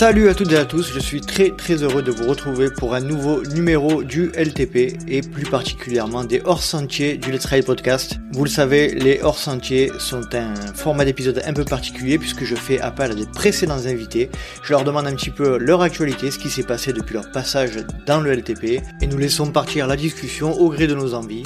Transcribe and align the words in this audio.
Salut 0.00 0.30
à 0.30 0.34
toutes 0.34 0.52
et 0.52 0.56
à 0.56 0.64
tous, 0.64 0.94
je 0.94 0.98
suis 0.98 1.20
très 1.20 1.50
très 1.50 1.82
heureux 1.82 2.02
de 2.02 2.10
vous 2.10 2.26
retrouver 2.26 2.70
pour 2.70 2.94
un 2.94 3.02
nouveau 3.02 3.42
numéro 3.42 4.02
du 4.02 4.32
LTP 4.34 4.96
et 5.06 5.20
plus 5.20 5.44
particulièrement 5.44 6.24
des 6.24 6.40
hors-sentiers 6.42 7.18
du 7.18 7.30
Let's 7.30 7.44
Ride 7.44 7.66
Podcast. 7.66 8.16
Vous 8.32 8.44
le 8.44 8.48
savez, 8.48 8.94
les 8.94 9.20
hors-sentiers 9.20 9.92
sont 9.98 10.22
un 10.32 10.54
format 10.72 11.04
d'épisode 11.04 11.42
un 11.44 11.52
peu 11.52 11.66
particulier 11.66 12.16
puisque 12.16 12.44
je 12.44 12.54
fais 12.54 12.80
appel 12.80 13.10
à 13.10 13.14
des 13.14 13.26
précédents 13.26 13.84
invités. 13.84 14.30
Je 14.62 14.72
leur 14.72 14.84
demande 14.84 15.06
un 15.06 15.14
petit 15.14 15.28
peu 15.28 15.58
leur 15.58 15.82
actualité, 15.82 16.30
ce 16.30 16.38
qui 16.38 16.48
s'est 16.48 16.62
passé 16.62 16.94
depuis 16.94 17.12
leur 17.12 17.30
passage 17.30 17.72
dans 18.06 18.22
le 18.22 18.32
LTP 18.32 18.80
et 19.02 19.06
nous 19.06 19.18
laissons 19.18 19.52
partir 19.52 19.86
la 19.86 19.96
discussion 19.96 20.58
au 20.58 20.70
gré 20.70 20.86
de 20.86 20.94
nos 20.94 21.12
envies. 21.12 21.44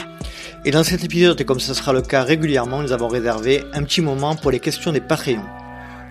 Et 0.64 0.70
dans 0.70 0.84
cet 0.84 1.02
épisode, 1.02 1.40
et 1.40 1.44
comme 1.44 1.58
ce 1.58 1.74
sera 1.74 1.92
le 1.92 2.02
cas 2.02 2.22
régulièrement, 2.22 2.82
nous 2.82 2.92
avons 2.92 3.08
réservé 3.08 3.64
un 3.72 3.82
petit 3.82 4.00
moment 4.00 4.36
pour 4.36 4.52
les 4.52 4.60
questions 4.60 4.92
des 4.92 5.00
Patreons. 5.00 5.42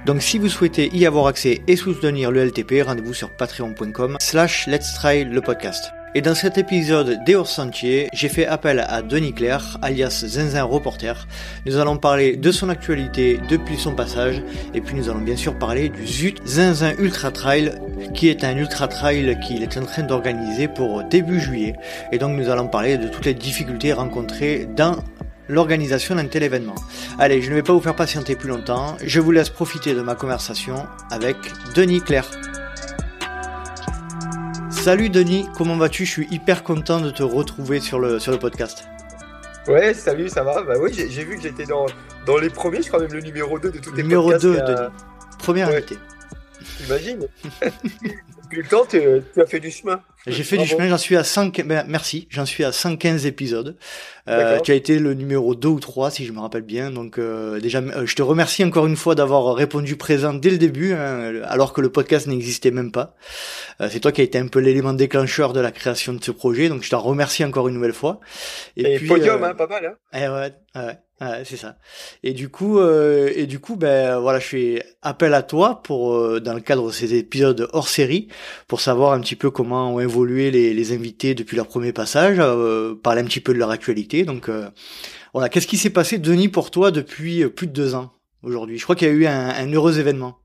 Donc 0.06 0.22
si 0.22 0.38
vous 0.38 0.50
souhaitez 0.50 0.90
y 0.94 1.06
avoir 1.06 1.28
accès 1.28 1.62
et 1.68 1.78
soutenir 1.78 2.30
le 2.30 2.46
LTP, 2.46 2.84
rendez-vous 2.86 3.14
sur 3.14 3.30
patreon.com 3.30 4.18
slash 4.20 4.68
let's 4.68 4.94
try 4.96 5.24
le 5.24 5.40
podcast. 5.40 5.94
Et 6.16 6.22
dans 6.22 6.36
cet 6.36 6.60
épisode 6.60 7.24
des 7.26 7.34
hors 7.34 7.48
sentiers, 7.48 8.08
j'ai 8.14 8.30
fait 8.30 8.46
appel 8.46 8.86
à 8.88 9.02
Denis 9.02 9.34
Claire, 9.34 9.80
alias 9.82 10.26
Zinzin 10.28 10.64
Reporter. 10.64 11.28
Nous 11.66 11.78
allons 11.78 11.98
parler 11.98 12.36
de 12.36 12.52
son 12.52 12.70
actualité 12.70 13.40
depuis 13.50 13.78
son 13.78 13.96
passage, 13.96 14.44
et 14.76 14.82
puis 14.82 14.96
nous 14.96 15.10
allons 15.10 15.22
bien 15.22 15.36
sûr 15.36 15.58
parler 15.58 15.90
du 15.90 16.06
ZUT 16.06 16.36
Zinzin 16.46 16.94
Ultra 17.00 17.32
Trail, 17.32 17.72
qui 18.14 18.28
est 18.28 18.44
un 18.44 18.56
ultra 18.56 18.88
trail 18.88 19.40
qu'il 19.40 19.64
est 19.64 19.76
en 19.76 19.86
train 19.86 20.04
d'organiser 20.04 20.68
pour 20.68 21.04
début 21.04 21.40
juillet. 21.40 21.74
Et 22.12 22.20
donc 22.20 22.38
nous 22.38 22.50
allons 22.50 22.68
parler 22.68 23.00
de 23.00 23.08
toutes 23.08 23.26
les 23.26 23.34
difficultés 23.34 23.92
rencontrées 23.92 24.68
dans 24.76 24.98
l'organisation 25.50 26.16
d'un 26.16 26.26
tel 26.26 26.44
événement. 26.44 26.76
Allez, 27.20 27.42
je 27.42 27.50
ne 27.50 27.56
vais 27.56 27.64
pas 27.64 27.74
vous 27.74 27.82
faire 27.82 27.96
patienter 27.96 28.36
plus 28.36 28.50
longtemps, 28.50 28.98
je 29.04 29.20
vous 29.20 29.32
laisse 29.32 29.50
profiter 29.50 29.94
de 29.94 30.02
ma 30.02 30.16
conversation 30.16 30.86
avec 31.12 31.38
Denis 31.76 32.02
Claire. 32.02 32.26
Salut 34.70 35.10
Denis, 35.10 35.48
comment 35.58 35.78
vas-tu? 35.78 36.06
Je 36.06 36.12
suis 36.12 36.28
hyper 36.30 36.64
content 36.64 37.00
de 37.00 37.10
te 37.10 37.24
retrouver 37.24 37.80
sur 37.80 38.00
le, 38.00 38.20
sur 38.20 38.32
le 38.32 38.40
podcast. 38.40 38.84
Ouais, 39.68 39.94
salut, 39.94 40.28
ça 40.28 40.44
va? 40.44 40.62
Bah 40.64 40.74
oui, 40.82 40.92
j'ai 40.94 41.24
vu 41.24 41.38
que 41.38 41.42
j'étais 41.42 41.66
dans, 41.66 41.86
dans 42.26 42.38
les 42.38 42.50
premiers, 42.50 42.82
je 42.82 42.90
crois 42.90 43.00
même 43.00 43.14
le 43.14 43.22
numéro 43.22 43.58
2 43.58 43.72
de 43.72 43.78
toutes 43.78 43.96
les 43.96 44.04
Numéro 44.04 44.34
2, 44.34 44.40
Denis. 44.40 44.90
Premier 45.40 45.62
invité. 45.62 45.98
Imagine 46.86 47.28
Depuis 48.44 48.62
le 48.62 48.68
temps, 48.68 48.86
tu 48.86 49.42
as 49.42 49.46
fait 49.48 49.60
du 49.60 49.72
chemin. 49.72 50.02
J'ai 50.28 50.44
fait 50.44 50.58
du 50.58 50.66
chemin, 50.66 50.88
j'en 50.88 50.98
suis 50.98 51.18
à 51.18 51.24
5, 51.24 51.64
ben, 51.66 51.86
merci, 51.88 52.28
j'en 52.30 52.46
suis 52.46 52.64
à 52.64 52.72
115 52.72 53.26
épisodes. 53.26 53.76
Euh, 54.30 54.60
tu 54.60 54.72
as 54.72 54.76
été 54.76 55.00
le 55.00 55.14
numéro 55.16 55.56
2 55.56 55.68
ou 55.68 55.80
3, 55.80 56.12
si 56.12 56.26
je 56.26 56.32
me 56.32 56.40
rappelle 56.40 56.62
bien. 56.62 56.92
Donc, 56.92 57.18
euh, 57.18 57.60
déjà, 57.60 57.80
euh, 57.80 58.06
je 58.06 58.16
te 58.16 58.22
remercie 58.22 58.64
encore 58.64 58.86
une 58.86 58.96
fois 58.96 59.16
d'avoir 59.16 59.56
répondu 59.56 59.98
présent 59.98 60.34
dès 60.34 60.50
le 60.50 60.58
début, 60.58 60.94
hein, 60.94 61.42
alors 61.46 61.74
que 61.74 61.82
le 61.82 61.92
podcast 61.92 62.28
n'existait 62.28 62.72
même 62.72 62.92
pas. 62.92 63.16
Euh, 63.82 63.90
c'est 63.92 64.00
toi 64.00 64.12
qui 64.12 64.22
as 64.22 64.24
été 64.24 64.38
un 64.38 64.48
peu 64.48 64.60
l'élément 64.60 64.94
déclencheur 64.94 65.52
de 65.52 65.60
la 65.60 65.72
création 65.72 66.14
de 66.14 66.24
ce 66.24 66.32
projet, 66.32 66.70
donc 66.70 66.84
je 66.84 66.90
t'en 66.90 67.02
remercie 67.02 67.44
encore 67.44 67.68
une 67.68 67.76
nouvelle 67.76 67.94
fois. 67.94 68.20
Et, 68.78 68.98
puis, 68.98 69.08
podium, 69.08 69.44
hein, 69.44 69.56
pas 69.56 69.68
mal, 69.68 69.86
hein. 69.86 69.96
Eh 70.14 70.30
ouais, 70.30 70.54
ouais. 70.76 70.98
Ouais, 71.24 71.44
c'est 71.46 71.58
ça. 71.58 71.78
Et 72.24 72.34
du 72.34 72.50
coup, 72.50 72.80
euh, 72.80 73.32
et 73.34 73.46
du 73.46 73.60
coup, 73.60 73.76
ben 73.76 74.20
voilà, 74.20 74.40
je 74.40 74.48
fais 74.48 74.86
appel 75.02 75.34
à 75.34 75.42
toi 75.42 75.82
pour 75.84 76.16
euh, 76.16 76.42
dans 76.42 76.54
le 76.54 76.60
cadre 76.60 76.88
de 76.88 76.92
ces 76.92 77.14
épisodes 77.16 77.70
hors 77.72 77.88
série 77.88 78.28
pour 78.68 78.82
savoir 78.82 79.14
un 79.14 79.22
petit 79.22 79.36
peu 79.36 79.50
comment 79.50 79.94
ont 79.94 80.00
évolué 80.00 80.52
les, 80.52 80.74
les 80.74 80.92
invités 80.92 81.34
depuis 81.34 81.56
leur 81.56 81.68
premier 81.68 81.94
passage, 81.94 82.38
euh, 82.40 82.96
parler 82.96 83.22
un 83.22 83.26
petit 83.26 83.40
peu 83.40 83.54
de 83.54 83.60
leur 83.60 83.70
actualité. 83.70 84.26
Donc 84.26 84.50
euh, 84.50 84.68
voilà, 85.34 85.50
qu'est-ce 85.50 85.68
qui 85.68 85.78
s'est 85.78 85.92
passé, 85.92 86.18
Denis, 86.18 86.50
pour 86.50 86.72
toi 86.72 86.92
depuis 86.92 87.48
plus 87.48 87.68
de 87.68 87.74
deux 87.74 87.96
ans 87.96 88.14
aujourd'hui? 88.42 88.78
Je 88.78 88.84
crois 88.84 88.96
qu'il 88.96 89.08
y 89.08 89.12
a 89.12 89.14
eu 89.14 89.26
un, 89.26 89.50
un, 89.50 89.72
heureux 89.72 90.00
événement. 90.00 90.40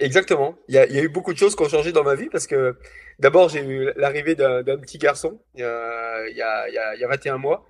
Exactement. 0.00 0.56
Il 0.68 0.74
y, 0.74 0.78
a, 0.78 0.86
il 0.86 0.94
y, 0.94 0.98
a, 0.98 1.02
eu 1.02 1.08
beaucoup 1.08 1.32
de 1.32 1.38
choses 1.38 1.56
qui 1.56 1.62
ont 1.62 1.68
changé 1.68 1.92
dans 1.92 2.04
ma 2.04 2.14
vie 2.14 2.28
parce 2.30 2.46
que 2.46 2.76
d'abord 3.18 3.48
j'ai 3.48 3.64
eu 3.64 3.90
l'arrivée 3.96 4.34
d'un 4.34 4.76
petit 4.76 4.98
garçon 4.98 5.40
il 5.54 5.60
y, 5.60 5.64
a, 5.64 6.28
il, 6.28 6.36
y 6.36 6.42
a, 6.42 6.94
il 6.94 7.00
y 7.00 7.04
a 7.04 7.08
21 7.08 7.38
mois. 7.38 7.64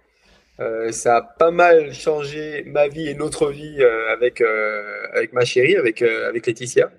Euh, 0.61 0.93
ça 0.93 1.17
a 1.17 1.23
pas 1.23 1.51
mal 1.51 1.93
changé 1.93 2.63
ma 2.67 2.87
vie 2.87 3.09
et 3.09 3.15
notre 3.15 3.51
vie 3.51 3.83
euh, 3.83 4.13
avec 4.13 4.41
euh, 4.41 5.09
avec 5.13 5.33
ma 5.33 5.45
chérie, 5.45 5.77
avec 5.77 6.01
avec 6.03 6.47
Laetitia. 6.47 6.91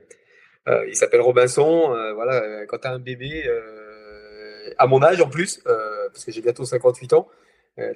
il 0.87 0.95
s'appelle 0.95 1.21
Robinson. 1.21 1.89
voilà, 2.15 2.65
quand 2.67 2.79
tu 2.79 2.87
as 2.87 2.91
un 2.91 2.99
bébé 2.99 3.49
à 4.77 4.87
mon 4.87 5.01
âge 5.03 5.21
en 5.21 5.29
plus, 5.29 5.59
parce 5.63 6.25
que 6.25 6.31
j'ai 6.31 6.41
bientôt 6.41 6.65
58 6.65 7.13
ans, 7.13 7.27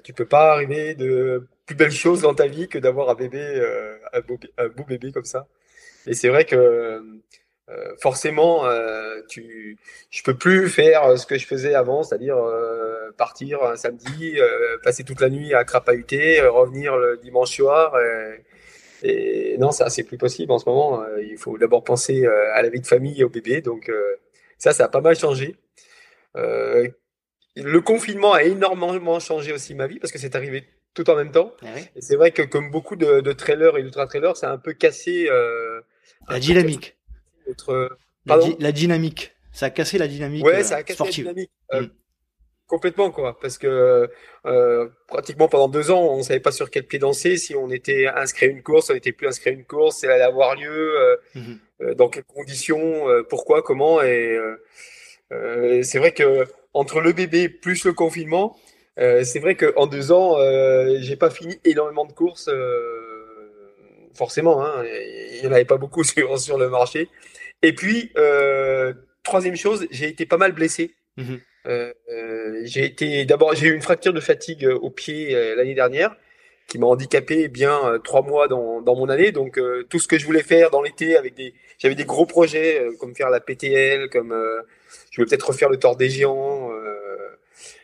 tu 0.04 0.14
peux 0.14 0.26
pas 0.26 0.54
arriver 0.54 0.96
de 0.96 1.48
plus 1.66 1.76
belle 1.76 1.92
chose 1.92 2.22
dans 2.22 2.36
ta 2.36 2.48
vie 2.48 2.68
que 2.68 2.78
d'avoir 2.78 3.10
un 3.10 3.16
bébé, 3.16 3.42
beau, 4.28 4.40
un, 4.58 4.68
beau, 4.70 4.84
bébé 4.84 5.12
comme 5.12 5.26
ça. 5.26 5.48
Et 6.08 6.14
c'est 6.14 6.30
vrai 6.30 6.46
que 6.46 7.02
forcément, 8.00 8.66
tu, 9.30 9.78
je 10.12 10.24
peux 10.24 10.36
plus 10.36 10.70
faire 10.70 11.18
ce 11.18 11.26
que 11.26 11.38
je 11.38 11.48
faisais 11.48 11.74
avant, 11.74 12.04
c'est-à-dire 12.04 12.38
partir 13.18 13.64
un 13.64 13.76
samedi, 13.76 14.38
passer 14.84 15.04
toute 15.04 15.22
la 15.22 15.30
nuit 15.30 15.54
à 15.54 15.64
crapahuter, 15.64 16.42
revenir 16.42 16.98
le 16.98 17.18
dimanche 17.18 17.56
soir. 17.56 17.96
Et, 19.04 19.56
non, 19.60 19.72
ça, 19.72 19.90
c'est 19.90 20.04
plus 20.04 20.18
possible 20.18 20.52
en 20.52 20.60
ce 20.60 20.68
moment. 20.68 21.04
il 21.18 21.38
faut 21.38 21.58
d'abord 21.58 21.84
penser 21.84 22.26
à 22.26 22.62
la 22.62 22.70
vie 22.70 22.82
de 22.82 22.88
famille 22.88 23.20
et 23.22 23.24
au 23.24 23.30
bébé. 23.30 23.62
Donc 23.62 23.92
ça, 24.58 24.74
ça 24.74 24.86
a 24.86 24.88
pas 24.88 25.02
mal 25.02 25.16
changé. 25.16 25.56
le 26.36 27.80
confinement 27.80 28.34
a 28.34 28.44
énormément 28.44 29.20
changé 29.20 29.54
aussi 29.54 29.76
ma 29.76 29.88
vie 29.88 30.00
parce 30.00 30.12
que 30.12 30.20
c'est 30.20 30.36
arrivé 30.36 30.66
tout 30.94 31.10
en 31.10 31.16
même 31.16 31.32
temps. 31.32 31.54
Ah 31.62 31.68
et 31.96 32.02
c'est 32.02 32.16
vrai 32.16 32.32
que 32.32 32.42
comme 32.42 32.72
beaucoup 32.72 32.96
de, 32.96 33.22
de 33.22 33.32
trailers 33.32 33.78
et 33.78 33.84
d'ultra-trailers, 33.84 34.36
ça 34.36 34.50
a 34.50 34.54
un 34.54 34.58
peu 34.58 34.74
cassé 34.74 35.30
la 36.28 36.40
dynamique 36.40 36.98
la, 38.26 38.72
dynamique. 38.72 39.36
Ça 39.52 39.68
a 39.68 39.70
cassé 39.70 39.98
la 39.98 40.08
dynamique. 40.08 40.46
Ouais, 40.46 40.64
ça 40.64 40.78
a 40.78 40.84
cassé 40.84 41.04
la 41.04 41.34
dynamique. 41.34 41.52
Euh, 41.74 41.82
mm. 41.82 41.90
Complètement, 42.70 43.12
quoi. 43.12 43.38
Parce 43.42 43.58
que 43.58 44.10
euh, 44.46 44.88
pratiquement 45.08 45.50
pendant 45.50 45.68
deux 45.68 45.92
ans, 45.92 46.02
on 46.02 46.24
savait 46.24 46.40
pas 46.40 46.52
sur 46.52 46.70
quel 46.70 46.86
pied 46.86 47.00
danser. 47.00 47.36
Si 47.36 47.56
on 47.56 47.70
était 47.70 48.08
inscrit 48.08 48.46
à 48.46 48.50
une 48.50 48.64
course, 48.64 48.90
on 48.90 48.94
n'était 48.94 49.12
plus 49.12 49.28
inscrit 49.28 49.50
à 49.50 49.54
une 49.54 49.66
course. 49.66 50.04
Elle 50.04 50.12
allait 50.12 50.24
avoir 50.24 50.56
lieu. 50.56 50.96
Euh, 51.00 51.16
mm-hmm. 51.36 51.94
dans 51.96 52.10
quelles 52.10 52.24
conditions 52.24 53.06
Pourquoi 53.28 53.64
Comment 53.64 54.02
Et 54.02 54.38
c'est 55.82 55.98
vrai 55.98 56.14
que 56.14 56.46
entre 56.74 57.02
le 57.02 57.12
bébé 57.12 57.50
plus 57.50 57.86
le 57.86 57.94
confinement, 57.94 58.56
c'est 58.98 59.40
vrai 59.40 59.56
qu'en 59.56 59.88
deux 59.88 60.12
ans, 60.12 60.38
j'ai 61.00 61.16
pas 61.16 61.32
fini 61.32 61.60
énormément 61.66 62.06
de 62.06 62.14
courses 62.14 62.50
forcément, 64.20 64.64
hein, 64.66 64.84
il 64.86 65.40
n'y 65.42 65.48
en 65.48 65.52
avait 65.54 65.66
pas 65.66 65.78
beaucoup 65.78 66.04
sur, 66.14 66.38
sur 66.40 66.58
le 66.58 66.70
marché. 66.70 67.10
Et 67.62 67.74
puis, 67.74 68.12
euh, 68.18 68.94
troisième 69.24 69.56
chose, 69.56 69.88
j'ai 69.92 70.08
été 70.08 70.26
pas 70.26 70.38
mal 70.38 70.52
blessé. 70.52 70.94
Mhm. 71.18 71.26
Euh, 71.26 71.38
euh, 71.38 71.49
j'ai 71.66 72.86
été 72.86 73.26
d'abord 73.26 73.54
j'ai 73.56 73.68
eu 73.68 73.76
une 73.76 73.82
fracture 73.82 74.14
de 74.14 74.20
fatigue 74.20 74.68
au 74.68 74.90
pied 74.90 75.34
l'année 75.56 75.76
dernière 75.76 76.16
qui 76.68 76.78
m'a 76.78 76.86
handicapé 76.86 77.48
bien 77.48 78.00
trois 78.04 78.22
mois 78.22 78.48
dans, 78.48 78.82
dans 78.82 78.96
mon 78.96 79.10
année. 79.10 79.32
Donc 79.32 79.60
tout 79.90 80.00
ce 80.00 80.08
que 80.08 80.18
je 80.18 80.26
voulais 80.26 80.44
faire 80.44 80.70
dans 80.70 80.82
l'été 80.82 81.18
avec 81.18 81.36
des 81.36 81.54
j'avais 81.78 81.96
des 81.96 82.06
gros 82.06 82.26
projets 82.26 82.88
comme 83.00 83.16
faire 83.16 83.30
la 83.30 83.40
PTL, 83.40 84.10
comme 84.10 84.36
je 85.12 85.16
voulais 85.16 85.28
peut-être 85.28 85.48
refaire 85.48 85.70
le 85.70 85.78
Tour 85.78 85.96
des 85.96 86.10
Géants. 86.10 86.72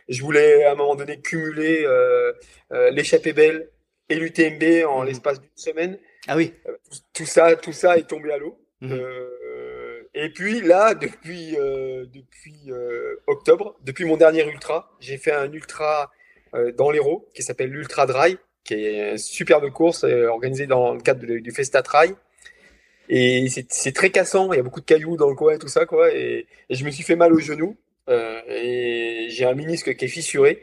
je 0.08 0.22
voulais 0.22 0.64
à 0.64 0.72
un 0.72 0.74
moment 0.74 0.94
donné 0.94 1.20
cumuler 1.20 1.86
l'échappée 2.92 3.32
belle 3.32 3.68
et 4.08 4.14
l'UTMB 4.14 4.86
en 4.86 5.00
mhm. 5.00 5.06
l'espace 5.06 5.40
d'une 5.40 5.50
semaine. 5.56 5.98
Ah 6.28 6.36
oui. 6.36 6.52
tout 7.12 7.26
ça 7.26 7.56
tout 7.56 7.72
ça 7.72 7.98
est 7.98 8.08
tombé 8.08 8.32
à 8.32 8.38
l'eau. 8.38 8.58
Mhm. 8.80 9.00
Et 10.18 10.30
puis 10.30 10.62
là, 10.62 10.94
depuis, 10.94 11.56
euh, 11.58 12.06
depuis 12.06 12.72
euh, 12.72 13.05
octobre, 13.26 13.76
depuis 13.82 14.04
mon 14.04 14.16
dernier 14.16 14.46
ultra, 14.46 14.90
j'ai 15.00 15.18
fait 15.18 15.32
un 15.32 15.50
ultra 15.52 16.10
euh, 16.54 16.72
dans 16.72 16.90
l'Hérault 16.90 17.28
qui 17.34 17.42
s'appelle 17.42 17.70
l'Ultra 17.70 18.06
Dry, 18.06 18.38
qui 18.64 18.74
est 18.74 19.12
une 19.12 19.18
superbe 19.18 19.70
course 19.70 20.04
organisée 20.04 20.66
dans 20.66 20.94
le 20.94 21.00
cadre 21.00 21.24
du 21.24 21.50
Festa 21.50 21.82
Trail. 21.82 22.14
Et 23.08 23.48
c'est 23.48 23.92
très 23.92 24.10
cassant, 24.10 24.52
il 24.52 24.56
y 24.56 24.60
a 24.60 24.62
beaucoup 24.62 24.80
de 24.80 24.84
cailloux 24.84 25.16
dans 25.16 25.28
le 25.28 25.36
coin 25.36 25.54
et 25.54 25.58
tout 25.58 25.68
ça, 25.68 25.86
quoi. 25.86 26.12
Et, 26.12 26.46
je 26.70 26.84
me 26.84 26.90
suis 26.90 27.04
fait 27.04 27.14
mal 27.14 27.32
au 27.32 27.38
genou. 27.38 27.76
et 28.08 29.26
j'ai 29.30 29.44
un 29.44 29.54
ménisque 29.54 29.94
qui 29.96 30.04
est 30.06 30.08
fissuré. 30.08 30.62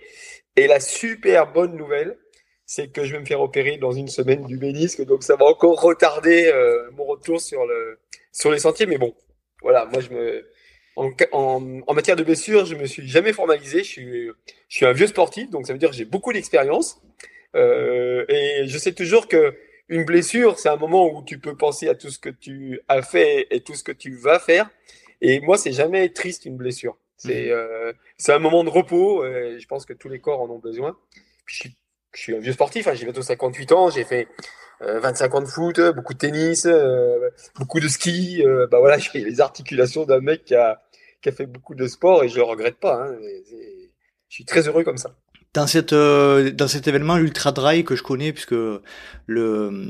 Et 0.57 0.67
la 0.67 0.81
super 0.81 1.53
bonne 1.53 1.77
nouvelle, 1.77 2.17
c'est 2.65 2.89
que 2.91 3.05
je 3.05 3.13
vais 3.13 3.19
me 3.19 3.25
faire 3.25 3.41
opérer 3.41 3.77
dans 3.77 3.93
une 3.93 4.09
semaine 4.09 4.45
du 4.45 4.57
ménisque, 4.57 5.05
donc 5.05 5.23
ça 5.23 5.35
va 5.37 5.45
encore 5.45 5.81
retarder 5.81 6.51
mon 6.97 7.05
retour 7.05 7.39
sur 7.39 7.65
le 7.65 7.99
sur 8.33 8.51
les 8.51 8.59
sentiers. 8.59 8.87
Mais 8.87 8.97
bon, 8.97 9.13
voilà, 9.61 9.85
moi, 9.85 10.01
je 10.01 10.09
me, 10.09 10.45
en, 10.95 11.11
en, 11.31 11.81
en, 11.87 11.93
matière 11.93 12.15
de 12.15 12.23
blessure, 12.23 12.65
je 12.65 12.75
me 12.75 12.85
suis 12.85 13.07
jamais 13.07 13.33
formalisé. 13.33 13.79
Je 13.79 13.89
suis, 13.89 14.27
je 14.69 14.75
suis 14.75 14.85
un 14.85 14.93
vieux 14.93 15.07
sportif, 15.07 15.49
donc 15.49 15.67
ça 15.67 15.73
veut 15.73 15.79
dire 15.79 15.89
que 15.89 15.95
j'ai 15.95 16.05
beaucoup 16.05 16.33
d'expérience. 16.33 17.01
Euh, 17.55 18.25
et 18.29 18.67
je 18.67 18.77
sais 18.77 18.93
toujours 18.93 19.27
que 19.27 19.55
une 19.89 20.05
blessure, 20.05 20.57
c'est 20.57 20.69
un 20.69 20.77
moment 20.77 21.07
où 21.13 21.23
tu 21.23 21.39
peux 21.39 21.55
penser 21.55 21.89
à 21.89 21.95
tout 21.95 22.09
ce 22.09 22.17
que 22.17 22.29
tu 22.29 22.79
as 22.87 23.01
fait 23.01 23.47
et 23.51 23.61
tout 23.61 23.75
ce 23.75 23.83
que 23.83 23.91
tu 23.91 24.15
vas 24.15 24.39
faire. 24.39 24.69
Et 25.21 25.39
moi, 25.41 25.57
c'est 25.57 25.71
jamais 25.71 26.09
triste 26.09 26.45
une 26.45 26.57
blessure. 26.57 26.97
C'est, 27.17 27.47
mmh. 27.47 27.51
euh, 27.51 27.93
un 28.29 28.39
moment 28.39 28.63
de 28.63 28.69
repos. 28.69 29.25
Et 29.25 29.59
je 29.59 29.67
pense 29.67 29.85
que 29.85 29.93
tous 29.93 30.09
les 30.09 30.19
corps 30.19 30.41
en 30.41 30.49
ont 30.49 30.59
besoin. 30.59 30.97
Puis 31.45 31.55
je 31.55 31.59
suis 31.61 31.75
je 32.13 32.21
suis 32.21 32.35
un 32.35 32.39
vieux 32.39 32.53
sportif, 32.53 32.87
hein, 32.87 32.93
j'ai 32.93 33.05
bientôt 33.05 33.21
58 33.21 33.71
ans, 33.71 33.89
j'ai 33.89 34.03
fait 34.03 34.27
25 34.81 35.35
ans 35.35 35.41
de 35.41 35.45
foot, 35.45 35.79
beaucoup 35.95 36.13
de 36.13 36.17
tennis, 36.17 36.67
beaucoup 37.57 37.79
de 37.79 37.87
ski. 37.87 38.43
bah 38.69 38.79
voilà, 38.79 38.97
j'ai 38.99 39.19
les 39.19 39.41
articulations 39.41 40.05
d'un 40.05 40.19
mec 40.19 40.45
qui 40.45 40.55
a, 40.55 40.81
qui 41.21 41.29
a 41.29 41.31
fait 41.31 41.45
beaucoup 41.45 41.75
de 41.75 41.87
sport 41.87 42.23
et 42.23 42.29
je 42.29 42.35
le 42.35 42.43
regrette 42.43 42.79
pas. 42.79 43.05
Hein, 43.05 43.15
je 44.29 44.35
suis 44.35 44.45
très 44.45 44.67
heureux 44.67 44.83
comme 44.83 44.97
ça. 44.97 45.15
Dans 45.53 45.67
cette 45.67 45.93
dans 45.93 46.67
cet 46.67 46.87
événement 46.87 47.17
ultra 47.17 47.51
dry 47.51 47.83
que 47.85 47.95
je 47.95 48.03
connais 48.03 48.33
puisque 48.33 48.55
le 49.27 49.89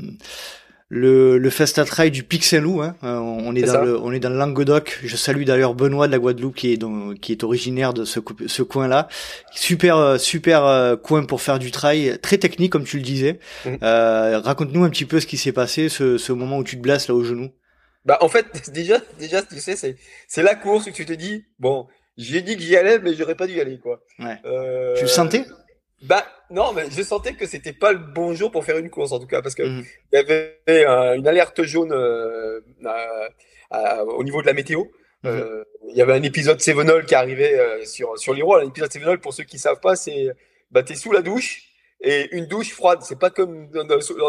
le, 0.94 1.38
le 1.38 1.50
Festa 1.50 1.84
Trail 1.84 2.12
du 2.12 2.22
Pic 2.22 2.44
Saint-Loup. 2.44 2.80
Hein. 2.80 2.94
Euh, 3.02 3.16
on 3.18 3.52
est, 3.56 3.62
dans 3.62 3.82
le, 3.82 3.98
on 3.98 4.12
est 4.12 4.20
dans 4.20 4.30
le 4.30 4.38
Languedoc. 4.38 5.00
Je 5.02 5.16
salue 5.16 5.42
d'ailleurs 5.42 5.74
Benoît 5.74 6.06
de 6.06 6.12
la 6.12 6.20
Guadeloupe 6.20 6.54
qui 6.54 6.72
est 6.72 6.76
donc, 6.76 7.18
qui 7.18 7.32
est 7.32 7.42
originaire 7.42 7.92
de 7.92 8.04
ce, 8.04 8.20
ce 8.46 8.62
coin-là. 8.62 9.08
Super 9.52 9.96
euh, 9.96 10.18
super 10.18 10.64
euh, 10.64 10.94
coin 10.94 11.24
pour 11.24 11.42
faire 11.42 11.58
du 11.58 11.72
trail, 11.72 12.16
très 12.22 12.38
technique 12.38 12.70
comme 12.70 12.84
tu 12.84 12.98
le 12.98 13.02
disais. 13.02 13.40
Mm. 13.64 13.74
Euh, 13.82 14.38
raconte-nous 14.38 14.84
un 14.84 14.90
petit 14.90 15.04
peu 15.04 15.18
ce 15.18 15.26
qui 15.26 15.36
s'est 15.36 15.50
passé, 15.50 15.88
ce, 15.88 16.16
ce 16.16 16.32
moment 16.32 16.58
où 16.58 16.64
tu 16.64 16.76
te 16.76 16.80
blesses 16.82 17.08
là 17.08 17.16
au 17.16 17.24
genou. 17.24 17.50
Bah 18.04 18.18
en 18.20 18.28
fait 18.28 18.46
déjà 18.72 18.98
déjà 19.18 19.42
tu 19.42 19.58
sais 19.58 19.74
c'est 19.74 19.96
c'est 20.28 20.44
la 20.44 20.54
course 20.54 20.86
où 20.86 20.92
tu 20.92 21.04
te 21.04 21.12
dis 21.12 21.44
bon 21.58 21.88
j'ai 22.16 22.40
dit 22.40 22.54
que 22.54 22.62
j'y 22.62 22.76
allais 22.76 23.00
mais 23.00 23.14
j'aurais 23.14 23.34
pas 23.34 23.48
dû 23.48 23.54
y 23.54 23.60
aller 23.60 23.80
quoi. 23.80 24.00
Ouais. 24.20 24.38
Tu 24.96 25.02
le 25.02 25.08
sentais? 25.08 25.44
Bah 26.04 26.26
non, 26.50 26.72
mais 26.72 26.90
je 26.90 27.02
sentais 27.02 27.34
que 27.34 27.46
c'était 27.46 27.72
pas 27.72 27.92
le 27.92 27.98
bon 27.98 28.34
jour 28.34 28.50
pour 28.50 28.64
faire 28.64 28.78
une 28.78 28.90
course 28.90 29.12
en 29.12 29.18
tout 29.18 29.26
cas 29.26 29.40
parce 29.40 29.54
que 29.54 29.62
mhm. 29.62 29.84
il 30.12 30.16
y 30.16 30.18
avait 30.18 30.58
une 31.16 31.26
alerte 31.26 31.62
jaune 31.62 31.92
euh, 31.92 32.60
au 34.06 34.22
niveau 34.22 34.42
de 34.42 34.46
la 34.46 34.52
météo. 34.52 34.84
Mhm. 35.22 35.30
Euh, 35.30 35.64
il 35.88 35.96
y 35.96 36.02
avait 36.02 36.12
un 36.12 36.22
épisode 36.22 36.60
Sévenol 36.60 37.06
qui 37.06 37.14
arrivait 37.14 37.58
euh, 37.58 37.84
sur 37.84 38.18
sur 38.18 38.34
l'Iro. 38.34 38.60
L'épisode 38.60 38.92
Sévenol, 38.92 39.20
pour 39.20 39.32
ceux 39.32 39.44
qui 39.44 39.58
savent 39.58 39.80
pas, 39.80 39.96
c'est 39.96 40.28
bah 40.70 40.82
t'es 40.82 40.94
sous 40.94 41.12
la 41.12 41.22
douche 41.22 41.62
et 42.00 42.28
une 42.36 42.46
douche 42.46 42.72
froide. 42.72 43.00
C'est 43.02 43.18
pas 43.18 43.30
comme 43.30 43.70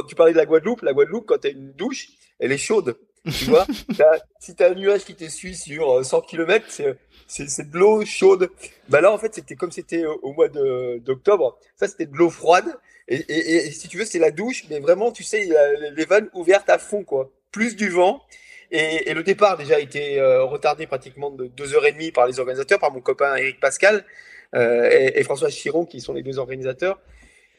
tu 0.07 0.15
parlais 0.15 0.31
de 0.31 0.37
la 0.37 0.45
Guadeloupe. 0.45 0.81
La 0.81 0.93
Guadeloupe, 0.93 1.25
quand 1.25 1.39
t'as 1.39 1.51
une 1.51 1.73
douche, 1.73 2.07
elle 2.39 2.53
est 2.53 2.57
chaude. 2.57 2.97
Tu 3.25 3.45
vois, 3.45 3.65
si 4.39 4.55
t'as 4.55 4.69
un 4.69 4.75
nuage 4.75 5.03
qui 5.03 5.15
te 5.15 5.27
suit 5.27 5.55
sur 5.55 6.05
100 6.05 6.21
km, 6.21 6.65
c'est 7.27 7.69
de 7.69 7.77
l'eau 7.77 8.05
chaude. 8.05 8.49
Bah 8.89 9.01
là, 9.01 9.11
en 9.11 9.17
fait, 9.17 9.33
c'était 9.35 9.55
comme 9.55 9.71
c'était 9.71 10.05
au 10.05 10.33
mois 10.33 10.47
d'octobre. 10.47 11.57
Ça, 11.75 11.87
c'était 11.87 12.05
de 12.05 12.15
l'eau 12.15 12.29
froide. 12.29 12.77
Et, 13.07 13.17
et, 13.27 13.71
si 13.71 13.87
tu 13.87 13.97
veux, 13.97 14.05
c'est 14.05 14.19
la 14.19 14.31
douche, 14.31 14.65
mais 14.69 14.79
vraiment, 14.79 15.11
tu 15.11 15.23
sais, 15.23 15.47
les 15.95 16.05
vannes 16.05 16.29
ouvertes 16.33 16.69
à 16.69 16.77
fond, 16.77 17.03
quoi. 17.03 17.31
Plus 17.51 17.75
du 17.75 17.89
vent. 17.89 18.21
Et, 18.71 19.13
le 19.13 19.23
départ 19.23 19.57
déjà 19.57 19.75
a 19.75 19.79
été 19.79 20.19
euh, 20.19 20.43
retardé 20.43 20.87
pratiquement 20.87 21.29
de 21.29 21.47
deux 21.47 21.75
heures 21.75 21.85
et 21.85 21.91
demie 21.91 22.11
par 22.11 22.27
les 22.27 22.39
organisateurs, 22.39 22.79
par 22.79 22.91
mon 22.91 23.01
copain 23.01 23.35
Eric 23.35 23.59
Pascal 23.59 24.05
euh, 24.55 24.89
et, 24.91 25.23
François 25.23 25.49
Chiron, 25.49 25.85
qui 25.85 26.01
sont 26.01 26.13
les 26.13 26.23
deux 26.23 26.39
organisateurs. 26.39 26.99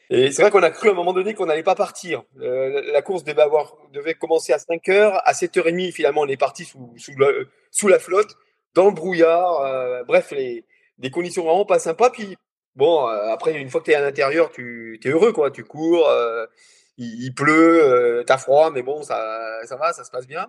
Et 0.08 0.30
c'est 0.30 0.42
vrai 0.42 0.50
qu'on 0.50 0.62
a 0.62 0.70
cru 0.70 0.88
à 0.88 0.92
un 0.92 0.94
moment 0.94 1.12
donné 1.12 1.34
qu'on 1.34 1.46
n'allait 1.46 1.64
pas 1.64 1.74
partir. 1.74 2.22
Euh, 2.40 2.92
la 2.92 3.02
course 3.02 3.24
devait 3.24 3.42
avoir, 3.42 3.76
devait 3.92 4.14
commencer 4.14 4.52
à 4.52 4.58
5 4.58 4.88
heures. 4.88 5.20
À 5.24 5.32
7h30, 5.32 5.92
finalement, 5.92 6.20
on 6.20 6.28
est 6.28 6.36
parti 6.36 6.64
sous, 6.64 6.92
sous, 6.96 7.12
sous 7.70 7.88
la 7.88 7.98
flotte 7.98 8.36
dans 8.76 8.86
le 8.86 8.92
brouillard. 8.92 9.62
Euh, 9.62 10.04
bref, 10.04 10.30
les, 10.30 10.64
des 10.98 11.10
conditions 11.10 11.42
vraiment 11.42 11.64
pas 11.64 11.80
sympas. 11.80 12.10
Puis 12.10 12.36
bon, 12.76 13.08
euh, 13.08 13.32
après, 13.32 13.54
une 13.54 13.70
fois 13.70 13.80
que 13.80 13.86
tu 13.86 13.90
es 13.90 13.94
à 13.94 14.00
l'intérieur, 14.00 14.52
tu 14.52 15.00
es 15.02 15.08
heureux, 15.08 15.32
quoi. 15.32 15.50
Tu 15.50 15.64
cours, 15.64 16.08
euh, 16.08 16.46
il, 16.98 17.34
pleut, 17.34 18.22
tu 18.24 18.32
as 18.32 18.38
froid, 18.38 18.70
mais 18.70 18.82
bon, 18.82 19.02
ça, 19.02 19.58
va, 19.70 19.92
ça 19.92 20.04
se 20.04 20.10
passe 20.10 20.28
bien. 20.28 20.46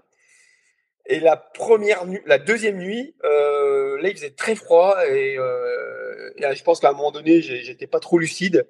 Et 1.07 1.21
la 1.21 1.37
première 1.37 2.05
nuit, 2.05 2.19
la 2.25 2.37
deuxième 2.37 2.77
nuit, 2.77 3.15
là, 3.23 4.09
il 4.09 4.13
faisait 4.13 4.31
très 4.31 4.55
froid 4.55 4.95
et, 5.07 5.37
je 5.37 6.63
pense 6.63 6.79
qu'à 6.79 6.89
un 6.89 6.93
moment 6.93 7.11
donné, 7.11 7.41
j'étais 7.41 7.87
pas 7.87 7.99
trop 7.99 8.19
lucide. 8.19 8.67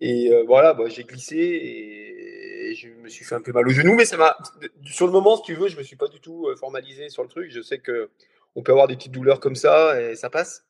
Et 0.00 0.30
voilà, 0.46 0.74
bah, 0.74 0.84
j'ai 0.88 1.04
glissé 1.04 1.36
et, 1.36 2.74
je 2.74 2.88
me 2.88 3.08
suis 3.08 3.24
fait 3.24 3.34
un 3.34 3.40
peu 3.40 3.52
mal 3.52 3.66
au 3.66 3.70
genou, 3.70 3.94
mais 3.94 4.04
ça. 4.04 4.36
Sur 4.84 5.06
le 5.06 5.12
moment, 5.12 5.38
si 5.38 5.42
tu 5.44 5.54
veux, 5.54 5.68
je 5.68 5.78
me 5.78 5.82
suis 5.82 5.96
pas 5.96 6.08
du 6.08 6.20
tout 6.20 6.46
formalisé 6.60 7.08
sur 7.08 7.22
le 7.22 7.30
truc. 7.30 7.50
Je 7.50 7.62
sais 7.62 7.78
que 7.78 8.10
on 8.58 8.62
peut 8.62 8.72
avoir 8.72 8.88
des 8.88 8.96
petites 8.96 9.12
douleurs 9.12 9.38
comme 9.38 9.54
ça 9.54 10.00
et 10.00 10.16
ça 10.16 10.30
passe. 10.30 10.64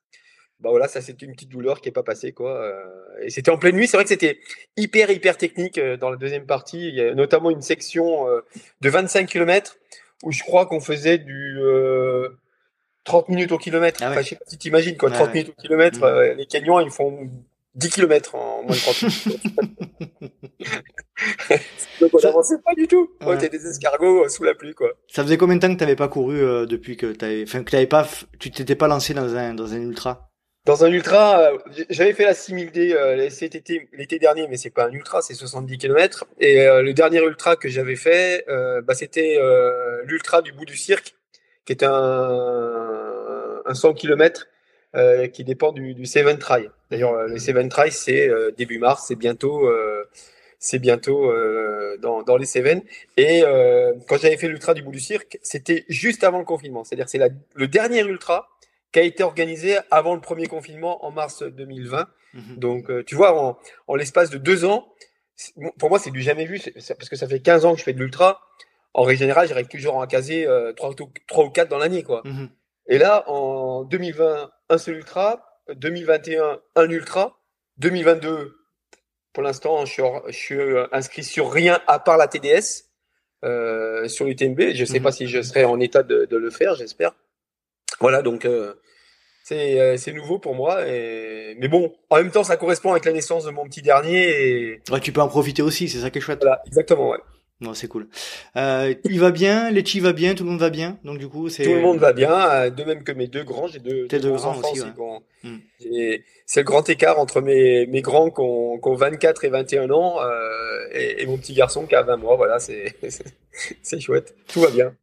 Bah 0.60 0.68
voilà, 0.70 0.88
ça 0.88 1.00
c'était 1.00 1.24
une 1.24 1.32
petite 1.32 1.48
douleur 1.48 1.80
qui 1.80 1.88
est 1.88 1.92
pas 1.92 2.02
passée 2.02 2.32
quoi. 2.32 2.62
Euh, 2.62 2.84
et 3.22 3.30
c'était 3.30 3.50
en 3.50 3.56
pleine 3.56 3.76
nuit. 3.76 3.88
C'est 3.88 3.96
vrai 3.96 4.04
que 4.04 4.10
c'était 4.10 4.40
hyper 4.76 5.10
hyper 5.10 5.38
technique 5.38 5.78
euh, 5.78 5.96
dans 5.96 6.10
la 6.10 6.16
deuxième 6.16 6.44
partie. 6.44 6.88
Il 6.88 6.94
y 6.94 7.00
a 7.00 7.14
notamment 7.14 7.50
une 7.50 7.62
section 7.62 8.28
euh, 8.28 8.40
de 8.82 8.90
25 8.90 9.26
km 9.26 9.78
où 10.22 10.32
je 10.32 10.42
crois 10.42 10.66
qu'on 10.66 10.80
faisait 10.80 11.16
du 11.16 11.58
30 13.04 13.30
minutes 13.30 13.52
au 13.52 13.58
kilomètre. 13.58 14.02
Ah 14.02 14.20
je 14.20 14.28
sais 14.28 14.36
pas 14.36 14.44
si 14.46 14.58
tu 14.58 14.68
imagines 14.68 14.96
quoi, 14.98 15.10
30 15.10 15.32
minutes 15.32 15.54
au 15.56 15.62
kilomètre. 15.62 16.00
Mmh. 16.00 16.36
les 16.36 16.46
canyons 16.46 16.80
ils 16.80 16.90
font 16.90 17.30
10 17.78 17.90
km 17.90 18.34
en 18.34 18.62
moins 18.64 18.74
de 18.74 18.80
30 18.80 19.02
minutes. 19.02 19.42
Donc 22.00 22.10
on 22.12 22.18
n'avançait 22.18 22.58
pas 22.64 22.74
du 22.74 22.88
tout. 22.88 23.10
On 23.20 23.34
était 23.34 23.48
des 23.48 23.66
escargots 23.66 24.24
euh, 24.24 24.28
sous 24.28 24.42
la 24.42 24.54
pluie, 24.54 24.74
quoi. 24.74 24.90
Ça 25.08 25.22
faisait 25.22 25.36
combien 25.36 25.56
de 25.56 25.60
temps 25.60 25.72
que 25.72 25.78
t'avais 25.78 25.96
pas 25.96 26.08
couru 26.08 26.40
euh, 26.40 26.66
depuis 26.66 26.96
que 26.96 27.06
t'avais, 27.12 27.44
enfin 27.44 27.62
que 27.62 27.70
t'avais 27.70 27.86
pas, 27.86 28.06
tu 28.40 28.50
t'étais 28.50 28.74
pas 28.74 28.88
lancé 28.88 29.14
dans 29.14 29.34
un 29.36 29.54
dans 29.54 29.72
un 29.74 29.80
ultra? 29.80 30.28
Dans 30.64 30.84
un 30.84 30.90
ultra, 30.90 31.40
euh, 31.40 31.58
j'avais 31.88 32.12
fait 32.12 32.24
la 32.24 32.34
6000D 32.34 33.30
cet 33.30 33.54
été, 33.54 33.88
l'été 33.92 34.18
dernier, 34.18 34.48
mais 34.48 34.56
c'est 34.56 34.70
pas 34.70 34.86
un 34.86 34.92
ultra, 34.92 35.22
c'est 35.22 35.34
70 35.34 35.78
km. 35.78 36.26
Et 36.40 36.56
le 36.56 36.92
dernier 36.92 37.22
ultra 37.22 37.56
que 37.56 37.68
j'avais 37.68 37.96
fait, 37.96 38.44
bah, 38.84 38.94
c'était 38.94 39.38
l'ultra 40.04 40.42
du 40.42 40.52
bout 40.52 40.66
du 40.66 40.76
cirque, 40.76 41.14
qui 41.64 41.72
est 41.72 41.84
un, 41.84 43.62
un 43.64 43.74
100 43.74 43.94
km. 43.94 44.46
Qui 45.32 45.44
dépend 45.44 45.72
du, 45.72 45.94
du 45.94 46.06
Seven 46.06 46.38
Try. 46.38 46.68
D'ailleurs, 46.90 47.28
le 47.28 47.38
Seven 47.38 47.68
Try, 47.68 47.92
c'est 47.92 48.30
début 48.56 48.78
mars, 48.78 49.04
c'est 49.08 49.16
bientôt 49.16 49.68
c'est 50.58 50.78
bientôt 50.78 51.30
euh, 51.30 51.96
dans, 51.98 52.22
dans, 52.22 52.36
les 52.36 52.46
Cévennes. 52.46 52.82
Et 53.16 53.42
euh, 53.44 53.94
quand 54.08 54.18
j'avais 54.18 54.36
fait 54.36 54.48
l'ultra 54.48 54.74
du 54.74 54.82
bout 54.82 54.90
du 54.90 55.00
cirque, 55.00 55.38
c'était 55.42 55.84
juste 55.88 56.24
avant 56.24 56.38
le 56.38 56.44
confinement. 56.44 56.84
C'est-à-dire 56.84 57.08
c'est 57.08 57.20
le 57.54 57.68
dernier 57.68 58.00
ultra 58.00 58.48
qui 58.92 58.98
a 58.98 59.02
été 59.02 59.22
organisé 59.22 59.78
avant 59.90 60.14
le 60.14 60.20
premier 60.20 60.46
confinement 60.46 61.04
en 61.04 61.10
mars 61.10 61.42
2020. 61.42 62.08
Mhm. 62.34 62.56
Donc, 62.56 62.90
euh, 62.90 63.04
tu 63.04 63.14
vois, 63.14 63.40
en, 63.40 63.58
en 63.86 63.94
l'espace 63.94 64.30
de 64.30 64.38
deux 64.38 64.64
ans, 64.64 64.92
pour 65.78 65.88
moi, 65.88 65.98
c'est 65.98 66.10
du 66.10 66.20
jamais 66.20 66.46
vu, 66.46 66.60
parce 66.74 67.08
que 67.08 67.16
ça 67.16 67.28
fait 67.28 67.40
15 67.40 67.64
ans 67.64 67.72
que 67.74 67.78
je 67.78 67.84
fais 67.84 67.92
de 67.92 68.00
l'ultra. 68.00 68.40
En 68.94 69.02
règle 69.02 69.20
générale, 69.20 69.46
j'arrive 69.46 69.68
toujours 69.68 70.02
à 70.02 70.06
caser 70.08 70.46
euh, 70.46 70.72
3, 70.72 70.94
3, 71.28 71.44
ou 71.44 71.50
4 71.50 71.68
dans 71.68 71.78
l'année. 71.78 72.02
quoi. 72.02 72.22
Mhm. 72.24 72.48
Et 72.88 72.98
là, 72.98 73.28
en 73.30 73.84
2020, 73.84 74.50
un 74.68 74.78
seul 74.78 74.96
ultra. 74.96 75.44
2021, 75.74 76.60
un 76.76 76.90
ultra. 76.90 77.38
2022, 77.78 78.56
pour 79.32 79.42
l'instant, 79.42 79.84
je, 79.84 80.02
suis 80.30 80.58
inscrit 80.92 81.22
sur 81.22 81.50
rien 81.52 81.80
à 81.86 81.98
part 81.98 82.16
la 82.16 82.26
TDS 82.26 82.88
euh, 83.44 84.08
sur 84.08 84.24
l'UTMB. 84.24 84.72
Je 84.74 84.80
ne 84.80 84.84
sais 84.84 85.00
pas 85.00 85.10
mhm. 85.10 85.14
si 85.14 85.26
je 85.28 85.42
serai 85.42 85.64
en 85.64 85.78
état 85.80 86.02
de, 86.02 86.26
le 86.30 86.50
faire, 86.50 86.74
j'espère. 86.74 87.12
Voilà, 88.00 88.22
donc 88.22 88.44
euh, 88.44 88.74
euh, 89.52 89.96
c'est 89.96 90.12
nouveau 90.12 90.38
pour 90.38 90.54
moi. 90.54 90.86
Et... 90.88 91.56
Mais 91.58 91.68
bon, 91.68 91.94
en 92.10 92.16
même 92.16 92.30
temps, 92.30 92.44
ça 92.44 92.56
correspond 92.56 92.90
avec 92.90 93.04
la 93.04 93.12
naissance 93.12 93.44
de 93.44 93.50
mon 93.50 93.64
petit 93.64 93.82
dernier. 93.82 94.28
Et... 94.28 94.82
Ouais, 94.90 95.00
tu 95.00 95.12
peux 95.12 95.20
en 95.20 95.28
profiter 95.28 95.62
aussi, 95.62 95.88
c'est 95.88 96.00
ça 96.00 96.10
qui 96.10 96.18
est 96.18 96.20
chouette. 96.20 96.40
Voilà, 96.42 96.62
exactement, 96.66 97.10
ouais. 97.10 97.18
Non, 97.60 97.74
c'est 97.74 97.88
cool. 97.88 98.06
Euh, 98.56 98.94
il 99.04 99.18
va 99.18 99.32
bien, 99.32 99.72
Lechi 99.72 99.98
va 99.98 100.12
bien, 100.12 100.36
tout 100.36 100.44
le 100.44 100.50
monde 100.50 100.60
va 100.60 100.70
bien. 100.70 100.96
Donc 101.02 101.18
du 101.18 101.28
coup, 101.28 101.48
c'est 101.48 101.64
tout 101.64 101.74
le 101.74 101.80
monde 101.80 101.98
va 101.98 102.12
bien. 102.12 102.30
Euh, 102.30 102.70
de 102.70 102.84
même 102.84 103.02
que 103.02 103.10
mes 103.10 103.26
deux 103.26 103.42
grands, 103.42 103.66
j'ai 103.66 103.80
deux, 103.80 104.06
deux, 104.06 104.18
grands, 104.20 104.50
enfants 104.50 104.70
aussi. 104.70 104.82
Hmm. 105.42 105.58
C'est 106.46 106.60
le 106.60 106.64
grand 106.64 106.88
écart 106.88 107.18
entre 107.18 107.40
mes, 107.40 107.86
mes 107.86 108.00
grands 108.00 108.30
qui 108.30 108.40
ont, 108.40 108.78
qui 108.78 108.88
ont 108.88 108.94
24 108.94 109.44
et 109.44 109.48
21 109.48 109.90
ans 109.90 110.22
euh, 110.22 110.86
et, 110.92 111.22
et, 111.22 111.26
mon 111.26 111.36
petit 111.36 111.52
garçon 111.52 111.86
qui 111.86 111.96
a 111.96 112.02
20 112.02 112.16
mois. 112.18 112.36
Voilà, 112.36 112.60
c'est 112.60 112.94
c'est 113.82 114.00
chouette. 114.00 114.36
Tout 114.46 114.60
va 114.60 114.70
bien. 114.70 114.94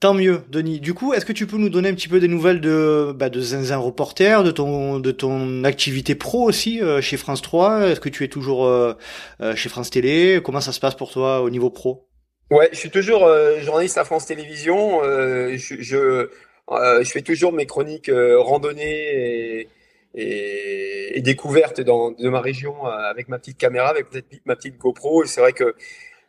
Tant 0.00 0.14
mieux, 0.14 0.42
Denis. 0.48 0.78
Du 0.78 0.94
coup, 0.94 1.12
est-ce 1.12 1.24
que 1.24 1.32
tu 1.32 1.48
peux 1.48 1.56
nous 1.56 1.70
donner 1.70 1.88
un 1.88 1.94
petit 1.94 2.06
peu 2.06 2.20
des 2.20 2.28
nouvelles 2.28 2.60
de, 2.60 3.12
bah, 3.16 3.30
de 3.30 3.40
Zinzin 3.40 3.78
Reporter, 3.78 4.44
de 4.44 4.52
ton, 4.52 5.00
de 5.00 5.10
ton 5.10 5.64
activité 5.64 6.14
pro 6.14 6.44
aussi 6.44 6.80
euh, 6.80 7.00
chez 7.00 7.16
France 7.16 7.42
3 7.42 7.88
Est-ce 7.88 7.98
que 7.98 8.08
tu 8.08 8.22
es 8.22 8.28
toujours 8.28 8.64
euh, 8.64 8.92
euh, 9.40 9.56
chez 9.56 9.68
France 9.68 9.90
Télé? 9.90 10.40
Comment 10.44 10.60
ça 10.60 10.70
se 10.70 10.78
passe 10.78 10.94
pour 10.94 11.10
toi 11.10 11.40
au 11.40 11.50
niveau 11.50 11.70
pro? 11.70 12.06
Ouais, 12.52 12.68
je 12.70 12.78
suis 12.78 12.90
toujours 12.90 13.28
journaliste 13.60 13.98
à 13.98 14.04
France 14.04 14.26
Télévisions. 14.26 15.02
je, 15.02 15.56
je, 15.58 16.28
je, 16.70 17.10
fais 17.10 17.22
toujours 17.22 17.52
mes 17.52 17.66
chroniques 17.66 18.10
randonnées 18.38 19.58
et, 19.60 19.68
et, 20.14 21.18
et, 21.18 21.20
découvertes 21.22 21.80
dans, 21.80 22.12
de 22.12 22.28
ma 22.28 22.40
région 22.40 22.86
avec 22.86 23.28
ma 23.28 23.38
petite 23.38 23.58
caméra, 23.58 23.88
avec 23.88 24.06
ma 24.46 24.54
petite 24.54 24.78
GoPro. 24.78 25.24
Et 25.24 25.26
c'est 25.26 25.40
vrai 25.40 25.52
que 25.52 25.74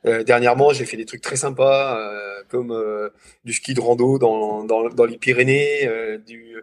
euh, 0.05 0.23
dernièrement, 0.23 0.71
j'ai 0.71 0.85
fait 0.85 0.97
des 0.97 1.05
trucs 1.05 1.21
très 1.21 1.35
sympas, 1.35 1.99
euh, 1.99 2.41
comme 2.47 2.71
euh, 2.71 3.09
du 3.43 3.53
ski 3.53 3.73
de 3.73 3.81
rando 3.81 4.17
dans, 4.17 4.63
dans, 4.63 4.87
dans 4.89 5.05
les 5.05 5.17
Pyrénées, 5.17 5.89
du, 6.25 6.55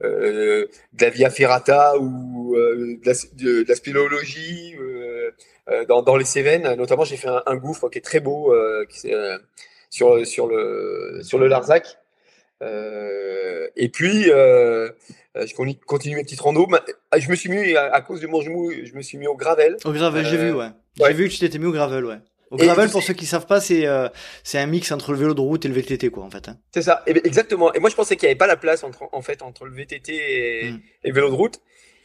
de 0.00 0.68
la 1.00 1.10
via 1.10 1.30
ferrata 1.30 1.98
ou 1.98 2.54
de 2.56 3.06
la, 3.06 3.12
de, 3.34 3.64
la 3.66 3.74
spéléologie 3.74 4.76
dans, 5.88 6.02
dans 6.02 6.16
les 6.16 6.24
Cévennes. 6.24 6.74
Notamment, 6.74 7.04
j'ai 7.04 7.16
fait 7.16 7.28
un, 7.28 7.42
un, 7.46 7.56
gouffre 7.56 7.88
qui 7.88 7.98
est 7.98 8.02
très 8.02 8.20
beau 8.20 8.54
qui, 8.88 9.12
sur, 9.90 10.26
sur, 10.26 10.46
le, 10.46 11.20
sur 11.22 11.38
le 11.38 11.48
Larzac. 11.48 11.98
et 12.60 13.88
puis, 13.88 14.24
je 14.24 15.84
continue 15.86 16.16
mes 16.16 16.22
petites 16.22 16.40
rando. 16.40 16.68
Je 17.16 17.28
me 17.28 17.34
suis 17.34 17.48
mis, 17.50 17.76
à, 17.76 18.00
cause 18.02 18.20
de 18.20 18.26
mon 18.26 18.40
genou, 18.40 18.72
je 18.72 18.94
me 18.94 19.02
suis 19.02 19.18
mis 19.18 19.26
au 19.26 19.36
gravel. 19.36 19.76
Au 19.84 19.92
gravel, 19.92 20.24
j'ai 20.26 20.36
vu, 20.36 20.52
ouais. 20.52 20.68
J'ai 20.96 21.12
vu 21.12 21.28
que 21.28 21.32
tu 21.32 21.40
t'étais 21.40 21.58
mis 21.58 21.66
au 21.66 21.72
gravel, 21.72 22.04
ouais. 22.04 22.18
Au 22.54 22.56
gravel, 22.56 22.90
pour 22.90 23.02
ceux 23.02 23.14
qui 23.14 23.26
savent 23.26 23.46
pas, 23.46 23.60
c'est 23.60 23.86
euh, 23.86 24.08
c'est 24.42 24.58
un 24.58 24.66
mix 24.66 24.92
entre 24.92 25.12
le 25.12 25.18
vélo 25.18 25.34
de 25.34 25.40
route 25.40 25.64
et 25.64 25.68
le 25.68 25.74
VTT, 25.74 26.10
quoi, 26.10 26.24
en 26.24 26.30
fait. 26.30 26.48
Hein. 26.48 26.58
C'est 26.72 26.82
ça, 26.82 27.02
et, 27.06 27.10
exactement. 27.26 27.72
Et 27.74 27.80
moi, 27.80 27.90
je 27.90 27.96
pensais 27.96 28.16
qu'il 28.16 28.26
n'y 28.26 28.30
avait 28.30 28.38
pas 28.38 28.46
la 28.46 28.56
place 28.56 28.84
entre, 28.84 29.08
en 29.12 29.22
fait, 29.22 29.42
entre 29.42 29.64
le 29.64 29.74
VTT 29.74 30.12
et, 30.12 30.70
mm. 30.70 30.80
et 31.04 31.08
le 31.08 31.14
vélo 31.14 31.30
de 31.30 31.34
route. 31.34 31.60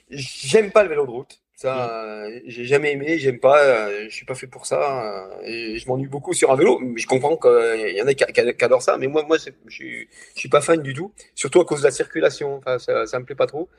J'aime 0.10 0.72
pas 0.72 0.84
le 0.84 0.90
vélo 0.90 1.06
de 1.06 1.12
route. 1.12 1.40
Ça, 1.56 2.26
mm. 2.28 2.42
j'ai 2.46 2.66
jamais 2.66 2.94
aimé, 2.94 3.20
j'aime 3.20 3.40
pas, 3.40 3.62
euh, 3.64 4.06
je 4.10 4.16
suis 4.16 4.26
pas 4.26 4.34
fait 4.34 4.48
pour 4.48 4.66
ça. 4.66 5.04
Euh, 5.04 5.42
et 5.44 5.78
je 5.78 5.88
m'ennuie 5.88 6.08
beaucoup 6.08 6.34
sur 6.34 6.52
un 6.52 6.56
vélo. 6.56 6.82
Je 6.96 7.06
comprends 7.06 7.38
qu'il 7.38 7.96
y 7.96 8.02
en 8.02 8.08
a 8.08 8.14
qui, 8.14 8.26
qui, 8.26 8.64
adorent 8.64 8.82
ça, 8.82 8.98
mais 8.98 9.08
moi, 9.08 9.24
moi, 9.28 9.38
je 9.38 9.52
suis, 9.70 10.08
je 10.36 10.40
suis 10.40 10.50
pas 10.50 10.62
fan 10.62 10.82
du 10.82 10.94
tout. 10.94 11.14
Surtout 11.36 11.62
à 11.62 11.66
cause 11.66 11.82
de 11.82 11.86
la 11.86 11.92
circulation. 11.92 12.56
Enfin, 12.56 12.80
ça, 12.80 13.06
ça 13.06 13.20
me 13.20 13.26
plaît 13.26 13.36
pas 13.36 13.48
trop. 13.48 13.70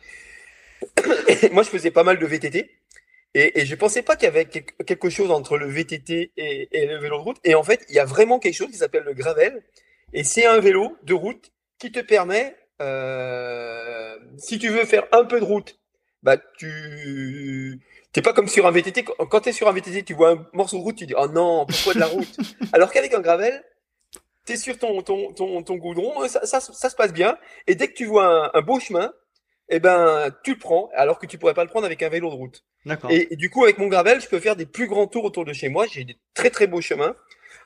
moi, 1.53 1.63
je 1.63 1.69
faisais 1.69 1.91
pas 1.91 2.05
mal 2.05 2.19
de 2.19 2.27
VTT. 2.27 2.71
Et, 3.35 3.61
et 3.61 3.67
je 3.67 3.75
pensais 3.77 4.03
pas 4.03 4.17
qu'il 4.17 4.25
y 4.25 4.29
avait 4.29 4.47
quelque 4.47 5.09
chose 5.09 5.31
entre 5.31 5.57
le 5.57 5.67
VTT 5.67 6.33
et, 6.37 6.69
et, 6.73 6.87
le 6.87 6.99
vélo 6.99 7.19
de 7.19 7.23
route. 7.23 7.37
Et 7.45 7.55
en 7.55 7.63
fait, 7.63 7.85
il 7.89 7.95
y 7.95 8.01
a 8.01 8.05
vraiment 8.05 8.39
quelque 8.39 8.55
chose 8.55 8.71
qui 8.71 8.77
s'appelle 8.77 9.05
le 9.05 9.15
gravel. 9.15 9.63
Et 10.13 10.25
c'est 10.25 10.47
un 10.47 10.59
vélo 10.59 10.97
de 11.05 11.15
route 11.15 11.53
qui 11.79 11.93
te 11.93 12.01
permet, 12.01 12.57
euh, 12.81 14.17
si 14.37 14.59
tu 14.59 14.69
veux 14.69 14.85
faire 14.85 15.07
un 15.13 15.25
peu 15.25 15.39
de 15.39 15.45
route, 15.45 15.79
bah 16.23 16.37
tu 16.59 17.81
t'es 18.13 18.21
pas 18.21 18.33
comme 18.33 18.49
sur 18.49 18.67
un 18.67 18.73
VTT. 18.73 19.05
Quand 19.05 19.41
tu 19.41 19.51
es 19.51 19.53
sur 19.53 19.69
un 19.69 19.73
VTT, 19.73 20.03
tu 20.03 20.15
vois 20.15 20.33
un 20.33 20.47
morceau 20.53 20.79
de 20.79 20.83
route, 20.83 20.97
tu 20.97 21.07
dis 21.07 21.15
oh 21.17 21.29
non, 21.29 21.67
pourquoi 21.67 21.95
de 21.95 22.01
la 22.01 22.07
route? 22.07 22.37
Alors 22.73 22.91
qu'avec 22.93 23.15
un 23.15 23.21
gravel, 23.21 23.65
tu 24.45 24.53
es 24.55 24.57
sur 24.57 24.77
ton, 24.77 25.03
ton, 25.03 25.33
ton, 25.33 25.63
ton 25.63 25.77
goudron, 25.77 26.27
ça, 26.29 26.45
ça, 26.45 26.61
ça, 26.61 26.91
se 26.91 26.97
passe 26.97 27.13
bien. 27.13 27.39
Et 27.69 27.77
dès 27.77 27.89
que 27.89 27.95
tu 27.95 28.07
vois 28.07 28.51
un, 28.55 28.59
un 28.59 28.63
beau 28.63 28.81
chemin, 28.81 29.13
eh 29.71 29.81
ben, 29.81 30.31
tu 30.43 30.53
le 30.53 30.59
prends, 30.59 30.91
alors 30.95 31.19
que 31.19 31.27
tu 31.27 31.39
pourrais 31.39 31.55
pas 31.55 31.65
le 31.65 31.71
prendre 31.71 31.87
avec 31.87 32.03
un 32.03 32.09
vélo 32.09 32.29
de 32.31 32.35
route. 32.35 32.65
Et, 33.09 33.33
et, 33.33 33.37
du 33.37 33.51
coup, 33.51 33.65
avec 33.65 33.79
mon 33.79 33.87
gravel, 33.89 34.21
je 34.21 34.29
peux 34.29 34.41
faire 34.41 34.57
des 34.57 34.67
plus 34.67 34.87
grands 34.87 35.07
tours 35.07 35.25
autour 35.25 35.45
de 35.45 35.53
chez 35.53 35.69
moi. 35.69 35.87
J'ai 35.91 36.05
des 36.05 36.17
très 36.35 36.51
très 36.51 36.67
beaux 36.67 36.81
chemins. 36.81 37.15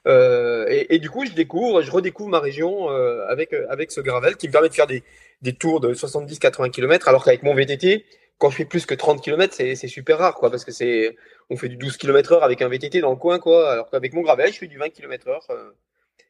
Euh, 0.06 0.66
et, 0.68 0.94
et, 0.94 0.98
du 0.98 1.08
coup, 1.08 1.24
je 1.24 1.32
découvre, 1.32 1.82
je 1.82 1.90
redécouvre 1.90 2.28
ma 2.28 2.40
région 2.40 2.90
euh, 2.90 3.26
avec 3.28 3.52
euh, 3.54 3.66
avec 3.70 3.90
ce 3.90 4.00
gravel 4.00 4.36
qui 4.36 4.48
me 4.48 4.52
permet 4.52 4.68
de 4.68 4.74
faire 4.74 4.86
des, 4.86 5.02
des 5.40 5.54
tours 5.54 5.80
de 5.80 5.94
70-80 5.94 6.70
km, 6.70 7.08
alors 7.08 7.24
qu'avec 7.24 7.42
mon 7.42 7.54
VTT, 7.54 8.04
quand 8.38 8.50
je 8.50 8.56
fais 8.56 8.64
plus 8.64 8.86
que 8.86 8.94
30 8.94 9.22
km, 9.22 9.54
c'est 9.54 9.74
super 9.86 10.18
rare, 10.18 10.34
quoi, 10.34 10.50
parce 10.50 10.64
que 10.64 10.72
c'est 10.72 11.16
on 11.50 11.56
fait 11.56 11.68
du 11.68 11.76
12 11.76 11.96
km 11.96 12.32
heure 12.32 12.44
avec 12.44 12.62
un 12.62 12.68
VTT 12.68 13.00
dans 13.00 13.10
le 13.10 13.16
coin, 13.16 13.38
quoi, 13.38 13.70
alors 13.70 13.90
qu'avec 13.90 14.12
mon 14.12 14.22
gravel, 14.22 14.52
je 14.52 14.58
fais 14.58 14.66
du 14.66 14.78
20 14.78 14.90
km 14.90 15.28
heure. 15.28 15.46
Euh, 15.50 15.70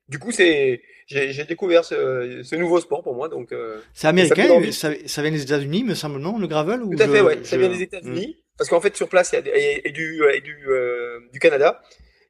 du 0.09 0.19
coup, 0.19 0.33
c'est 0.33 0.83
j'ai 1.07 1.45
découvert 1.45 1.85
ce, 1.85 2.43
ce, 2.43 2.57
nouveau 2.57 2.81
sport 2.81 3.03
pour 3.03 3.15
moi. 3.15 3.29
Donc, 3.29 3.53
euh, 3.53 3.81
c'est 3.93 4.09
américain, 4.09 4.49
ça, 4.73 4.91
ça, 5.07 5.23
vient 5.23 5.31
des 5.31 5.43
États-Unis, 5.43 5.85
me 5.85 5.95
semble, 5.95 6.19
non, 6.19 6.39
le 6.39 6.47
gravel 6.47 6.83
ou 6.83 6.95
Tout 6.95 7.03
à 7.03 7.09
fait, 7.09 7.21
ouais. 7.21 7.45
Ça 7.45 7.57
vient 7.57 7.69
des 7.69 7.83
États-Unis, 7.83 8.37
hmm. 8.39 8.43
parce 8.59 8.71
qu'en 8.71 8.81
fait, 8.81 8.97
sur 8.97 9.09
place, 9.09 9.33
il 9.33 9.47
y 9.47 9.51
a 9.51 9.81
et, 9.85 9.93
du 9.93 10.23
et 10.33 10.41
du 10.41 10.57
euh, 10.69 11.21
du 11.33 11.39
Canada, 11.39 11.83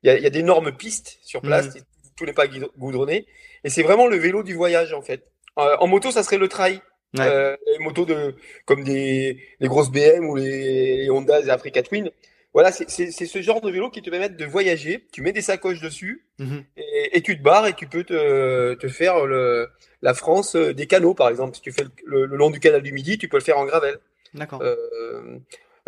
il 0.03 0.09
y 0.09 0.11
a, 0.11 0.17
il 0.17 0.23
y 0.23 0.27
a 0.27 0.31
d'énormes 0.31 0.73
pistes 0.73 1.19
sur 1.23 1.41
place, 1.41 1.67
hmm. 1.75 1.81
tous 2.17 2.25
les 2.25 2.33
pas 2.33 2.47
goudronnés, 2.79 3.27
et 3.65 3.71
c'est 3.71 3.83
vraiment 3.83 4.07
le 4.07 4.17
vélo 4.17 4.43
du 4.43 4.55
voyage 4.55 4.93
en 4.93 5.03
fait. 5.03 5.25
Euh, 5.59 5.77
en 5.79 5.87
moto, 5.87 6.11
ça 6.11 6.23
serait 6.23 6.39
le 6.39 6.49
trail. 6.49 6.81
Ouais. 7.17 7.57
Les 7.79 7.79
motos 7.79 8.07
de 8.07 8.35
comme 8.65 8.83
des 8.83 9.39
les 9.61 9.69
grosses 9.69 9.93
BM 9.93 10.29
ou 10.29 10.35
les, 10.35 10.97
les 10.97 11.11
Honda 11.11 11.41
et 11.41 11.49
Africa 11.49 11.81
Twin 11.81 12.11
voilà, 12.55 12.71
c'est 12.71 12.87
ce 13.11 13.43
genre 13.43 13.61
de 13.61 13.69
vélo 13.69 13.91
qui 13.91 14.01
te 14.01 14.09
permet 14.09 14.29
de 14.29 14.45
voyager. 14.45 15.07
Tu 15.13 15.23
mets 15.23 15.33
des 15.33 15.43
sacoches 15.43 15.81
dessus 15.81 16.25
mhm. 16.39 16.65
et, 16.77 17.19
et, 17.19 17.21
tu 17.21 17.37
te 17.37 17.43
barres 17.43 17.67
et 17.67 17.75
tu 17.75 17.89
peux 17.89 18.05
te, 18.05 18.75
te 18.75 18.87
faire 18.87 19.27
le, 19.27 19.69
la 20.03 20.15
France 20.15 20.55
euh, 20.55 20.73
des 20.73 20.87
canaux, 20.87 21.15
par 21.15 21.29
exemple. 21.31 21.57
Si 21.57 21.63
tu 21.63 21.73
fais 21.73 21.85
le, 22.05 22.27
le, 22.27 22.37
long 22.37 22.51
du 22.51 22.61
canal 22.61 22.81
du 22.81 22.93
Midi, 22.93 23.19
tu 23.19 23.29
peux 23.29 23.39
le 23.39 23.43
faire 23.43 23.59
en 23.59 23.65
gravel. 23.65 23.99
D'accord. 24.35 24.63
Euh, 24.63 24.77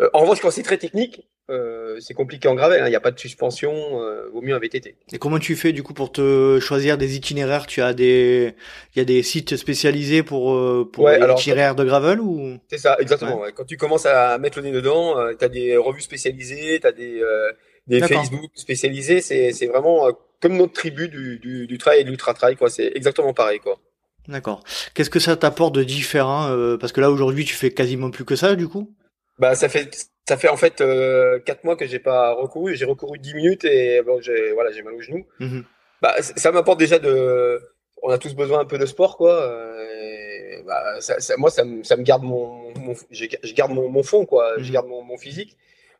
euh, 0.01 0.09
en 0.11 0.19
revanche, 0.19 0.41
quand 0.41 0.51
c'est 0.51 0.63
très 0.63 0.77
technique, 0.77 1.25
euh, 1.49 1.97
c'est 1.99 2.13
compliqué 2.13 2.47
en 2.47 2.55
gravel. 2.55 2.81
Hein. 2.81 2.87
Il 2.87 2.89
n'y 2.89 2.95
a 2.95 2.99
pas 2.99 3.11
de 3.11 3.19
suspension. 3.19 4.01
Euh, 4.01 4.29
vaut 4.33 4.41
mieux 4.41 4.53
un 4.53 4.59
VTT. 4.59 4.95
Et 5.13 5.17
comment 5.17 5.39
tu 5.39 5.55
fais 5.55 5.71
du 5.71 5.81
coup 5.81 5.93
pour 5.93 6.11
te 6.11 6.59
choisir 6.59 6.97
des 6.97 7.15
itinéraires? 7.15 7.67
Tu 7.67 7.81
as 7.81 7.93
des, 7.93 8.53
il 8.95 8.99
y 8.99 9.01
a 9.01 9.05
des 9.05 9.23
sites 9.23 9.55
spécialisés 9.55 10.23
pour 10.23 10.53
euh, 10.53 10.89
pour 10.91 11.09
les 11.09 11.19
itinéraires 11.19 11.75
de 11.75 11.85
gravel 11.85 12.19
ou? 12.19 12.57
C'est 12.69 12.77
ça, 12.77 12.97
exactement. 12.99 13.39
Ouais. 13.39 13.51
Quand 13.53 13.65
tu 13.65 13.77
commences 13.77 14.05
à 14.05 14.37
mettre 14.37 14.59
le 14.59 14.65
nez 14.65 14.71
dedans, 14.71 15.17
euh, 15.17 15.33
tu 15.37 15.45
as 15.45 15.49
des 15.49 15.77
revues 15.77 16.01
spécialisées, 16.01 16.79
tu 16.81 16.87
as 16.87 16.91
des 16.91 17.21
euh, 17.21 17.51
des 17.87 18.01
Facebook 18.01 18.51
spécialisés. 18.55 19.21
C'est 19.21 19.53
c'est 19.53 19.67
vraiment 19.67 20.09
comme 20.41 20.57
notre 20.57 20.73
tribu 20.73 21.07
du 21.07 21.39
du, 21.39 21.65
du 21.65 21.77
trail 21.77 22.01
et 22.01 22.03
de 22.03 22.09
l'ultra 22.09 22.33
trail 22.33 22.57
quoi. 22.57 22.69
C'est 22.69 22.91
exactement 22.93 23.33
pareil 23.33 23.59
quoi. 23.59 23.79
D'accord. 24.27 24.65
Qu'est-ce 24.93 25.09
que 25.09 25.19
ça 25.19 25.37
t'apporte 25.37 25.73
de 25.73 25.85
différent 25.85 26.53
Parce 26.77 26.91
que 26.91 26.99
là 26.99 27.09
aujourd'hui 27.09 27.45
tu 27.45 27.53
fais 27.53 27.71
quasiment 27.71 28.11
plus 28.11 28.25
que 28.25 28.35
ça 28.35 28.57
du 28.57 28.67
coup? 28.67 28.93
Bah 29.39 29.55
ça 29.55 29.69
fait 29.69 29.89
ça 30.27 30.35
fait 30.35 30.49
en 30.49 30.57
fait 30.57 30.81
euh, 30.81 31.39
quatre 31.39 31.63
mois 31.63 31.75
que 31.75 31.85
j'ai 31.85 31.99
pas 31.99 32.33
recouru. 32.33 32.75
J'ai 32.75 32.85
recouru 32.85 33.17
dix 33.17 33.33
minutes 33.33 33.63
et 33.63 34.01
bon 34.01 34.19
j'ai 34.21 34.51
voilà 34.51 34.71
j'ai 34.71 34.83
mal 34.83 34.93
au 34.93 35.01
genou. 35.01 35.25
Mhm. 35.39 35.63
Bah 36.01 36.15
ça 36.21 36.51
m'apporte 36.51 36.79
déjà 36.79 36.99
de 36.99 37.61
on 38.03 38.09
a 38.09 38.17
tous 38.17 38.35
besoin 38.35 38.59
un 38.59 38.65
peu 38.65 38.77
de 38.77 38.85
sport 38.85 39.17
quoi. 39.17 39.41
Euh, 39.41 40.61
bah, 40.65 40.99
ça, 40.99 41.19
ça, 41.19 41.37
moi 41.37 41.49
ça 41.49 41.63
me 41.63 41.81
ça 41.83 41.95
me 41.95 42.03
garde 42.03 42.23
mon, 42.23 42.73
mon 42.77 42.93
je 43.09 43.53
garde 43.53 43.71
mon, 43.71 43.89
mon 43.89 44.03
fond 44.03 44.25
quoi. 44.25 44.53
Je 44.57 44.65
mhm. 44.65 44.71
garde 44.71 44.87
mon, 44.87 45.01
mon 45.01 45.17
physique. 45.17 45.57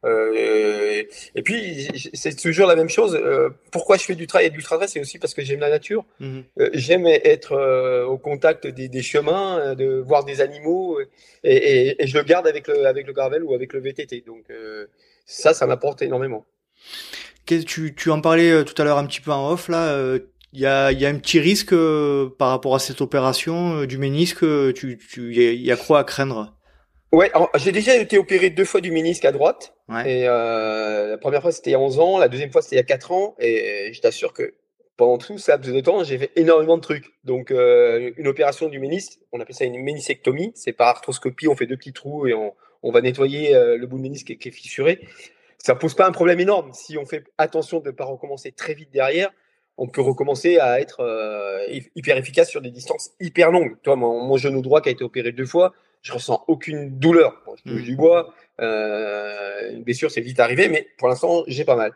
Euh, 0.07 1.03
et 1.35 1.41
puis 1.41 1.87
c'est 2.13 2.35
toujours 2.35 2.67
la 2.67 2.75
même 2.75 2.89
chose. 2.89 3.15
Euh, 3.15 3.49
pourquoi 3.71 3.97
je 3.97 4.03
fais 4.03 4.15
du 4.15 4.27
trail 4.27 4.47
et 4.47 4.49
du 4.49 4.63
trail, 4.63 4.87
c'est 4.87 4.99
aussi 4.99 5.19
parce 5.19 5.33
que 5.33 5.41
j'aime 5.41 5.59
la 5.59 5.69
nature. 5.69 6.05
Mhm. 6.19 6.43
Euh, 6.59 6.69
j'aime 6.73 7.05
être 7.07 8.05
au 8.07 8.17
contact 8.17 8.67
des, 8.67 8.87
des, 8.87 9.01
chemins, 9.01 9.75
de 9.75 9.99
voir 9.99 10.23
des 10.23 10.41
animaux, 10.41 10.99
et, 10.99 11.07
et, 11.43 12.03
et, 12.03 12.07
je 12.07 12.17
le 12.17 12.23
garde 12.23 12.47
avec 12.47 12.67
le 12.67 12.85
avec 12.85 13.07
le 13.07 13.13
gravel 13.13 13.43
ou 13.43 13.53
avec 13.53 13.73
le 13.73 13.81
VTT. 13.81 14.23
Donc 14.25 14.45
ça, 15.25 15.53
ça 15.53 15.67
m'apporte 15.67 16.01
énormément. 16.01 16.45
Tu, 17.45 17.95
tu 17.95 18.11
en 18.11 18.21
parlais 18.21 18.63
tout 18.65 18.79
à 18.81 18.85
l'heure 18.85 18.97
un 18.97 19.05
petit 19.05 19.21
peu 19.21 19.31
en 19.31 19.51
off 19.51 19.69
là. 19.69 20.17
Il 20.53 20.61
y 20.61 20.65
a, 20.65 20.91
y 20.91 21.05
a 21.05 21.09
un 21.09 21.17
petit 21.17 21.39
risque 21.39 21.75
par 22.37 22.49
rapport 22.49 22.73
à 22.73 22.79
cette 22.79 23.01
opération 23.01 23.83
du 23.83 23.97
ménisque. 23.97 24.45
Tu, 24.73 24.97
tu, 24.97 25.35
il 25.35 25.61
y 25.61 25.71
a 25.71 25.77
quoi 25.77 25.99
à 25.99 26.03
craindre? 26.03 26.56
Ouais, 27.13 27.31
j'ai 27.55 27.71
déjà 27.71 27.95
été 27.95 28.17
opéré 28.17 28.49
deux 28.49 28.65
fois 28.65 28.81
du 28.81 28.91
ménisque 28.91 29.23
à 29.25 29.31
droite. 29.31 29.73
Et 30.05 30.27
euh, 30.27 31.11
la 31.11 31.17
première 31.17 31.41
fois 31.41 31.51
c'était 31.51 31.69
il 31.69 31.73
y 31.73 31.75
a 31.75 31.79
11 31.79 31.99
ans, 31.99 32.17
la 32.17 32.27
deuxième 32.27 32.51
fois 32.51 32.61
c'était 32.61 32.75
il 32.75 32.79
y 32.79 32.81
a 32.81 32.85
4 32.85 33.11
ans. 33.11 33.35
Et 33.39 33.91
je 33.93 34.01
t'assure 34.01 34.33
que 34.33 34.55
pendant 34.97 35.17
tout 35.17 35.37
ça 35.37 35.53
laps 35.53 35.73
de 35.73 35.79
temps, 35.79 36.03
j'ai 36.03 36.17
fait 36.17 36.31
énormément 36.35 36.75
de 36.75 36.81
trucs. 36.81 37.13
Donc 37.23 37.51
euh, 37.51 38.11
une 38.17 38.27
opération 38.27 38.67
du 38.67 38.79
ménisque, 38.79 39.19
on 39.31 39.39
appelle 39.39 39.55
ça 39.55 39.63
une 39.63 39.81
ménisectomie. 39.81 40.51
C'est 40.55 40.73
par 40.73 40.89
arthroscopie, 40.89 41.47
on 41.47 41.55
fait 41.55 41.67
deux 41.67 41.77
petits 41.77 41.93
trous 41.93 42.27
et 42.27 42.33
on, 42.33 42.53
on 42.83 42.91
va 42.91 42.99
nettoyer 43.01 43.55
euh, 43.55 43.77
le 43.77 43.87
bout 43.87 43.97
de 43.97 44.03
ménisque 44.03 44.37
qui 44.37 44.49
est, 44.49 44.51
fissuré. 44.51 44.99
Ça 45.59 45.75
pose 45.75 45.95
pas 45.95 46.07
un 46.07 46.11
problème 46.11 46.41
énorme. 46.41 46.71
Si 46.73 46.97
on 46.97 47.05
fait 47.05 47.23
attention 47.37 47.79
de 47.79 47.87
ne 47.87 47.91
pas 47.91 48.05
recommencer 48.05 48.51
très 48.51 48.73
vite 48.73 48.91
derrière, 48.91 49.31
on 49.77 49.87
peut 49.87 50.01
recommencer 50.01 50.57
à 50.57 50.81
être 50.81 51.01
hyper 51.95 52.17
efficace 52.17 52.49
sur 52.49 52.61
des 52.61 52.71
distances 52.71 53.11
hyper 53.19 53.51
longues. 53.51 53.75
Toi, 53.83 53.95
mon, 53.95 54.23
mon, 54.23 54.35
genou 54.35 54.61
droit 54.61 54.81
qui 54.81 54.89
a 54.89 54.91
été 54.91 55.03
opéré 55.03 55.31
deux 55.31 55.45
fois, 55.45 55.73
je 56.07 56.13
ressens 56.13 56.43
aucune 56.47 56.97
douleur. 56.97 57.41
je 57.57 57.71
touche 57.71 57.81
mmh. 57.81 57.85
du 57.85 57.95
bois, 57.95 58.33
euh, 58.61 59.71
une 59.73 59.83
blessure 59.83 60.09
c'est 60.09 60.21
vite 60.21 60.39
arrivé, 60.39 60.69
mais 60.69 60.87
pour 60.97 61.09
l'instant 61.09 61.43
j'ai 61.47 61.65
pas 61.65 61.75
mal. 61.75 61.91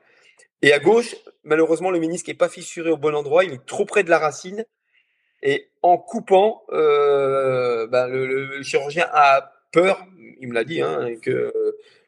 Et 0.61 0.73
à 0.73 0.79
gauche, 0.79 1.15
malheureusement 1.43 1.91
le 1.91 1.99
ménisque 1.99 2.27
est 2.27 2.33
pas 2.33 2.49
fissuré 2.49 2.91
au 2.91 2.97
bon 2.97 3.15
endroit, 3.15 3.45
il 3.45 3.53
est 3.53 3.65
trop 3.65 3.85
près 3.85 4.03
de 4.03 4.09
la 4.09 4.19
racine. 4.19 4.65
Et 5.43 5.69
en 5.81 5.97
coupant, 5.97 6.63
euh, 6.71 7.87
ben, 7.87 8.07
le, 8.07 8.27
le, 8.27 8.61
chirurgien 8.63 9.07
a 9.11 9.53
peur, 9.71 10.05
il 10.39 10.49
me 10.49 10.53
l'a 10.53 10.63
dit, 10.63 10.81
hein, 10.81 11.15
que 11.21 11.51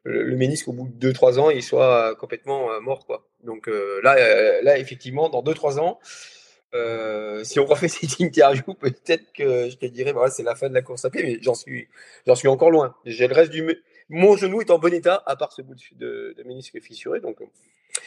le, 0.03 0.35
ménisque 0.35 0.67
au 0.67 0.73
bout 0.73 0.87
de 0.87 1.11
2-3 1.11 1.39
ans 1.39 1.49
il 1.49 1.63
soit 1.63 2.15
complètement 2.15 2.71
euh, 2.71 2.79
mort 2.81 3.05
quoi. 3.05 3.25
Donc 3.43 3.69
euh, 3.69 4.01
là, 4.03 4.61
là 4.61 4.77
effectivement, 4.77 5.29
dans 5.29 5.41
2-3 5.41 5.79
ans, 5.79 5.99
euh, 6.73 7.43
si 7.43 7.59
on 7.59 7.65
refait 7.67 7.87
cette 7.87 8.19
interview, 8.19 8.73
peut-être 8.73 9.31
que 9.33 9.69
je 9.69 9.75
te 9.77 9.85
dirais, 9.85 10.11
voilà, 10.11 10.31
c'est 10.31 10.43
la 10.43 10.55
fin 10.55 10.69
de 10.69 10.73
la 10.73 10.81
course 10.81 11.05
à 11.05 11.09
pied, 11.09 11.23
mais 11.23 11.37
j'en 11.41 11.55
suis, 11.55 11.87
j'en 12.27 12.35
suis 12.35 12.47
encore 12.47 12.71
loin. 12.71 12.95
J'ai 13.05 13.27
le 13.27 13.33
reste 13.33 13.51
du, 13.51 13.63
mon 14.09 14.35
genou 14.37 14.61
est 14.61 14.71
en 14.71 14.79
bon 14.79 14.93
état, 14.93 15.23
à 15.25 15.35
part 15.35 15.51
ce 15.51 15.61
bout 15.61 15.75
de, 15.95 16.35
de, 16.37 16.43
ménisque 16.43 16.79
fissuré. 16.81 17.19
Donc, 17.19 17.41
euh. 17.41 17.45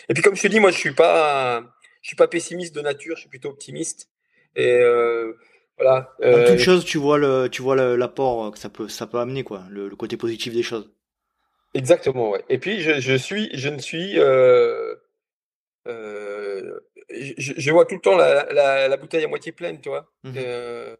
et 0.09 0.15
puis 0.15 0.23
comme 0.23 0.37
je 0.37 0.43
te 0.43 0.49
dis, 0.49 0.61
moi, 0.61 0.71
je 0.71 0.79
suis 0.79 0.95
pas, 0.95 1.63
je 2.03 2.09
suis 2.09 2.17
pas 2.17 2.29
pessimiste 2.29 2.75
de 2.75 2.81
nature, 2.81 3.17
je 3.17 3.23
suis 3.23 3.31
plutôt 3.31 3.51
optimiste. 3.51 4.09
Et 4.55 4.73
euh, 4.81 5.35
voilà. 5.79 6.15
Euh, 6.23 6.45
en 6.45 6.47
toute 6.47 6.59
chose, 6.59 6.85
tu 6.85 6.99
vois 6.99 7.19
le, 7.19 7.49
tu 7.51 7.63
vois 7.63 7.77
l'apport 7.97 8.51
que 8.53 8.59
ça 8.59 8.69
peut, 8.69 8.89
ça 8.89 9.07
peut 9.07 9.19
amener, 9.19 9.45
quoi, 9.45 9.65
le, 9.71 9.89
le, 9.89 9.97
côté 9.97 10.17
positif 10.17 10.53
des 10.53 10.63
choses. 10.63 10.91
Exactement, 11.75 12.31
ouais. 12.31 12.45
Et 12.49 12.59
puis 12.59 12.81
je, 12.81 13.01
je 13.01 13.15
suis, 13.15 13.51
je 13.53 13.69
ne 13.69 13.79
suis 13.79 14.19
euh, 14.19 14.95
euh, 15.87 16.81
je, 17.11 17.53
je, 17.57 17.71
vois 17.71 17.87
tout 17.87 17.95
le 17.95 18.01
temps 18.01 18.17
la, 18.17 18.47
la, 18.53 18.89
la, 18.89 18.97
bouteille 18.97 19.25
à 19.25 19.29
moitié 19.29 19.53
pleine, 19.53 19.81
tu 19.81 19.89
vois. 19.89 20.11
Mmh 20.25 20.33
euh, 20.37 20.97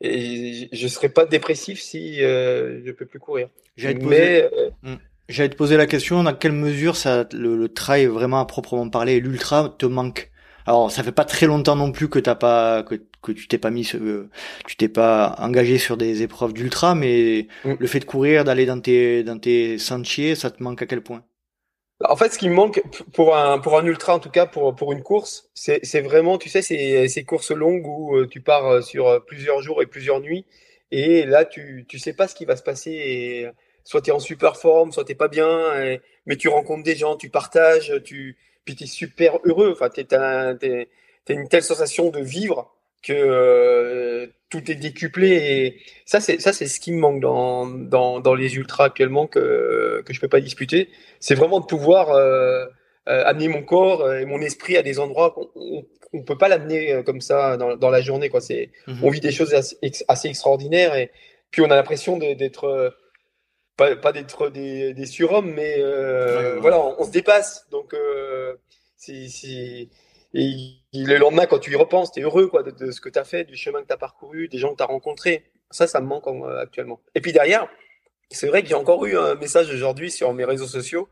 et 0.00 0.68
je 0.72 0.84
ne 0.84 0.88
serais 0.88 1.08
pas 1.08 1.26
dépressif 1.26 1.80
si 1.80 2.22
euh, 2.22 2.80
je 2.86 2.92
peux 2.92 3.04
plus 3.04 3.18
courir. 3.18 3.48
J'allais 3.76 3.98
te, 3.98 4.04
poser... 4.04 4.44
Euh, 4.44 4.70
mmh. 4.82 5.48
te 5.48 5.56
poser 5.56 5.76
la 5.76 5.86
question 5.86 6.22
dans 6.22 6.34
quelle 6.34 6.52
mesure 6.52 6.94
ça, 6.94 7.26
le, 7.32 7.56
le 7.56 7.68
trail 7.68 8.06
vraiment 8.06 8.38
à 8.38 8.44
proprement 8.44 8.88
parler, 8.88 9.18
l'ultra 9.18 9.74
te 9.76 9.86
manque? 9.86 10.30
Alors 10.66 10.92
ça 10.92 11.02
fait 11.02 11.12
pas 11.12 11.24
très 11.24 11.46
longtemps 11.46 11.74
non 11.74 11.90
plus 11.90 12.08
que 12.08 12.18
t'as 12.18 12.34
pas 12.34 12.82
que, 12.84 12.94
que 13.22 13.32
tu 13.32 13.48
t'es 13.48 13.58
pas 13.58 13.70
mis 13.70 13.84
tu 13.84 14.76
t'es 14.76 14.88
pas 14.88 15.34
engagé 15.38 15.78
sur 15.78 15.96
des 15.96 16.22
épreuves 16.22 16.52
d'ultra, 16.52 16.94
mais 16.94 17.48
mmh. 17.64 17.72
le 17.78 17.86
fait 17.88 18.00
de 18.00 18.04
courir, 18.04 18.44
d'aller 18.44 18.66
dans 18.66 18.78
tes 18.78 19.24
dans 19.24 19.38
tes 19.38 19.78
sentiers, 19.78 20.36
ça 20.36 20.50
te 20.50 20.62
manque 20.62 20.82
à 20.82 20.86
quel 20.86 21.00
point? 21.00 21.24
En 22.04 22.16
fait, 22.16 22.32
ce 22.32 22.38
qui 22.38 22.48
me 22.48 22.54
manque 22.54 22.80
pour 23.12 23.36
un, 23.36 23.58
pour 23.58 23.76
un 23.76 23.84
ultra, 23.84 24.14
en 24.14 24.20
tout 24.20 24.30
cas 24.30 24.46
pour, 24.46 24.74
pour 24.76 24.92
une 24.92 25.02
course, 25.02 25.50
c'est 25.54 26.00
vraiment, 26.00 26.38
tu 26.38 26.48
sais, 26.48 26.62
ces, 26.62 27.08
ces 27.08 27.24
courses 27.24 27.50
longues 27.50 27.86
où 27.86 28.16
euh, 28.16 28.28
tu 28.28 28.40
pars 28.40 28.66
euh, 28.66 28.80
sur 28.82 29.08
euh, 29.08 29.18
plusieurs 29.18 29.62
jours 29.62 29.82
et 29.82 29.86
plusieurs 29.86 30.20
nuits. 30.20 30.46
Et 30.92 31.26
là, 31.26 31.44
tu 31.44 31.86
ne 31.92 31.98
sais 31.98 32.12
pas 32.12 32.28
ce 32.28 32.36
qui 32.36 32.44
va 32.44 32.56
se 32.56 32.62
passer. 32.62 32.92
Et 32.92 33.48
soit 33.84 34.00
tu 34.02 34.10
es 34.10 34.12
en 34.12 34.20
super 34.20 34.56
forme, 34.56 34.92
soit 34.92 35.04
tu 35.04 35.14
pas 35.16 35.28
bien. 35.28 35.98
mais 36.26 36.36
tu 36.36 36.48
rencontres 36.48 36.84
des 36.84 36.96
gens, 36.96 37.16
tu 37.16 37.30
partages, 37.30 37.92
tu, 38.04 38.36
puis 38.64 38.76
tu 38.76 38.84
es 38.84 38.86
super 38.86 39.38
heureux. 39.44 39.72
Enfin, 39.72 39.90
tu 39.90 40.04
as, 40.14 40.54
une 41.28 41.48
telle 41.48 41.62
sensation 41.62 42.10
de 42.10 42.20
vivre 42.20 42.74
que 43.02 43.12
euh, 43.12 44.26
tout 44.50 44.70
est 44.70 44.74
décuplé 44.74 45.28
et 45.28 45.80
ça 46.06 46.20
c'est 46.20 46.40
ça 46.40 46.52
c'est 46.52 46.66
ce 46.66 46.80
qui 46.80 46.92
me 46.92 46.98
manque 46.98 47.20
dans, 47.20 47.66
dans, 47.66 48.20
dans 48.20 48.34
les 48.34 48.56
ultras 48.56 48.84
actuellement 48.84 49.26
que 49.26 50.02
que 50.04 50.12
je 50.12 50.20
peux 50.20 50.28
pas 50.28 50.40
disputer. 50.40 50.88
C'est 51.20 51.34
vraiment 51.34 51.60
de 51.60 51.66
pouvoir 51.66 52.10
euh, 52.10 52.64
euh, 53.08 53.24
amener 53.26 53.48
mon 53.48 53.62
corps 53.62 54.12
et 54.12 54.24
mon 54.24 54.40
esprit 54.40 54.76
à 54.76 54.82
des 54.82 54.98
endroits 54.98 55.32
qu'on 55.32 55.48
on, 56.12 56.22
peut 56.22 56.38
pas 56.38 56.48
l'amener 56.48 57.02
comme 57.04 57.20
ça 57.20 57.56
dans, 57.56 57.76
dans 57.76 57.90
la 57.90 58.00
journée 58.00 58.30
quoi. 58.30 58.40
C'est 58.40 58.70
mhm. 58.86 59.04
on 59.04 59.10
vit 59.10 59.20
des 59.20 59.32
choses 59.32 59.52
assez, 59.54 59.76
assez, 60.08 60.28
extraordinaires 60.28 60.94
et 60.96 61.10
puis 61.50 61.62
on 61.62 61.70
a 61.70 61.76
l'impression 61.76 62.16
d'être 62.16 62.94
pas, 63.76 63.96
pas 63.96 64.12
d'être 64.12 64.48
des, 64.48 64.94
des 64.94 65.06
surhommes 65.06 65.52
mais 65.52 65.76
voilà 66.60 66.78
on, 66.80 66.96
on, 66.98 67.04
se 67.04 67.10
dépasse. 67.10 67.66
Donc 67.70 67.94
c'est 68.96 69.88
et 70.34 70.76
le 70.92 71.16
lendemain, 71.16 71.46
quand 71.46 71.58
tu 71.58 71.72
y 71.72 71.76
repenses, 71.76 72.12
tu 72.12 72.20
es 72.20 72.22
heureux 72.22 72.48
quoi, 72.48 72.62
de, 72.62 72.90
ce 72.90 73.00
que 73.00 73.08
tu 73.08 73.18
as 73.18 73.24
fait, 73.24 73.44
du 73.44 73.56
chemin 73.56 73.82
que 73.82 73.86
tu 73.86 73.92
as 73.92 73.96
parcouru, 73.96 74.48
des 74.48 74.58
gens 74.58 74.72
que 74.72 74.76
tu 74.76 74.82
as 74.82 74.86
rencontrés. 74.86 75.44
Ça, 75.70 75.86
ça 75.86 76.00
me 76.00 76.06
manque 76.06 76.26
euh, 76.26 76.60
actuellement. 76.60 77.00
Et 77.14 77.20
puis 77.20 77.32
derrière, 77.32 77.68
c'est 78.30 78.46
vrai 78.46 78.62
que 78.62 78.68
j'ai 78.68 78.74
encore 78.74 79.04
eu 79.06 79.16
un 79.16 79.34
message 79.34 79.72
aujourd'hui 79.72 80.10
sur 80.10 80.32
mes 80.34 80.44
réseaux 80.44 80.66
sociaux. 80.66 81.08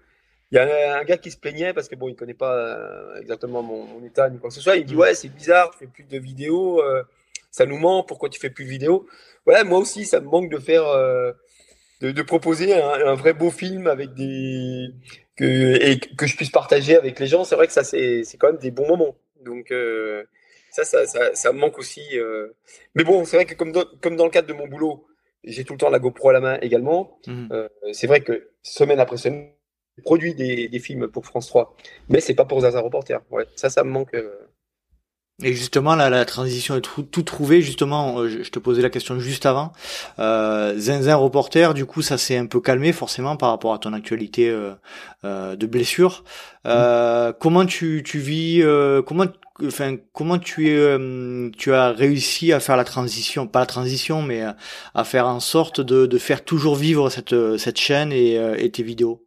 Il 0.53 0.57
y 0.57 0.59
a 0.59 0.99
un 0.99 1.05
gars 1.05 1.17
qui 1.17 1.31
se 1.31 1.37
plaignait 1.37 1.73
parce 1.73 1.89
que 1.89 1.97
bon, 1.97 2.09
il 2.09 2.15
connaît 2.15 2.35
pas 2.35 2.55
euh, 2.55 3.21
exactement 3.21 3.63
mon, 3.63 4.05
état 4.05 4.31
ni 4.31 4.39
quoi 4.39 4.49
que 4.49 4.55
ce 4.55 4.61
soit. 4.61 4.77
Il 4.77 4.85
dit 4.85 4.95
mm. 4.95 4.99
ouais, 4.99 5.15
c'est 5.15 5.29
bizarre, 5.29 5.71
tu 5.73 5.79
fais 5.79 5.87
plus 5.87 6.05
de 6.05 6.19
vidéos, 6.19 6.83
euh, 6.83 7.03
ça 7.51 7.67
nous 7.67 7.79
manque. 7.79 8.07
Pourquoi 8.07 8.29
tu 8.29 8.39
fais 8.39 8.51
plus 8.51 8.65
de 8.65 8.71
vidéos? 8.71 9.07
Voilà, 9.45 9.65
moi 9.65 9.79
aussi, 9.79 10.05
ça 10.05 10.21
me 10.21 10.27
manque 10.27 10.51
de 10.51 10.59
faire, 10.59 10.85
de, 12.01 12.23
proposer 12.23 12.75
un, 12.75 13.15
vrai 13.15 13.33
beau 13.33 13.51
film 13.51 13.87
avec 13.87 14.13
des 14.15 14.89
que, 15.37 15.83
et 15.83 15.99
que 15.99 16.27
je 16.27 16.37
puisse 16.37 16.51
partager 16.51 16.97
avec 16.97 17.19
les 17.19 17.27
gens, 17.27 17.45
c'est 17.45 17.55
vrai 17.55 17.67
que 17.67 17.73
ça, 17.73 17.85
c'est 17.85 18.25
quand 18.39 18.49
même 18.49 18.59
des 18.59 18.71
bons 18.71 18.87
moments. 18.87 19.17
Donc, 19.45 19.71
euh, 19.71 20.25
ça, 20.71 20.85
ça, 20.85 21.07
ça, 21.07 21.35
ça, 21.35 21.53
me 21.53 21.59
manque 21.59 21.79
aussi. 21.79 22.03
Euh. 22.15 22.49
Mais 22.95 23.05
bon, 23.05 23.25
c'est 23.25 23.37
vrai 23.37 23.47
que 23.47 23.55
comme 23.55 23.73
dans, 23.73 23.85
comme 24.03 24.17
dans 24.17 24.25
le 24.25 24.31
cadre 24.31 24.49
de 24.49 24.53
mon 24.53 24.67
boulot, 24.67 25.07
j'ai 25.45 25.65
tout 25.65 25.75
le 25.75 25.79
temps 25.79 25.91
la 25.91 25.99
GoPro 25.99 26.31
à 26.31 26.33
la 26.33 26.41
main 26.41 26.59
également. 26.61 27.19
Mmh. 27.27 27.49
Euh, 27.53 27.69
c'est 27.93 28.07
vrai 28.07 28.21
que 28.21 28.51
semaine 28.63 29.01
après 29.01 29.17
semaine, 29.17 29.51
je 29.97 30.03
produis 30.03 30.35
des, 30.35 30.69
des 30.69 30.79
films 30.79 31.09
pour 31.09 31.25
France 31.25 31.47
3. 31.49 31.77
Mais 32.09 32.21
c'est 32.21 32.35
pas 32.35 32.45
pour 32.45 32.61
Zaza 32.61 32.81
Reporter. 32.81 33.23
Ouais, 33.31 33.47
ça, 33.55 33.71
ça 33.71 33.85
me 33.85 33.91
manque. 33.91 34.15
Et 35.43 35.53
justement, 35.53 35.97
là, 35.97 36.09
la 36.09 36.25
transition 36.25 36.77
est 36.77 36.81
tout, 36.81 37.03
tout 37.03 37.23
trouvée. 37.23 37.61
Justement, 37.61 38.21
euh, 38.21 38.43
je 38.43 38.51
te 38.51 38.59
posais 38.59 38.81
la 38.81 38.89
question 38.89 39.21
juste 39.21 39.45
avant. 39.45 39.73
Euh, 40.19 40.79
Zinzin 40.79 41.15
reporter, 41.15 41.75
du 41.75 41.85
coup, 41.85 42.01
ça 42.01 42.17
s'est 42.17 42.39
un 42.39 42.47
peu 42.47 42.59
calmé 42.59 42.93
forcément 42.95 43.37
par 43.37 43.51
rapport 43.51 43.75
à 43.75 43.79
ton 43.79 43.93
actualité 43.93 44.49
euh, 44.49 44.73
euh 45.25 45.55
de 45.55 45.67
blessure. 45.67 46.25
Euh, 46.67 47.35
comment 47.39 47.67
tu, 47.67 48.03
tu 48.03 48.19
vis 48.19 48.63
euh, 48.63 49.03
Comment 49.03 49.27
enfin 49.63 49.97
comment 50.15 50.39
tu 50.39 50.71
es 50.71 50.97
tu 51.57 51.73
as 51.73 51.93
réussi 51.93 52.53
à 52.53 52.61
faire 52.61 52.77
la 52.77 52.85
transition 52.85 53.47
pas 53.47 53.61
la 53.61 53.67
transition 53.67 54.21
mais 54.21 54.43
à 54.95 55.05
faire 55.05 55.27
en 55.29 55.41
sorte 55.41 55.81
de, 55.81 56.05
de 56.05 56.19
faire 56.19 56.45
toujours 56.45 56.77
vivre 56.77 57.09
cette 57.09 57.57
cette 57.57 57.79
chaîne 57.79 58.13
et, 58.13 58.35
et 58.59 58.71
tes 58.71 58.83
vidéos? 58.83 59.26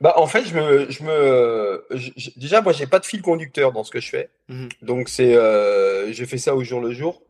Bah, 0.00 0.14
en 0.16 0.26
fait, 0.26 0.44
je 0.44 0.54
me, 0.54 0.90
je 0.90 1.02
me, 1.02 1.86
déjà, 2.36 2.60
moi, 2.60 2.72
j'ai 2.72 2.86
pas 2.86 2.98
de 2.98 3.06
fil 3.06 3.22
conducteur 3.22 3.72
dans 3.72 3.84
ce 3.84 3.90
que 3.90 4.00
je 4.00 4.08
fais. 4.08 4.30
Mmh 4.48 4.68
Donc, 4.82 5.08
c'est, 5.08 5.34
euh, 5.34 6.12
je 6.12 6.24
fais 6.24 6.38
ça 6.38 6.54
au 6.54 6.64
jour 6.64 6.80
le 6.80 6.92
jour. 6.92 7.22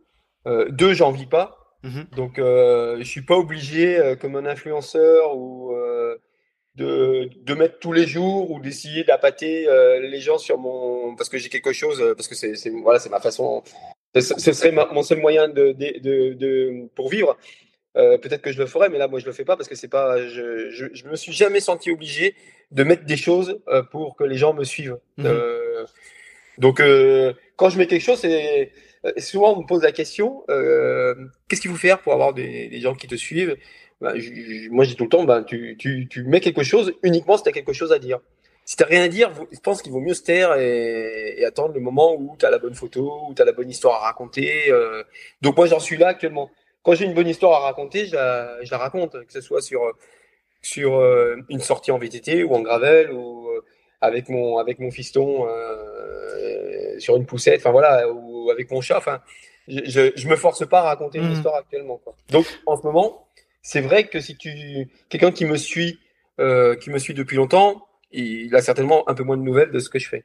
Euh, 0.47 0.69
deux, 0.71 0.95
j'en 0.95 1.11
vis 1.13 1.27
pas. 1.27 1.77
Mmh 1.83 2.03
Donc, 2.17 2.39
euh, 2.39 2.97
je 2.99 3.05
suis 3.05 3.23
pas 3.23 3.37
obligé, 3.37 3.99
euh, 3.99 4.17
comme 4.17 4.37
un 4.37 4.47
influenceur, 4.47 5.37
ou 5.37 5.73
euh, 5.75 6.17
de, 6.77 7.29
de 7.43 7.55
mettre 7.55 7.79
tous 7.79 7.93
les 7.93 8.07
jours 8.07 8.51
ou 8.51 8.61
d'essayer 8.61 9.05
d'appâter 9.05 9.67
les 10.01 10.21
gens 10.21 10.39
sur 10.39 10.59
mon, 10.59 11.15
parce 11.15 11.29
que 11.29 11.39
j'ai 11.39 11.49
quelque 11.49 11.73
chose, 11.73 12.03
parce 12.17 12.27
que 12.27 12.35
c'est, 12.35 12.55
voilà, 12.83 12.99
c'est 12.99 13.11
ma 13.11 13.21
façon. 13.21 13.63
Ce 14.17 14.53
serait 14.53 14.73
mon 14.73 15.03
seul 15.05 15.21
moyen 15.21 15.49
de, 15.49 15.73
de, 15.73 15.99
de, 16.01 16.35
de 16.35 16.89
pour 16.97 17.09
vivre. 17.09 17.37
Euh, 17.97 18.19
peut-être 18.19 18.43
que 18.43 18.51
je 18.51 18.59
le 18.59 18.67
ferai, 18.67 18.89
mais 18.89 18.99
là, 18.99 19.07
moi, 19.07 19.21
je 19.21 19.27
le 19.27 19.33
fais 19.33 19.45
pas 19.45 19.57
parce 19.57 19.69
que 19.69 19.77
c'est 19.77 19.89
pas. 19.89 20.27
Je, 20.27 20.71
je, 20.71 20.87
je, 20.93 21.07
me 21.07 21.15
suis 21.15 21.33
jamais 21.33 21.61
senti 21.61 21.91
obligé 21.91 22.35
de 22.73 22.83
mettre 22.83 23.05
des 23.05 23.17
choses 23.17 23.61
euh, 23.69 23.83
pour 23.83 24.17
que 24.17 24.25
les 24.25 24.37
gens 24.37 24.53
me 24.53 24.65
suivent. 24.65 24.99
Mhm. 25.19 25.27
Euh, 25.27 25.85
donc, 26.59 26.81
quand 27.57 27.69
je 27.69 27.79
mets 27.79 27.87
quelque 27.87 28.03
chose, 28.03 28.19
c'est 28.21 28.73
souvent 29.19 29.55
on 29.55 29.63
me 29.63 29.67
pose 29.67 29.83
la 29.83 29.93
question 29.93 30.45
qu'est-ce 31.49 31.61
qu'il 31.61 31.71
faut 31.71 31.77
faire 31.77 32.01
pour 32.01 32.13
avoir 32.13 32.33
des, 32.33 32.69
des 32.69 32.81
gens 32.81 32.95
qui 32.95 33.07
te 33.07 33.17
suivent? 33.17 33.57
Ben, 34.01 34.15
Moi, 34.71 34.85
j'ai 34.85 34.95
tout 34.95 35.05
le 35.05 35.09
temps 35.09 35.25
ben, 35.25 35.43
tu, 35.43 35.77
tu, 35.79 36.09
tu 36.09 36.25
mets 36.25 36.41
quelque 36.41 36.63
chose 36.63 36.95
uniquement 37.03 37.37
si 37.37 37.43
tu 37.43 37.49
as 37.49 37.53
quelque 37.53 37.73
chose 37.73 37.93
à 37.93 37.99
dire. 37.99 38.21
Si 38.65 38.77
t'as 38.77 38.87
rien 38.87 39.03
à 39.03 39.09
dire, 39.09 39.31
je 39.53 39.59
pense 39.59 39.83
qu'il 39.83 39.93
vaut 39.93 40.01
mieux 40.01 40.15
se 40.15 40.23
taire 40.23 40.57
et, 40.57 41.35
et 41.37 41.45
attendre 41.45 41.75
le 41.75 41.81
moment 41.81 42.15
où 42.15 42.37
tu 42.39 42.47
as 42.47 42.51
la 42.51 42.59
bonne 42.59 42.75
photo, 42.75 43.27
où 43.29 43.35
tu 43.35 43.43
as 43.43 43.45
la 43.45 43.53
bonne 43.53 43.69
histoire 43.69 44.03
à 44.03 44.07
raconter. 44.07 44.73
Donc 45.43 45.57
moi, 45.57 45.67
j'en 45.67 45.81
suis 45.81 45.97
là 45.97 46.09
actuellement 46.09 46.51
quand 46.85 46.95
j'ai 46.95 47.07
une 47.07 47.15
bonne 47.15 47.29
histoire 47.29 47.61
à 47.61 47.65
raconter, 47.65 48.07
je 48.07 48.15
la, 48.15 48.63
je 48.63 48.71
la, 48.71 48.79
raconte, 48.79 49.13
que 49.27 49.33
ce 49.33 49.41
soit 49.41 49.61
sur, 49.61 49.93
sur 50.63 50.95
euh, 51.01 51.37
une 51.49 51.61
sortie 51.61 51.91
en 51.91 51.99
VTT 51.99 52.45
ou 52.45 52.55
en 52.55 52.61
gravel 52.61 53.11
ou 53.11 53.49
euh, 53.49 53.65
avec 54.01 54.29
mon, 54.29 54.59
avec 54.59 54.79
mon 54.79 54.91
fiston 54.91 55.49
euh, 55.49 56.99
sur 57.01 57.17
une 57.17 57.27
poussette, 57.27 57.61
enfin 57.61 57.73
voilà, 57.73 58.09
ou 58.09 58.51
avec 58.51 58.71
mon 58.71 58.81
chat. 58.81 58.99
Enfin, 58.99 59.21
je, 59.67 60.13
je 60.15 60.29
me 60.29 60.37
force 60.37 60.69
pas 60.69 60.81
à 60.81 60.83
raconter 60.83 61.19
une 61.19 61.31
mmh. 61.31 61.33
histoire 61.33 61.55
actuellement. 61.57 61.97
Quoi. 62.05 62.15
Donc 62.31 62.47
en 62.67 62.77
ce 62.77 62.83
moment, 62.83 63.27
c'est 63.63 63.81
vrai 63.81 64.05
que 64.05 64.21
si 64.21 64.37
tu 64.37 64.91
quelqu'un 65.09 65.33
qui 65.33 65.47
me 65.47 65.57
suit, 65.57 65.99
euh, 66.39 66.77
qui 66.77 66.91
me 66.91 66.99
suit 66.99 67.15
depuis 67.15 67.37
longtemps, 67.37 67.87
il 68.15 68.55
a 68.55 68.63
certainement 68.63 69.09
un 69.09 69.15
peu 69.15 69.25
moins 69.25 69.37
de 69.37 69.43
nouvelles 69.43 69.71
de 69.71 69.79
ce 69.79 69.89
que 69.89 69.99
je 69.99 70.09
fais. 70.09 70.25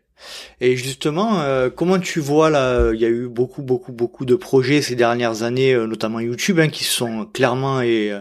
Et 0.61 0.75
justement, 0.75 1.41
euh, 1.41 1.69
comment 1.69 1.99
tu 1.99 2.19
vois 2.19 2.49
là 2.49 2.91
Il 2.93 2.99
y 2.99 3.05
a 3.05 3.09
eu 3.09 3.27
beaucoup, 3.27 3.63
beaucoup, 3.63 3.91
beaucoup 3.91 4.25
de 4.25 4.35
projets 4.35 4.81
ces 4.81 4.95
dernières 4.95 5.43
années, 5.43 5.73
euh, 5.73 5.87
notamment 5.87 6.19
YouTube, 6.19 6.59
hein, 6.59 6.69
qui 6.69 6.83
sont 6.83 7.25
clairement 7.25 7.81
et, 7.81 8.11
euh, 8.11 8.19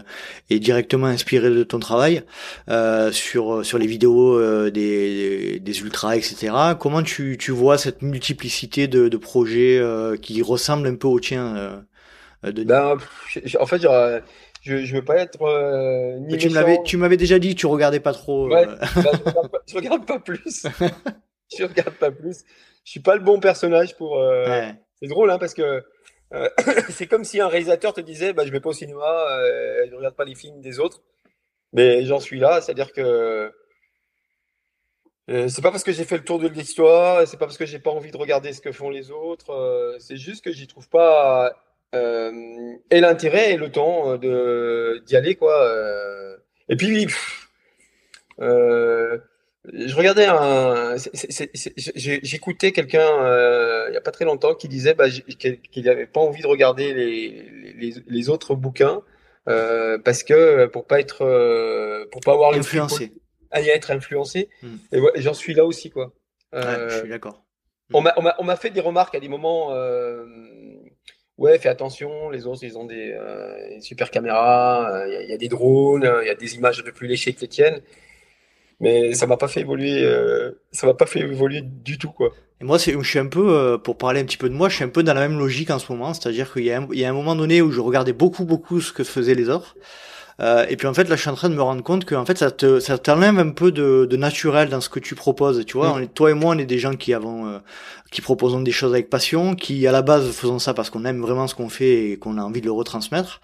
et 0.49 0.59
directement 0.59 1.07
inspirés 1.07 1.51
de 1.51 1.63
ton 1.63 1.79
travail 1.79 2.23
euh, 2.69 3.11
sur 3.11 3.63
sur 3.65 3.77
les 3.77 3.87
vidéos 3.87 4.39
des, 4.69 5.59
des 5.59 5.79
ultras, 5.81 6.15
etc. 6.15 6.53
Comment 6.79 7.03
tu, 7.03 7.37
tu 7.39 7.51
vois 7.51 7.77
cette 7.77 8.01
multiplicité 8.01 8.87
de, 8.87 9.07
de 9.07 9.17
projets 9.17 9.81
qui 10.21 10.41
ressemblent 10.41 10.87
un 10.87 10.95
peu 10.95 11.07
au 11.07 11.19
tien 11.19 11.83
de... 12.43 12.63
ben, 12.63 12.97
En 13.59 13.65
fait, 13.65 13.81
genre, 13.81 14.19
je, 14.61 14.83
je 14.85 14.95
veux 14.95 15.03
pas 15.03 15.17
être 15.17 15.41
euh, 15.41 16.17
ni 16.19 16.37
tu 16.37 16.49
m'avais 16.49 16.81
tu 16.83 16.97
m'avais 16.97 17.17
déjà 17.17 17.39
dit 17.39 17.55
que 17.55 17.59
tu 17.59 17.65
regardais 17.65 17.99
pas 17.99 18.13
trop 18.13 18.49
ouais, 18.49 18.67
euh. 18.67 18.75
bah, 18.75 18.87
je, 18.95 18.99
regarde 18.99 19.51
pas, 19.51 19.59
je, 19.67 19.75
regarde 19.75 20.05
pas, 20.05 20.19
plus 20.19 20.65
je 21.57 21.63
regarde 21.63 21.95
pas 21.95 22.11
plus 22.11 22.43
je 22.83 22.91
suis 22.91 22.99
pas 22.99 23.15
le 23.15 23.21
bon 23.21 23.39
personnage 23.39 23.95
pour 23.95 24.17
euh... 24.17 24.45
ouais. 24.47 24.75
c'est 25.01 25.07
drôle 25.07 25.31
hein 25.31 25.37
parce 25.39 25.53
que 25.53 25.83
euh, 26.33 26.49
c'est 26.89 27.07
comme 27.07 27.23
si 27.23 27.39
un 27.39 27.47
réalisateur 27.47 27.93
te 27.93 28.01
disait 28.01 28.33
bah 28.33 28.45
je 28.45 28.51
vais 28.51 28.59
pas 28.59 28.69
au 28.69 28.73
cinéma 28.73 29.05
je 29.89 29.95
regarde 29.95 30.15
pas 30.15 30.25
les 30.25 30.35
films 30.35 30.61
des 30.61 30.79
autres 30.79 31.01
mais 31.71 32.05
j'en 32.05 32.19
suis 32.19 32.39
là 32.39 32.61
c'est 32.61 32.71
à 32.71 32.75
dire 32.75 32.91
que 32.91 33.51
c'est 35.27 35.61
pas 35.61 35.69
parce 35.69 35.83
que 35.83 35.91
j'ai 35.91 36.05
fait 36.05 36.17
le 36.17 36.23
tour 36.23 36.39
de 36.39 36.47
l'histoire, 36.47 37.27
c'est 37.27 37.37
pas 37.37 37.45
parce 37.45 37.59
que 37.59 37.67
j'ai 37.67 37.77
pas 37.77 37.91
envie 37.91 38.09
de 38.09 38.17
regarder 38.17 38.51
ce 38.51 38.61
que 38.61 38.71
font 38.71 38.89
les 38.89 39.11
autres, 39.11 39.95
c'est 39.99 40.17
juste 40.17 40.43
que 40.43 40.51
j'y 40.51 40.65
trouve 40.65 40.89
pas 40.89 41.53
et 42.91 42.99
l'intérêt 43.01 43.53
et 43.53 43.57
le 43.57 43.71
temps 43.71 44.11
euh, 44.11 44.17
de 44.17 45.03
d'y 45.05 45.15
aller 45.15 45.35
quoi. 45.35 45.63
Euh. 45.67 46.37
Et 46.69 46.75
puis 46.75 47.07
euh, 48.39 49.17
je 49.73 49.95
regardais 49.95 50.25
un, 50.25 50.95
j'écoutais 52.23 52.71
quelqu'un 52.71 53.23
euh, 53.23 53.87
il 53.89 53.93
y 53.93 53.97
a 53.97 54.01
pas 54.01 54.11
très 54.11 54.25
longtemps 54.25 54.55
qui 54.55 54.67
disait 54.67 54.93
bah, 54.93 55.09
qu'il 55.09 55.83
n'avait 55.83 56.05
pas 56.05 56.21
envie 56.21 56.41
de 56.41 56.47
regarder 56.47 56.93
les, 56.93 57.73
les, 57.75 57.93
les 58.07 58.29
autres 58.29 58.55
bouquins 58.55 59.01
euh, 59.47 59.97
parce 59.97 60.23
que 60.23 60.67
pour 60.67 60.85
pas 60.85 60.99
être 60.99 62.07
pour 62.11 62.21
pas 62.21 62.33
avoir 62.33 62.53
influencé, 62.53 63.13
à 63.51 63.61
y 63.61 63.69
être 63.69 63.91
influencé. 63.91 64.49
Hmm. 64.61 64.77
Et 64.91 64.99
ouais, 64.99 65.11
j'en 65.15 65.33
suis 65.33 65.53
là 65.53 65.65
aussi 65.65 65.89
quoi. 65.89 66.13
Ouais, 66.53 66.61
je 66.89 66.99
suis 66.99 67.09
d'accord. 67.09 67.43
On 67.91 68.01
m'a 68.01 68.13
on 68.17 68.43
m'a 68.43 68.55
fait 68.55 68.69
des 68.69 68.81
remarques 68.81 69.15
à 69.15 69.19
des 69.19 69.29
moments 69.29 69.73
ouais, 71.39 71.57
fais 71.57 71.69
attention, 71.69 72.29
les 72.29 72.45
autres, 72.45 72.63
ils 72.63 72.77
ont 72.77 72.85
des, 72.85 73.13
euh, 73.13 73.79
super 73.81 74.11
caméras, 74.11 75.05
il 75.07 75.13
euh, 75.13 75.23
y, 75.23 75.33
a 75.33 75.37
des 75.37 75.47
drones, 75.47 76.07
il 76.21 76.27
y 76.27 76.29
a 76.29 76.35
des 76.35 76.55
images 76.55 76.79
un 76.79 76.83
peu 76.83 76.91
plus 76.91 77.07
léchées 77.07 77.33
que 77.33 77.41
les 77.41 77.47
tiennes. 77.47 77.81
Mais 78.81 79.13
ça 79.13 79.27
m'a 79.27 79.35
pas 79.35 79.47
fait 79.47 79.61
évoluer, 79.61 80.03
euh, 80.03 80.51
ça 80.71 80.87
m'a 80.87 80.93
pas 80.93 81.05
fait 81.05 81.19
évoluer 81.19 81.61
du 81.61 81.97
tout, 81.97 82.11
quoi. 82.11 82.31
Et 82.61 82.65
moi, 82.65 82.77
je 82.77 83.01
suis 83.01 83.19
un 83.19 83.27
peu, 83.27 83.53
euh, 83.53 83.77
pour 83.77 83.97
parler 83.97 84.19
un 84.19 84.25
petit 84.25 84.37
peu 84.37 84.49
de 84.49 84.53
moi, 84.53 84.69
je 84.69 84.75
suis 84.75 84.83
un 84.83 84.89
peu 84.89 85.01
dans 85.01 85.13
la 85.13 85.21
même 85.21 85.39
logique 85.39 85.69
en 85.69 85.79
ce 85.79 85.91
moment, 85.91 86.13
c'est-à-dire 86.13 86.51
qu'il 86.51 86.63
y 86.63 86.71
a 86.71 87.09
un 87.09 87.13
moment 87.13 87.35
donné 87.35 87.61
où 87.61 87.71
je 87.71 87.79
regardais 87.79 88.13
beaucoup, 88.13 88.45
beaucoup 88.45 88.81
ce 88.81 88.91
que 88.91 89.03
faisaient 89.03 89.35
les 89.35 89.49
autres. 89.49 89.75
Euh, 90.39 90.65
et 90.69 90.77
puis 90.77 90.87
en 90.87 90.93
fait, 90.93 91.09
là, 91.09 91.15
je 91.15 91.21
suis 91.21 91.29
en 91.29 91.35
train 91.35 91.49
de 91.49 91.55
me 91.55 91.61
rendre 91.61 91.83
compte 91.83 92.05
que 92.05 92.15
en 92.15 92.25
fait, 92.25 92.37
ça 92.37 92.51
te, 92.51 92.79
ça 92.79 92.97
t'enlève 92.97 93.37
un 93.37 93.49
peu 93.49 93.71
de, 93.71 94.07
de, 94.09 94.17
naturel 94.17 94.69
dans 94.69 94.81
ce 94.81 94.89
que 94.89 94.99
tu 94.99 95.15
proposes. 95.15 95.65
Tu 95.65 95.77
vois, 95.77 95.99
mm. 95.99 96.07
toi 96.09 96.31
et 96.31 96.33
moi, 96.33 96.55
on 96.55 96.57
est 96.57 96.65
des 96.65 96.79
gens 96.79 96.95
qui 96.95 97.13
avons, 97.13 97.47
euh, 97.47 97.59
qui 98.11 98.21
proposons 98.21 98.61
des 98.61 98.71
choses 98.71 98.93
avec 98.93 99.09
passion, 99.09 99.55
qui 99.55 99.85
à 99.85 99.91
la 99.91 100.01
base 100.01 100.31
faisons 100.31 100.59
ça 100.59 100.73
parce 100.73 100.89
qu'on 100.89 101.05
aime 101.05 101.21
vraiment 101.21 101.47
ce 101.47 101.55
qu'on 101.55 101.69
fait 101.69 102.11
et 102.11 102.17
qu'on 102.17 102.37
a 102.37 102.41
envie 102.41 102.61
de 102.61 102.67
le 102.67 102.71
retransmettre. 102.71 103.41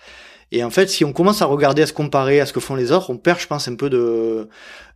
Et 0.52 0.64
en 0.64 0.70
fait, 0.70 0.90
si 0.90 1.04
on 1.04 1.12
commence 1.12 1.42
à 1.42 1.46
regarder, 1.46 1.82
à 1.82 1.88
se 1.88 1.94
comparer 1.94 2.40
à 2.40 2.46
ce 2.46 2.54
que 2.54 2.60
font 2.60 2.76
les 2.76 2.92
autres, 2.92 3.10
on 3.10 3.18
perd, 3.18 3.40
je 3.40 3.48
pense, 3.48 3.68
un 3.68 3.76
peu 3.76 3.90
de, 3.90 4.48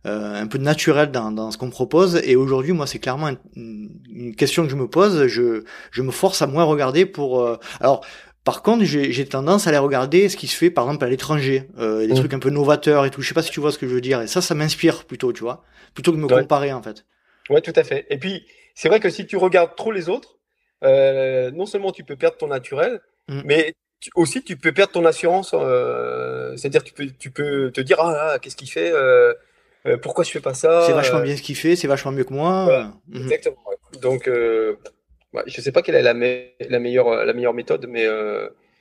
euh, 0.06 0.42
un 0.42 0.46
peu 0.46 0.58
de 0.58 0.64
naturel 0.64 1.10
dans, 1.10 1.32
dans 1.32 1.50
ce 1.50 1.58
qu'on 1.58 1.70
propose. 1.70 2.20
Et 2.24 2.36
aujourd'hui, 2.36 2.72
moi, 2.72 2.86
c'est 2.86 3.00
clairement 3.00 3.28
une, 3.56 3.90
question 4.36 4.64
que 4.64 4.70
je 4.70 4.76
me 4.76 4.86
pose. 4.86 5.26
Je, 5.26 5.64
je 5.90 6.02
me 6.02 6.12
force 6.12 6.40
à 6.40 6.46
moins 6.46 6.64
regarder 6.64 7.04
pour. 7.04 7.42
Euh, 7.42 7.56
alors, 7.80 8.02
par 8.50 8.62
contre, 8.64 8.82
j'ai 8.82 9.26
tendance 9.26 9.68
à 9.68 9.70
aller 9.70 9.78
regarder 9.78 10.28
ce 10.28 10.36
qui 10.36 10.48
se 10.48 10.56
fait, 10.56 10.70
par 10.70 10.86
exemple, 10.86 11.04
à 11.04 11.08
l'étranger, 11.08 11.68
euh, 11.78 12.04
des 12.04 12.14
mmh. 12.14 12.16
trucs 12.16 12.34
un 12.34 12.40
peu 12.40 12.50
novateurs 12.50 13.06
et 13.06 13.10
tout. 13.10 13.22
Je 13.22 13.28
sais 13.28 13.34
pas 13.34 13.42
si 13.42 13.52
tu 13.52 13.60
vois 13.60 13.70
ce 13.70 13.78
que 13.78 13.86
je 13.86 13.94
veux 13.94 14.00
dire. 14.00 14.20
Et 14.22 14.26
ça, 14.26 14.42
ça 14.42 14.56
m'inspire 14.56 15.04
plutôt, 15.04 15.32
tu 15.32 15.42
vois, 15.42 15.62
plutôt 15.94 16.10
que 16.10 16.16
de 16.16 16.20
me 16.22 16.26
comparer, 16.26 16.72
en 16.72 16.82
fait. 16.82 17.06
Ouais, 17.48 17.60
tout 17.60 17.72
à 17.76 17.84
fait. 17.84 18.06
Et 18.10 18.18
puis, 18.18 18.44
c'est 18.74 18.88
vrai 18.88 18.98
que 18.98 19.08
si 19.08 19.24
tu 19.24 19.36
regardes 19.36 19.76
trop 19.76 19.92
les 19.92 20.08
autres, 20.08 20.40
euh, 20.82 21.52
non 21.52 21.64
seulement 21.64 21.92
tu 21.92 22.02
peux 22.02 22.16
perdre 22.16 22.38
ton 22.38 22.48
naturel, 22.48 22.98
mmh. 23.28 23.42
mais 23.44 23.72
aussi 24.16 24.42
tu 24.42 24.56
peux 24.56 24.72
perdre 24.72 24.94
ton 24.94 25.04
assurance. 25.04 25.52
Euh, 25.54 26.56
C'est-à-dire, 26.56 26.82
tu 26.82 26.92
peux, 26.92 27.06
tu 27.06 27.30
peux 27.30 27.70
te 27.70 27.80
dire, 27.80 28.00
ah, 28.00 28.40
qu'est-ce 28.42 28.56
qu'il 28.56 28.68
fait 28.68 28.92
Pourquoi 30.02 30.24
je 30.24 30.32
fais 30.32 30.40
pas 30.40 30.54
ça 30.54 30.86
C'est 30.88 30.92
vachement 30.92 31.20
bien 31.20 31.36
ce 31.36 31.42
qu'il 31.42 31.54
fait, 31.54 31.76
c'est 31.76 31.86
vachement 31.86 32.10
mieux 32.10 32.24
que 32.24 32.34
moi. 32.34 32.94
Mmh. 33.06 33.16
Exactement. 33.16 33.62
Donc, 34.02 34.28
euh, 35.34 35.42
je 35.46 35.60
sais 35.60 35.72
pas 35.72 35.82
quelle 35.82 35.94
est 35.94 36.02
la, 36.02 36.12
la, 36.12 36.78
meilleure, 36.78 37.24
la 37.24 37.32
meilleure 37.32 37.54
méthode, 37.54 37.86
mais 37.88 38.06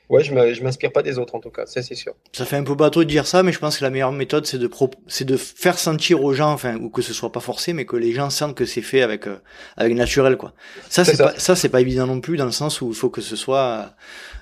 Ouais, 0.10 0.24
je 0.24 0.64
m'inspire 0.64 0.92
pas 0.92 1.04
des 1.04 1.20
autres 1.20 1.36
en 1.36 1.40
tout 1.40 1.52
cas, 1.52 1.68
ça 1.68 1.84
c'est 1.84 1.94
sûr. 1.94 2.16
Ça 2.32 2.44
fait 2.44 2.56
un 2.56 2.64
peu 2.64 2.74
bateau 2.74 3.04
de 3.04 3.08
dire 3.08 3.28
ça, 3.28 3.44
mais 3.44 3.52
je 3.52 3.60
pense 3.60 3.78
que 3.78 3.84
la 3.84 3.92
meilleure 3.92 4.12
méthode 4.12 4.48
c'est 4.48 4.58
de 4.58 4.68
c'est 5.06 5.24
de 5.26 5.38
faire 5.38 5.78
sentir 5.78 6.24
aux 6.24 6.34
gens, 6.34 6.52
enfin 6.52 6.78
ou 6.78 6.90
que 6.90 7.04
ce 7.04 7.14
soit 7.14 7.32
pas 7.32 7.42
forcé, 7.42 7.74
mais 7.74 7.86
que 7.86 7.96
les 7.96 8.12
gens 8.12 8.32
sentent 8.32 8.56
que 8.56 8.66
c'est 8.66 8.82
fait 8.82 9.04
avec 9.04 9.28
euh, 9.28 9.38
avec 9.78 9.94
naturel 9.94 10.36
quoi. 10.36 10.54
Ça 10.90 11.06
c'est 11.06 11.16
pas 11.16 11.38
ça 11.38 11.56
c'est 11.56 11.70
pas 11.70 11.80
évident 11.80 12.08
non 12.08 12.22
plus 12.22 12.38
dans 12.38 12.46
le 12.46 12.52
sens 12.52 12.82
où 12.82 12.90
il 12.90 12.96
faut 12.96 13.12
que 13.12 13.22
ce 13.22 13.36
soit 13.36 13.94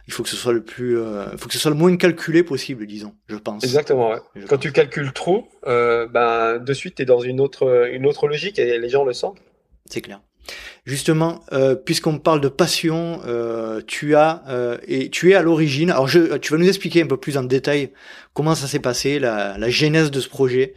il 0.07 0.13
faut 0.13 0.23
que 0.23 0.29
ce 0.29 0.37
soit 0.37 0.53
le 0.53 0.63
plus 0.63 0.97
euh, 0.97 1.25
il 1.33 1.37
faut 1.37 1.47
que 1.47 1.53
ce 1.53 1.59
soit 1.59 1.71
le 1.71 1.75
moins 1.75 1.97
calculé 1.97 2.43
possible, 2.43 2.87
disons, 2.87 3.13
je 3.27 3.35
pense. 3.35 3.65
Exactement. 3.65 4.11
Ouais. 4.11 4.45
Quand 4.47 4.57
tu 4.57 4.71
calcules 4.71 5.11
trop, 5.11 5.49
euh, 5.65 6.07
ben 6.07 6.59
de 6.59 6.73
suite 6.73 6.95
tu 6.95 7.01
es 7.01 7.05
dans 7.05 7.19
une 7.19 7.41
autre 7.41 7.89
une 7.91 8.05
autre 8.05 8.29
logique 8.29 8.57
et 8.57 8.79
les 8.79 8.89
gens 8.89 9.03
le 9.03 9.11
sentent. 9.11 9.39
C'est 9.89 9.99
clair. 9.99 10.21
Justement, 10.85 11.41
euh, 11.51 11.75
puisqu'on 11.75 12.17
parle 12.17 12.39
de 12.39 12.47
passion, 12.47 13.19
euh, 13.25 13.81
tu 13.85 14.15
as 14.15 14.43
euh, 14.47 14.77
et 14.87 15.09
tu 15.09 15.31
es 15.31 15.35
à 15.35 15.41
l'origine. 15.41 15.91
Alors, 15.91 16.07
je, 16.07 16.37
tu 16.37 16.53
vas 16.53 16.57
nous 16.57 16.67
expliquer 16.67 17.01
un 17.01 17.07
peu 17.07 17.17
plus 17.17 17.37
en 17.37 17.43
détail 17.43 17.91
comment 18.33 18.55
ça 18.55 18.67
s'est 18.67 18.79
passé, 18.79 19.19
la, 19.19 19.57
la, 19.57 19.69
genèse 19.69 20.11
de 20.11 20.21
ce 20.21 20.29
projet. 20.29 20.75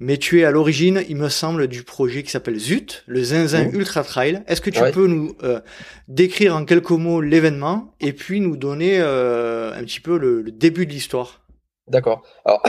Mais 0.00 0.16
tu 0.16 0.40
es 0.40 0.44
à 0.44 0.50
l'origine, 0.50 1.04
il 1.08 1.16
me 1.16 1.28
semble, 1.28 1.68
du 1.68 1.84
projet 1.84 2.24
qui 2.24 2.32
s'appelle 2.32 2.58
Zut, 2.58 3.04
le 3.06 3.22
Zinzin 3.22 3.70
Ultra 3.70 4.02
Trail. 4.02 4.42
Est-ce 4.48 4.60
que 4.60 4.70
tu 4.70 4.80
peux 4.92 5.06
nous 5.06 5.36
décrire 6.08 6.56
en 6.56 6.64
quelques 6.64 6.90
mots 6.90 7.20
l'événement 7.20 7.94
et 8.00 8.12
puis 8.12 8.40
nous 8.40 8.56
donner 8.56 8.98
un 8.98 9.84
petit 9.84 10.00
peu 10.00 10.18
le, 10.18 10.42
le 10.42 10.50
début 10.50 10.86
de 10.86 10.90
l'histoire 10.90 11.42
D'accord. 11.86 12.22
Alors. 12.44 12.62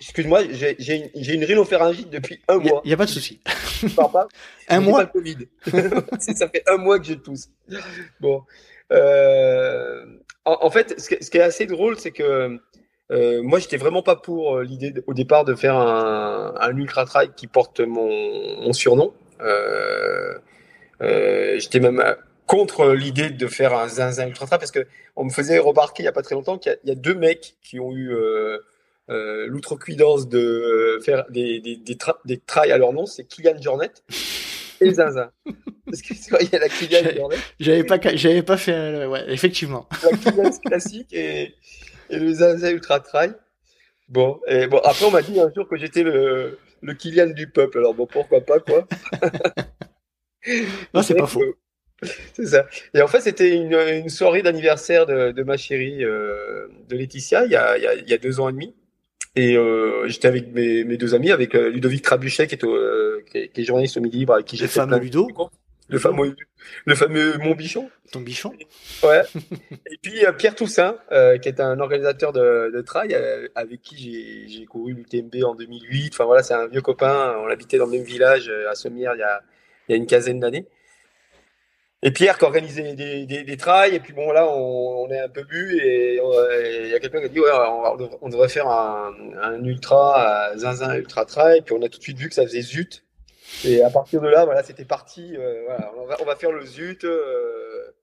Excuse-moi, 0.00 0.44
j'ai 0.50 1.34
une, 1.34 1.44
rhinopharyngite 1.44 2.08
depuis 2.08 2.40
un 2.48 2.56
mois. 2.56 2.80
Il 2.84 2.88
n'y 2.88 2.94
a, 2.94 2.96
pas 2.96 3.04
de 3.04 3.10
souci. 3.10 3.40
pas. 3.94 4.28
un 4.68 4.80
mois. 4.80 5.04
Pas 5.04 5.12
Covid. 5.12 5.36
ça 6.18 6.48
fait 6.48 6.62
un 6.66 6.78
mois 6.78 6.98
que 6.98 7.04
je 7.04 7.14
tousse. 7.14 7.50
Bon. 8.18 8.42
Euh, 8.92 10.06
en, 10.46 10.70
fait, 10.70 10.98
ce, 10.98 11.30
qui 11.30 11.36
est 11.36 11.42
assez 11.42 11.66
drôle, 11.66 11.98
c'est 11.98 12.12
que 12.12 12.58
euh, 13.10 13.42
moi, 13.42 13.58
j'étais 13.58 13.76
vraiment 13.76 14.02
pas 14.02 14.16
pour 14.16 14.56
euh, 14.56 14.62
l'idée 14.62 14.94
au 15.06 15.12
départ 15.12 15.44
de 15.44 15.54
faire 15.54 15.76
un, 15.76 16.54
un 16.58 16.76
ultra 16.76 17.04
trail 17.04 17.30
qui 17.36 17.46
porte 17.46 17.80
mon, 17.80 18.72
surnom. 18.72 19.12
Euh, 19.42 20.38
j'étais 21.58 21.80
même 21.80 22.02
contre 22.46 22.92
l'idée 22.92 23.28
de 23.30 23.46
faire 23.46 23.74
un 23.74 23.88
zinzin 23.88 24.28
ultra 24.28 24.46
trail 24.46 24.58
parce 24.58 24.70
que 24.70 24.86
on 25.16 25.24
me 25.24 25.30
faisait 25.30 25.58
remarquer 25.58 26.02
il 26.02 26.06
y 26.06 26.08
a 26.08 26.12
pas 26.12 26.22
très 26.22 26.34
longtemps 26.34 26.58
qu'il 26.58 26.76
y, 26.84 26.88
y, 26.88 26.92
a 26.92 26.94
deux 26.94 27.14
mecs 27.14 27.56
qui 27.62 27.80
ont 27.80 27.92
eu 27.92 28.14
euh, 29.10 29.46
l'outrecuidance 29.48 30.28
de 30.28 30.38
euh, 30.38 31.00
faire 31.00 31.26
des, 31.30 31.60
des, 31.60 31.76
des, 31.76 31.98
des 32.24 32.38
trails 32.38 32.70
à 32.70 32.78
leur 32.78 32.92
nom, 32.92 33.06
c'est 33.06 33.24
Kylian 33.24 33.60
Jornet 33.60 33.90
et 34.80 34.90
Zinzin. 34.94 35.32
Parce 35.86 36.02
que 36.02 36.14
il 36.42 36.48
y 36.50 36.56
a 36.56 36.58
la 36.60 36.68
Kylian 36.68 37.10
Jornet. 37.16 37.36
J'avais 37.58 37.84
pas, 37.84 37.98
j'avais 38.14 38.42
pas 38.42 38.56
fait, 38.56 38.72
euh, 38.72 39.08
ouais, 39.08 39.24
effectivement. 39.28 39.88
La 40.04 40.16
Kylian 40.16 40.50
classique 40.64 41.12
et, 41.12 41.54
et 42.08 42.18
le 42.18 42.32
Zinzin 42.32 42.70
Ultra 42.70 43.00
Trail. 43.00 43.32
Bon, 44.08 44.40
et 44.46 44.66
bon, 44.66 44.78
après, 44.78 45.04
on 45.06 45.10
m'a 45.10 45.22
dit 45.22 45.40
un 45.40 45.52
jour 45.52 45.68
que 45.68 45.76
j'étais 45.76 46.02
le, 46.02 46.58
le 46.80 46.94
Kylian 46.94 47.30
du 47.30 47.48
peuple. 47.48 47.78
Alors, 47.78 47.94
bon, 47.94 48.06
pourquoi 48.06 48.40
pas, 48.40 48.60
quoi. 48.60 48.86
non, 50.94 51.02
c'est 51.02 51.14
pas 51.14 51.26
faux. 51.26 51.42
C'est 52.32 52.46
ça. 52.46 52.66
Et 52.94 53.02
en 53.02 53.08
fait, 53.08 53.20
c'était 53.20 53.54
une, 53.54 53.74
une 53.74 54.08
soirée 54.08 54.42
d'anniversaire 54.42 55.04
de, 55.04 55.32
de, 55.32 55.42
ma 55.42 55.56
chérie, 55.56 56.02
euh, 56.02 56.66
de 56.88 56.96
Laetitia, 56.96 57.44
il, 57.44 57.52
y 57.52 57.56
a, 57.56 57.76
il 57.76 58.08
y 58.08 58.14
a 58.14 58.18
deux 58.18 58.40
ans 58.40 58.48
et 58.48 58.52
demi. 58.52 58.74
Et 59.36 59.56
euh, 59.56 60.08
j'étais 60.08 60.28
avec 60.28 60.52
mes, 60.52 60.84
mes, 60.84 60.96
deux 60.96 61.14
amis, 61.14 61.30
avec 61.30 61.54
euh, 61.54 61.70
Ludovic 61.70 62.02
Trabuchet, 62.02 62.46
qui 62.48 62.54
est, 62.56 62.64
euh, 62.64 63.22
qui, 63.30 63.38
est, 63.38 63.48
qui 63.48 63.60
est, 63.60 63.64
journaliste 63.64 63.96
au 63.96 64.00
Midi 64.00 64.18
Libre, 64.18 64.34
avec 64.34 64.46
qui 64.46 64.56
j'ai 64.56 64.66
fait 64.66 64.80
fameux 64.80 64.98
Ludo. 64.98 65.28
Le 65.88 65.98
fameux, 65.98 66.36
le 66.84 66.94
fameux 66.94 67.36
Mon 67.38 67.54
Bichon. 67.54 67.90
Ton 68.12 68.20
Bichon. 68.20 68.52
Ouais. 69.02 69.22
et 69.90 69.98
puis 70.00 70.24
euh, 70.24 70.32
Pierre 70.32 70.54
Toussaint, 70.54 70.96
euh, 71.10 71.36
qui 71.38 71.48
est 71.48 71.60
un 71.60 71.80
organisateur 71.80 72.32
de, 72.32 72.70
de 72.72 72.80
trail, 72.80 73.16
avec 73.56 73.82
qui 73.82 74.48
j'ai 74.48 74.64
couru 74.66 74.94
l'UTMB 74.94 75.44
en 75.44 75.54
2008. 75.54 76.12
Enfin 76.12 76.24
voilà, 76.24 76.44
c'est 76.44 76.54
un 76.54 76.68
vieux 76.68 76.80
copain. 76.80 77.36
On 77.38 77.48
habitait 77.48 77.78
dans 77.78 77.86
le 77.86 77.92
même 77.92 78.04
village 78.04 78.52
à 78.68 78.74
Sommières 78.74 79.14
il 79.16 79.20
y 79.20 79.22
a, 79.22 79.42
il 79.88 79.92
y 79.92 79.94
a 79.94 79.96
une 79.96 80.06
quinzaine 80.06 80.38
d'années 80.38 80.66
et 82.02 82.10
Pierre 82.12 82.38
qui 82.38 82.44
organisait 82.44 82.94
des, 82.94 83.26
des, 83.26 83.44
des, 83.44 83.56
trails. 83.56 83.94
Et 83.94 84.00
puis 84.00 84.12
bon, 84.12 84.32
là, 84.32 84.48
on, 84.48 85.04
on 85.04 85.10
est 85.10 85.20
un 85.20 85.28
peu 85.28 85.42
bu 85.42 85.78
et 85.82 86.14
il 86.14 86.88
y 86.88 86.94
a 86.94 87.00
quelqu'un 87.00 87.20
qui 87.20 87.26
a 87.26 87.28
dit 87.28 87.40
ouais, 87.40 87.50
on, 88.22 88.28
devrait 88.28 88.48
faire 88.48 88.68
un, 88.68 89.12
un 89.42 89.62
ultra, 89.64 90.50
un 90.52 90.56
zinzin 90.56 90.94
ultra 90.94 91.24
trail. 91.26 91.60
Puis 91.62 91.74
on 91.74 91.82
a 91.82 91.88
tout 91.88 91.98
de 91.98 92.02
suite 92.02 92.18
vu 92.18 92.28
que 92.28 92.34
ça 92.34 92.42
faisait 92.42 92.62
zut. 92.62 93.04
Et 93.64 93.82
à 93.82 93.90
partir 93.90 94.20
de 94.20 94.28
là, 94.28 94.44
voilà, 94.44 94.62
c'était 94.62 94.84
parti. 94.84 95.36
Euh, 95.36 95.64
voilà, 95.66 95.92
on, 95.98 96.06
va, 96.06 96.16
on 96.22 96.24
va 96.24 96.36
faire 96.36 96.52
le 96.52 96.64
zut. 96.64 97.04
Euh, 97.04 97.94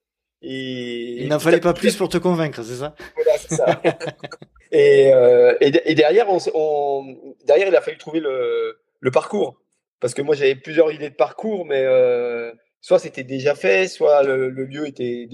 et, 0.42 1.24
il 1.24 1.30
n'en 1.30 1.40
fallait 1.40 1.60
pas 1.60 1.74
plus 1.74 1.96
pour 1.96 2.10
te 2.10 2.18
convaincre, 2.18 2.62
c'est 2.64 2.76
ça? 2.76 2.94
Voilà, 3.16 3.38
c'est 3.40 3.56
ça. 3.56 3.82
et, 4.72 5.12
euh, 5.14 5.58
et, 5.60 5.72
et, 5.92 5.96
derrière, 5.96 6.30
on, 6.30 6.38
on, 6.54 7.36
derrière, 7.46 7.68
il 7.68 7.76
a 7.76 7.82
fallu 7.82 7.98
trouver 7.98 8.20
le, 8.20 8.80
le 9.00 9.12
parcours. 9.12 9.60
Parce 10.00 10.14
que 10.14 10.22
moi, 10.22 10.36
j'avais 10.36 10.56
plusieurs 10.56 10.92
idées 10.92 11.10
de 11.10 11.16
parcours, 11.16 11.66
mais 11.66 11.84
euh, 11.84 12.52
soit 12.88 13.00
c'était 13.00 13.26
déjà 13.26 13.54
fait, 13.54 13.90
soit 13.90 14.24
le, 14.24 14.50
lieu 14.50 14.88
était 14.88 15.28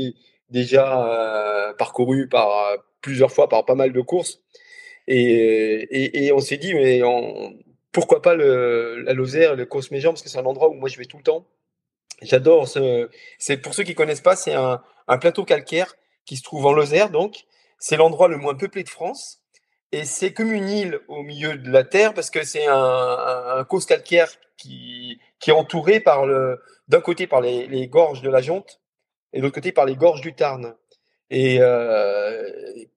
déjà 0.50 1.06
euh, 1.06 1.72
parcouru 1.76 2.28
par 2.28 2.50
euh, 2.50 2.78
plusieurs 3.00 3.32
fois 3.32 3.48
par 3.48 3.64
pas 3.64 3.76
mal 3.76 3.94
de 3.94 4.02
courses. 4.02 4.42
Et, 5.08 6.26
et, 6.26 6.32
on 6.32 6.40
s'est 6.40 6.58
dit, 6.58 6.74
mais 6.74 7.02
pourquoi 7.92 8.24
pas 8.24 8.34
le, 8.34 9.04
la 9.04 9.14
Lozère, 9.14 9.56
le 9.56 9.68
Cosméjean, 9.68 10.14
parce 10.14 10.24
que 10.24 10.30
c'est 10.30 10.40
un 10.40 10.46
endroit 10.46 10.70
où 10.70 10.74
moi 10.74 10.90
je 10.90 10.98
vais 10.98 11.06
tout 11.06 11.18
le 11.18 11.24
temps. 11.24 11.46
J'adore 12.24 12.68
ce. 12.68 13.12
C'est 13.38 13.58
pour 13.58 13.76
ceux 13.76 13.84
qui 13.84 13.94
connaissent 13.94 14.22
pas, 14.22 14.36
c'est 14.36 14.56
un, 14.56 14.82
un, 15.08 15.18
plateau 15.20 15.46
calcaire 15.46 15.96
qui 16.26 16.38
se 16.38 16.42
trouve 16.42 16.66
en 16.66 16.74
Lozère, 16.74 17.12
donc 17.12 17.44
c'est 17.78 17.98
l'endroit 17.98 18.30
le 18.30 18.38
moins 18.38 18.56
peuplé 18.56 18.84
de 18.84 18.90
France. 18.90 19.43
Et 19.94 20.06
c'est 20.06 20.34
comme 20.34 20.52
une 20.52 20.70
île 20.70 21.00
au 21.08 21.22
milieu 21.22 21.56
de 21.56 21.70
la 21.70 21.84
terre 21.84 22.16
parce 22.16 22.32
que 22.32 22.44
c'est 22.44 22.66
un, 22.66 23.18
un, 23.58 23.64
cause 23.64 23.86
calcaire 23.86 24.28
qui, 24.58 25.20
qui 25.40 25.52
est 25.52 25.54
entouré 25.54 26.00
par 26.00 26.26
le, 26.26 26.60
d'un 26.88 27.00
côté 27.00 27.28
par 27.28 27.42
les, 27.42 27.88
gorges 27.90 28.24
de 28.24 28.30
la 28.32 28.42
Jonte 28.42 28.82
et 29.34 29.38
de 29.38 29.44
l'autre 29.44 29.54
côté 29.54 29.72
par 29.72 29.86
les 29.86 29.96
gorges 29.96 30.22
du 30.22 30.34
Tarn. 30.34 30.74
Et 31.30 31.58
euh, 31.62 32.50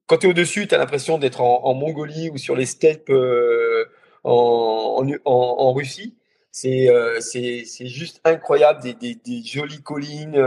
quand 0.07 0.17
tu 0.17 0.27
es 0.27 0.31
au-dessus, 0.31 0.69
tu 0.69 0.75
as 0.75 0.79
l'impression 0.79 1.19
d'être 1.19 1.43
en, 1.43 1.75
Mongolie 1.75 2.31
ou 2.31 2.39
sur 2.39 2.57
les 2.57 2.65
steppes 2.65 3.11
euh, 3.11 3.85
en, 4.25 5.07
en, 5.27 5.73
Russie. 5.75 6.17
C'est 6.51 6.89
euh, 6.89 7.21
juste 7.21 8.23
incroyable, 8.25 8.81
des, 8.81 8.95
des, 8.95 9.43
jolies 9.45 9.83
collines 9.83 10.43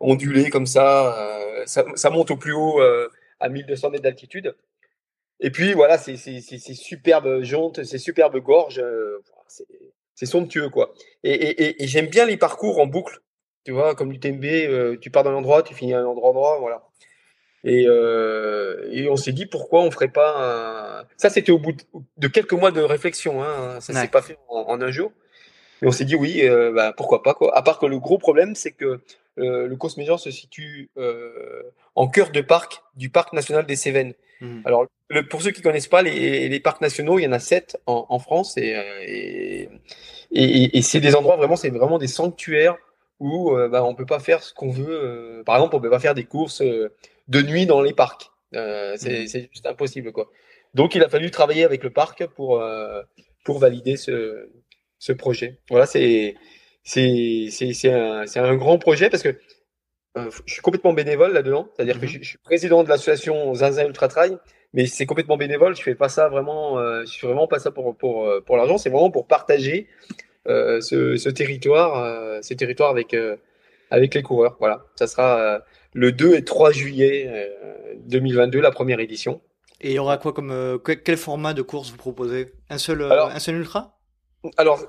ondulées 0.00 0.50
comme 0.50 0.66
ça. 0.66 1.16
Ça. 1.66 2.10
monte 2.10 2.32
au 2.32 2.36
plus 2.36 2.54
haut 2.54 2.80
à 3.38 3.48
1200 3.48 3.90
mètres 3.90 4.02
d'altitude. 4.02 4.56
Et 5.40 5.50
puis 5.50 5.74
voilà, 5.74 5.98
c'est 5.98 6.16
superbe 6.16 7.42
jonte, 7.42 7.84
c'est 7.84 7.98
superbe 7.98 8.38
gorge. 8.38 8.82
c'est 9.48 9.66
c'est 10.14 10.26
somptueux, 10.26 10.68
quoi. 10.68 10.94
Et, 11.22 11.32
et, 11.32 11.82
et 11.82 11.86
j'aime 11.86 12.06
bien 12.06 12.24
les 12.24 12.36
parcours 12.36 12.78
en 12.78 12.86
boucle. 12.86 13.20
Tu 13.64 13.72
vois, 13.72 13.94
comme 13.94 14.12
l'UTMB, 14.12 14.44
euh, 14.44 14.96
tu 15.00 15.10
pars 15.10 15.24
d'un 15.24 15.32
endroit, 15.32 15.62
tu 15.62 15.74
finis 15.74 15.94
à 15.94 16.00
un 16.00 16.04
endroit, 16.04 16.30
endroit 16.30 16.58
voilà. 16.58 16.84
Et, 17.64 17.86
euh, 17.88 18.88
et 18.92 19.08
on 19.08 19.16
s'est 19.16 19.32
dit 19.32 19.46
pourquoi 19.46 19.80
on 19.80 19.90
ferait 19.90 20.08
pas 20.08 21.00
un... 21.00 21.06
Ça, 21.16 21.30
c'était 21.30 21.50
au 21.50 21.58
bout 21.58 21.74
de, 22.18 22.28
quelques 22.28 22.52
mois 22.52 22.70
de 22.70 22.82
réflexion. 22.82 23.42
Hein. 23.42 23.80
Ça 23.80 23.94
s'est 23.94 24.08
pas 24.08 24.20
fait 24.20 24.38
en, 24.48 24.80
un 24.80 24.90
jour. 24.90 25.12
Et 25.82 25.86
on 25.86 25.90
s'est 25.90 26.04
dit 26.04 26.14
oui, 26.14 26.42
euh, 26.42 26.72
bah, 26.72 26.92
pourquoi 26.94 27.22
pas 27.22 27.34
quoi. 27.34 27.56
À 27.56 27.62
part 27.62 27.78
que 27.78 27.86
le 27.86 27.98
gros 27.98 28.18
problème, 28.18 28.54
c'est 28.54 28.72
que 28.72 29.00
euh, 29.38 29.66
le 29.66 29.76
Cosméjean 29.76 30.18
se 30.18 30.30
situe 30.30 30.90
euh, 30.98 31.62
en 31.94 32.06
cœur 32.06 32.30
de 32.30 32.42
parc 32.42 32.82
du 32.96 33.08
parc 33.08 33.32
national 33.32 33.66
des 33.66 33.76
Cévennes. 33.76 34.14
Mmh. 34.40 34.62
Alors 34.64 34.86
le, 35.10 35.26
pour 35.26 35.42
ceux 35.42 35.50
qui 35.50 35.62
connaissent 35.62 35.88
pas 35.88 36.02
les, 36.02 36.48
les, 36.48 36.60
parcs 36.60 36.80
nationaux, 36.80 37.18
il 37.18 37.22
y 37.24 37.26
en 37.26 37.32
a 37.32 37.38
sept 37.38 37.80
en, 37.86 38.06
en 38.08 38.18
France 38.18 38.56
et, 38.56 38.74
et, 39.06 39.68
et, 40.32 40.78
et 40.78 40.82
c'est 40.82 41.00
des 41.00 41.14
endroits 41.14 41.36
vraiment, 41.36 41.56
c'est 41.56 41.70
vraiment 41.70 41.98
des 41.98 42.08
sanctuaires 42.08 42.76
où 43.20 43.56
euh, 43.56 43.68
bah, 43.68 43.84
on 43.84 43.94
peut 43.94 44.06
pas 44.06 44.18
faire 44.18 44.42
ce 44.42 44.52
qu'on 44.52 44.70
veut. 44.70 45.42
par 45.46 45.56
exemple, 45.56 45.76
on 45.76 45.80
peut 45.80 45.90
pas 45.90 46.00
faire 46.00 46.14
des 46.14 46.24
courses 46.24 46.62
de 46.62 47.42
nuit 47.42 47.66
dans 47.66 47.80
les 47.80 47.92
parcs. 47.92 48.30
Euh, 48.54 48.94
c'est 48.96 49.24
mmh. 49.24 49.48
juste 49.52 49.66
impossible 49.66 50.12
quoi. 50.12 50.30
Donc 50.74 50.94
il 50.94 51.02
a 51.02 51.08
fallu 51.08 51.30
travailler 51.30 51.64
avec 51.64 51.82
le 51.82 51.90
parc 51.90 52.26
pour 52.26 52.62
pour 53.44 53.58
valider 53.58 53.96
ce, 53.96 54.48
ce 54.98 55.12
projet. 55.12 55.58
Voilà, 55.70 55.86
c'est 55.86 56.34
c'est 56.82 57.48
c'est 57.50 57.92
un, 57.92 58.24
un 58.36 58.56
grand 58.56 58.78
projet 58.78 59.10
parce 59.10 59.22
que 59.22 59.38
euh, 60.16 60.30
je 60.46 60.52
suis 60.52 60.62
complètement 60.62 60.92
bénévole 60.92 61.32
là-dedans, 61.32 61.68
c'est-à-dire 61.74 61.98
que 61.98 62.06
mhm. 62.06 62.22
je, 62.22 62.28
suis 62.28 62.38
président 62.38 62.84
de 62.84 62.88
l'association 62.88 63.52
Zinzin 63.54 63.86
Ultra 63.86 64.08
Trail, 64.08 64.38
mais 64.72 64.86
c'est 64.86 65.06
complètement 65.06 65.36
bénévole. 65.36 65.74
Je 65.76 65.82
fais 65.82 65.94
pas 65.94 66.08
ça 66.08 66.28
vraiment, 66.28 66.78
euh, 66.78 67.04
je 67.04 67.18
fais 67.18 67.26
vraiment 67.26 67.48
pas 67.48 67.58
ça 67.58 67.70
pour 67.70 67.96
pour 67.96 68.26
euh, 68.26 68.40
pour 68.40 68.56
l'argent. 68.56 68.78
C'est 68.78 68.90
vraiment 68.90 69.10
pour 69.10 69.26
partager 69.26 69.88
euh, 70.46 70.80
ce, 70.80 71.16
ce, 71.16 71.28
territoire, 71.30 72.42
ces 72.42 72.56
territoires 72.56 72.90
avec 72.90 73.16
avec 73.90 74.14
les 74.14 74.22
coureurs. 74.22 74.56
Voilà, 74.60 74.84
ça 74.96 75.06
sera 75.06 75.60
le 75.92 76.12
2 76.12 76.34
et 76.34 76.44
3 76.44 76.72
juillet 76.72 77.50
2022, 78.06 78.60
la 78.60 78.70
première 78.70 79.00
édition. 79.00 79.40
Et 79.80 79.90
il 79.90 79.94
y 79.94 79.98
aura 79.98 80.18
quoi 80.18 80.32
comme 80.32 80.80
quel 81.04 81.16
format 81.16 81.54
de 81.54 81.62
course 81.62 81.90
vous 81.90 81.96
proposez? 81.96 82.52
Un 82.70 82.78
seul 82.78 83.02
un 83.02 83.38
seul 83.38 83.56
ultra? 83.56 83.98
Alors 84.56 84.86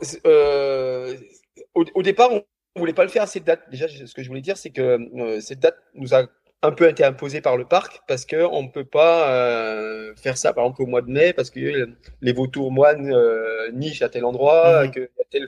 au, 1.76 1.86
au, 1.94 2.02
départ, 2.04 2.32
on 2.32 2.44
on 2.76 2.82
voulait 2.82 2.94
pas 2.94 3.04
le 3.04 3.10
faire 3.10 3.24
à 3.24 3.28
cette 3.28 3.46
date. 3.46 3.62
Déjà, 3.70 3.88
ce 3.88 4.14
que 4.14 4.22
je 4.22 4.28
voulais 4.28 4.42
dire, 4.42 4.58
c'est 4.58 4.70
que 4.70 4.82
euh, 4.82 5.40
cette 5.40 5.60
date 5.60 5.78
nous 5.94 6.14
a 6.14 6.28
un 6.62 6.72
peu 6.72 6.90
été 6.90 7.04
imposée 7.04 7.42
par 7.42 7.58
le 7.58 7.66
parc 7.66 8.02
parce 8.08 8.26
que 8.26 8.36
on 8.36 8.64
ne 8.64 8.70
peut 8.70 8.86
pas 8.86 9.32
euh, 9.32 10.14
faire 10.16 10.38
ça, 10.38 10.52
par 10.54 10.66
exemple, 10.66 10.84
au 10.84 10.86
mois 10.86 11.02
de 11.02 11.10
mai, 11.10 11.32
parce 11.32 11.50
que 11.50 11.88
les 12.22 12.34
vautours 12.34 12.72
moines 12.72 13.14
euh, 13.14 13.72
nichent 13.72 14.02
à 14.02 14.10
tel 14.10 14.26
endroit, 14.26 14.86
mmh. 14.86 14.92
qu'il 14.92 15.02
y 15.04 15.22
a 15.22 15.26
telle 15.30 15.48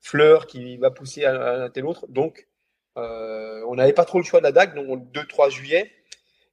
fleur 0.00 0.46
qui 0.46 0.76
va 0.76 0.90
pousser 0.90 1.24
à, 1.24 1.64
un 1.64 1.70
tel 1.70 1.86
autre. 1.86 2.06
Donc, 2.08 2.46
on 2.96 3.74
n'avait 3.74 3.92
pas 3.92 4.04
trop 4.04 4.18
le 4.18 4.24
choix 4.24 4.40
de 4.40 4.44
la 4.44 4.52
date, 4.52 4.74
donc 4.74 5.10
2-3 5.12 5.50
juillet. 5.50 5.90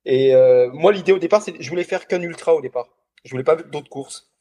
Et 0.06 0.34
moi, 0.74 0.92
l'idée 0.92 1.12
au 1.12 1.20
départ, 1.20 1.42
c'est 1.42 1.54
je 1.60 1.70
voulais 1.70 1.84
faire 1.84 2.08
qu'un 2.08 2.22
ultra 2.22 2.56
au 2.56 2.62
départ. 2.62 2.88
Je 3.26 3.32
voulais 3.32 3.44
pas 3.44 3.56
d'autres 3.56 3.90
courses. 3.90 4.32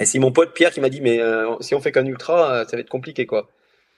Et 0.00 0.06
c'est 0.06 0.18
mon 0.18 0.32
pote 0.32 0.54
Pierre 0.54 0.70
qui 0.70 0.80
m'a 0.80 0.88
dit, 0.88 1.00
mais 1.00 1.20
si 1.60 1.74
on 1.74 1.80
fait 1.80 1.92
qu'un 1.92 2.06
ultra, 2.06 2.64
ça 2.64 2.76
va 2.76 2.80
être 2.80 2.88
compliqué, 2.88 3.26
quoi. 3.26 3.50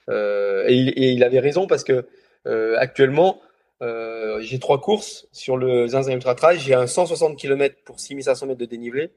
Euh, 0.09 0.65
et, 0.67 1.11
il, 1.11 1.23
avait 1.23 1.39
raison 1.39 1.67
parce 1.67 1.83
que 1.83 2.05
euh, 2.47 2.75
actuellement, 2.77 3.41
euh, 3.81 4.39
j'ai 4.41 4.59
trois 4.59 4.81
courses 4.81 5.27
sur 5.31 5.57
le 5.57 5.87
Zinzin 5.87 6.13
Ultra 6.13 6.35
Trail. 6.35 6.59
J'ai 6.59 6.73
un 6.73 6.87
160 6.87 7.37
km 7.37 7.75
pour 7.85 7.99
6500 7.99 8.47
mètres 8.47 8.59
de 8.59 8.65
dénivelé. 8.65 9.11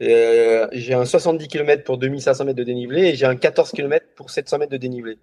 j'ai 0.00 0.94
un 0.94 1.04
70 1.04 1.48
km 1.48 1.84
pour 1.84 1.98
2500 1.98 2.44
mètres 2.44 2.58
de 2.58 2.64
dénivelé 2.64 3.08
et 3.08 3.14
j'ai 3.14 3.26
un 3.26 3.36
14 3.36 3.72
km 3.72 4.06
pour 4.14 4.30
700 4.30 4.58
mètres 4.58 4.72
de 4.72 4.76
dénivelé. 4.76 5.18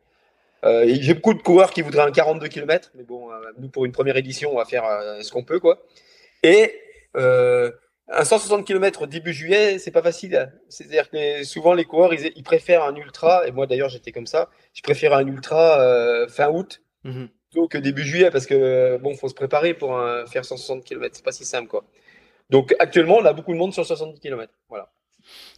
J'ai 0.64 1.14
beaucoup 1.14 1.34
de 1.34 1.42
coureurs 1.42 1.72
qui 1.72 1.82
voudraient 1.82 2.04
un 2.04 2.12
42 2.12 2.48
km, 2.48 2.92
mais 2.96 3.04
bon, 3.04 3.30
nous 3.58 3.70
pour 3.70 3.86
une 3.86 3.94
première 3.94 4.18
édition, 4.18 4.52
on 4.52 4.58
va 4.58 4.66
faire 4.66 4.84
ce 5.22 5.32
qu'on 5.32 5.44
peut, 5.44 5.60
quoi. 5.60 5.82
Et 6.44 6.74
un 8.10 8.24
160 8.24 8.66
km 8.66 9.08
début 9.08 9.34
juillet, 9.34 9.80
c'est 9.80 9.92
pas 9.92 10.02
facile. 10.02 10.52
C'est-à-dire 10.70 11.10
que 11.10 11.44
souvent 11.44 11.74
les 11.74 11.86
coureurs, 11.86 12.14
ils, 12.14 12.44
préfèrent 12.44 12.84
un 12.84 12.96
ultra, 12.96 13.48
et 13.48 13.52
moi 13.52 13.68
d'ailleurs 13.68 13.90
j'étais 13.90 14.12
comme 14.12 14.28
ça, 14.28 14.50
je 14.74 14.82
préfère 14.82 15.14
un 15.14 15.28
ultra 15.28 15.82
euh, 15.82 16.28
fin 16.28 16.50
août 16.50 16.82
mhm. 17.04 17.30
plutôt 17.50 17.68
que 17.68 17.78
début 17.78 18.04
juillet 18.04 18.32
parce 18.32 18.46
que 18.46 18.98
bon, 18.98 19.16
faut 19.16 19.30
se 19.30 19.36
préparer 19.36 19.74
pour 19.74 20.00
faire 20.28 20.46
160 20.46 20.86
km, 20.86 21.16
c'est 21.16 21.26
pas 21.26 21.32
si 21.32 21.46
simple 21.46 21.68
quoi. 21.68 21.84
Donc 22.50 22.74
actuellement, 22.80 23.18
on 23.18 23.26
a 23.26 23.34
beaucoup 23.34 23.52
de 23.54 23.58
monde 23.58 23.74
sur 23.74 23.86
70 23.86 24.20
km. 24.20 24.52
Voilà. 24.70 24.90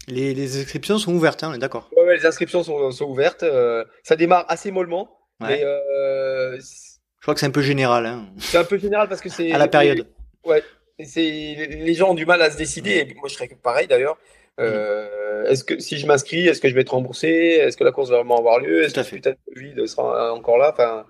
Les, 0.08 0.60
inscriptions 0.60 0.98
sont 0.98 1.14
ouvertes, 1.14 1.44
hein, 1.44 1.50
on 1.52 1.54
est 1.54 1.60
d'accord. 1.60 1.90
Ouais, 1.96 2.18
les 2.18 2.26
inscriptions 2.26 2.64
sont, 2.64 2.92
sont 2.92 3.06
ouvertes. 3.06 3.44
Euh, 3.44 3.86
ça 4.04 4.16
démarre 4.16 4.46
assez 4.48 4.72
mollement, 4.72 5.20
mais 5.40 5.64
euh, 5.64 6.58
je 6.60 7.22
crois 7.22 7.34
que 7.34 7.40
c'est 7.40 7.46
un 7.46 7.52
peu 7.52 7.62
général. 7.62 8.06
Hein. 8.06 8.26
C'est 8.40 8.58
un 8.58 8.64
peu 8.64 8.78
général 8.78 9.08
parce 9.08 9.22
que 9.22 9.30
c'est 9.30 9.52
à 9.52 9.58
la 9.58 9.68
période. 9.68 10.08
Ouais, 10.44 10.64
les 11.00 11.94
gens 11.94 12.12
ont 12.12 12.16
du 12.16 12.26
mal 12.26 12.42
à 12.42 12.52
se 12.52 12.58
décider. 12.58 12.98
Et 12.98 13.14
moi, 13.16 13.28
je 13.28 13.36
serais 13.36 13.50
pareil 13.62 13.88
d'ailleurs. 13.88 14.18
Euh, 14.60 15.46
est-ce 15.46 15.64
que 15.64 15.80
si 15.80 15.98
je 15.98 16.06
m'inscris, 16.06 16.48
est-ce 16.48 16.60
que 16.60 16.68
je 16.68 16.76
vais 16.76 16.82
être 16.82 16.90
remboursé? 16.90 17.30
Est-ce 17.30 17.78
que 17.78 17.84
la 17.84 17.92
course 17.92 18.10
va 18.10 18.18
vraiment 18.18 18.38
avoir 18.38 18.60
lieu? 18.60 18.84
Est-ce 18.84 18.94
que 18.94 19.16
peut-être 19.16 19.40
le 19.54 19.62
vide 19.62 19.88
sera 19.88 20.34
encore 20.34 20.58
là? 20.58 20.72
Enfin, 20.74 21.06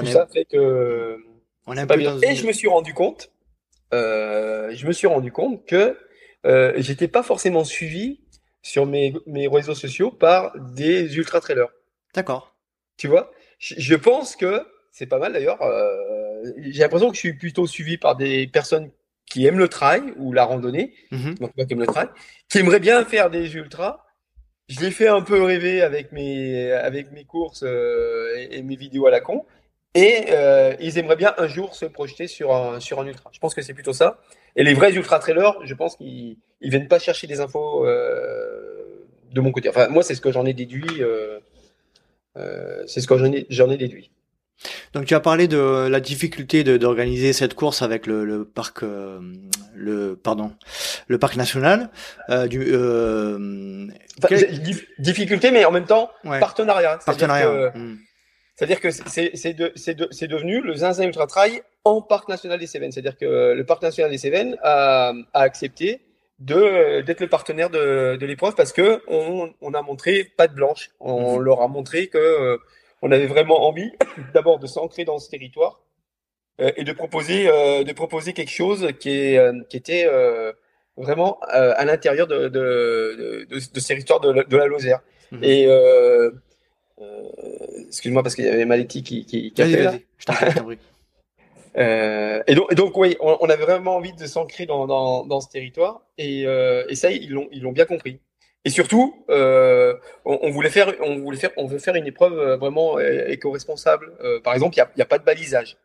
tout 0.00 0.06
ça 0.06 0.26
fait 0.26 0.44
que 0.44 1.18
on 1.66 1.76
est 1.76 1.86
pas 1.86 1.96
bien. 1.96 2.18
Et 2.20 2.34
je 2.34 2.46
me 2.46 2.52
suis 2.52 2.68
rendu 2.68 2.92
compte, 2.94 3.30
euh, 3.94 4.70
je 4.74 4.86
me 4.86 4.92
suis 4.92 5.06
rendu 5.06 5.32
compte 5.32 5.64
que 5.66 5.96
euh, 6.44 6.74
j'étais 6.76 7.08
pas 7.08 7.22
forcément 7.22 7.64
suivi 7.64 8.20
sur 8.62 8.84
mes, 8.84 9.14
mes 9.26 9.48
réseaux 9.48 9.74
sociaux 9.74 10.10
par 10.10 10.52
des 10.58 11.16
ultra 11.16 11.40
trailers. 11.40 11.72
D'accord. 12.14 12.54
Tu 12.98 13.08
vois, 13.08 13.30
je 13.58 13.94
pense 13.94 14.36
que 14.36 14.62
c'est 14.92 15.06
pas 15.06 15.18
mal 15.18 15.32
d'ailleurs. 15.32 15.58
Euh, 16.46 16.52
j'ai 16.58 16.80
l'impression 16.80 17.08
que 17.08 17.14
je 17.14 17.20
suis 17.20 17.34
plutôt 17.34 17.66
suivi 17.66 17.98
par 17.98 18.16
des 18.16 18.46
personnes 18.46 18.90
qui 19.26 19.46
aiment 19.46 19.58
le 19.58 19.68
trail 19.68 20.02
ou 20.16 20.32
la 20.32 20.44
randonnée, 20.44 20.94
mhm. 21.10 21.34
donc 21.34 21.52
qui 21.54 21.72
aiment 21.72 21.80
le 21.80 21.86
trail, 21.86 22.08
qui 22.48 22.58
aimeraient 22.58 22.80
bien 22.80 23.04
faire 23.04 23.30
des 23.30 23.54
ultras. 23.54 24.04
Je 24.68 24.80
les 24.80 24.90
fais 24.90 25.08
un 25.08 25.22
peu 25.22 25.42
rêver 25.42 25.82
avec 25.82 26.12
mes 26.12 26.72
avec 26.72 27.12
mes 27.12 27.24
courses 27.24 27.62
euh, 27.64 28.46
et, 28.50 28.62
mes 28.62 28.76
vidéos 28.76 29.06
à 29.06 29.10
la 29.10 29.20
con, 29.20 29.44
et 29.94 30.26
euh, 30.30 30.74
ils 30.80 30.98
aimeraient 30.98 31.16
bien 31.16 31.34
un 31.38 31.46
jour 31.46 31.74
se 31.74 31.86
projeter 31.86 32.26
sur 32.26 32.54
un 32.54 32.80
sur 32.80 33.00
un 33.00 33.06
ultra. 33.06 33.30
Je 33.32 33.38
pense 33.38 33.54
que 33.54 33.62
c'est 33.62 33.74
plutôt 33.74 33.92
ça. 33.92 34.20
Et 34.56 34.64
les 34.64 34.74
vrais 34.74 34.92
ultra 34.94 35.18
trailers, 35.18 35.54
je 35.64 35.74
pense 35.74 35.96
qu'ils 35.96 36.38
ils 36.60 36.70
viennent 36.70 36.88
pas 36.88 36.98
chercher 36.98 37.26
des 37.26 37.40
infos 37.40 37.84
de 37.86 39.40
mon 39.40 39.52
côté. 39.52 39.68
Enfin, 39.68 39.88
moi, 39.88 40.02
c'est 40.02 40.14
ce 40.14 40.20
que 40.20 40.32
j'en 40.32 40.46
ai 40.46 40.54
déduit. 40.54 41.02
c'est 42.86 43.00
ce 43.00 43.06
que 43.06 43.18
j'en 43.18 43.32
ai 43.32 43.46
j'en 43.50 43.70
ai 43.70 43.76
déduit. 43.76 44.10
Donc 44.94 45.04
tu 45.04 45.14
as 45.14 45.20
parlé 45.20 45.48
de 45.48 45.86
la 45.88 46.00
difficulté 46.00 46.64
d'organiser 46.64 47.32
cette 47.32 47.54
course 47.54 47.82
avec 47.82 48.06
le, 48.06 48.24
le 48.24 48.44
parc, 48.44 48.82
euh, 48.82 49.20
le 49.74 50.16
pardon, 50.16 50.52
le 51.08 51.18
parc 51.18 51.36
national. 51.36 51.90
Euh, 52.30 52.46
du, 52.46 52.62
euh, 52.66 53.86
Difficulté, 54.98 55.50
mais 55.50 55.64
en 55.64 55.72
même 55.72 55.84
temps 55.84 56.10
partenariat. 56.24 56.98
Partenariat. 57.04 57.72
C'est-à-dire 58.54 58.80
que 58.80 58.90
c'est 58.90 59.52
de, 59.52 59.72
de, 59.74 60.26
devenu 60.26 60.62
le 60.62 60.74
Zinzin 60.74 61.04
Ultra 61.04 61.26
Trail 61.26 61.60
en 61.84 62.00
parc 62.00 62.28
national 62.28 62.58
des 62.58 62.66
Cévennes. 62.66 62.90
C'est-à-dire 62.90 63.18
que 63.18 63.52
le 63.52 63.64
parc 63.66 63.82
national 63.82 64.10
des 64.10 64.18
Cévennes 64.18 64.56
a, 64.62 65.12
a 65.34 65.40
accepté 65.40 66.00
d'être 66.38 67.20
le 67.20 67.28
partenaire 67.28 67.68
de, 67.68 68.16
de 68.16 68.26
l'épreuve 68.26 68.54
parce 68.54 68.72
que 68.72 69.02
on, 69.08 69.52
on 69.60 69.74
a 69.74 69.82
montré 69.82 70.24
pas 70.24 70.48
de 70.48 70.54
blanche. 70.54 70.90
On 71.00 71.36
mhm. 71.36 71.42
leur 71.42 71.60
a 71.60 71.68
montré 71.68 72.06
que 72.08 72.58
on 73.02 73.10
avait 73.12 73.26
vraiment 73.26 73.66
envie 73.66 73.92
d'abord 74.34 74.58
de 74.58 74.66
s'ancrer 74.66 75.04
dans 75.04 75.18
ce 75.18 75.30
territoire 75.30 75.80
euh, 76.60 76.72
et 76.76 76.84
de 76.84 76.92
proposer 76.92 77.48
euh, 77.48 77.84
de 77.84 77.92
proposer 77.92 78.32
quelque 78.32 78.50
chose 78.50 78.88
qui 78.98 79.10
est 79.10 79.38
euh, 79.38 79.62
qui 79.68 79.76
était 79.76 80.06
vraiment 80.96 81.38
à 81.42 81.84
l'intérieur 81.84 82.26
de, 82.26 82.48
de, 82.48 83.46
de, 83.50 83.58
ce 83.58 83.86
territoire 83.86 84.20
de, 84.20 84.42
de 84.42 84.56
la 84.56 84.66
Lozère. 84.66 85.00
Mhm. 85.30 85.44
Et 85.44 85.68
excuse-moi 87.88 88.22
parce 88.22 88.34
qu'il 88.34 88.44
y 88.44 88.48
avait 88.48 88.64
Maletti 88.64 89.02
qui, 89.02 89.26
qui, 89.26 89.52
qui 89.52 89.62
a 89.62 89.66
fait 89.66 89.82
là. 89.82 89.94
Euh, 91.76 92.42
et 92.46 92.54
donc, 92.54 92.72
et 92.72 92.74
donc, 92.74 92.96
oui, 92.96 93.16
on, 93.20 93.36
on, 93.40 93.50
avait 93.50 93.64
vraiment 93.64 93.96
envie 93.96 94.14
de 94.14 94.26
s'ancrer 94.26 94.64
dans, 94.64 94.86
dans, 94.86 95.26
dans, 95.26 95.40
ce 95.40 95.48
territoire, 95.48 96.02
et, 96.16 96.46
euh, 96.46 96.84
et 96.88 96.94
ça, 96.94 97.10
ils 97.10 97.30
l'ont, 97.30 97.48
ils 97.52 97.62
l'ont 97.62 97.72
bien 97.72 97.84
compris. 97.84 98.18
Et 98.66 98.70
surtout, 98.70 99.24
euh, 99.30 99.94
on, 100.24 100.50
voulait 100.50 100.70
faire, 100.70 100.92
on 101.00 101.20
voulait 101.20 101.38
faire, 101.38 101.52
on 101.56 101.66
veut 101.66 101.78
faire 101.78 101.94
une 101.94 102.08
épreuve 102.08 102.36
euh, 102.36 102.56
vraiment 102.56 102.98
euh, 102.98 103.28
éco-responsable. 103.28 104.10
par 104.42 104.54
exemple, 104.54 104.74
il 104.76 104.84
n'y 104.96 105.02
a, 105.02 105.04
a, 105.04 105.06
pas 105.06 105.18
de 105.18 105.24
balisage 105.24 105.76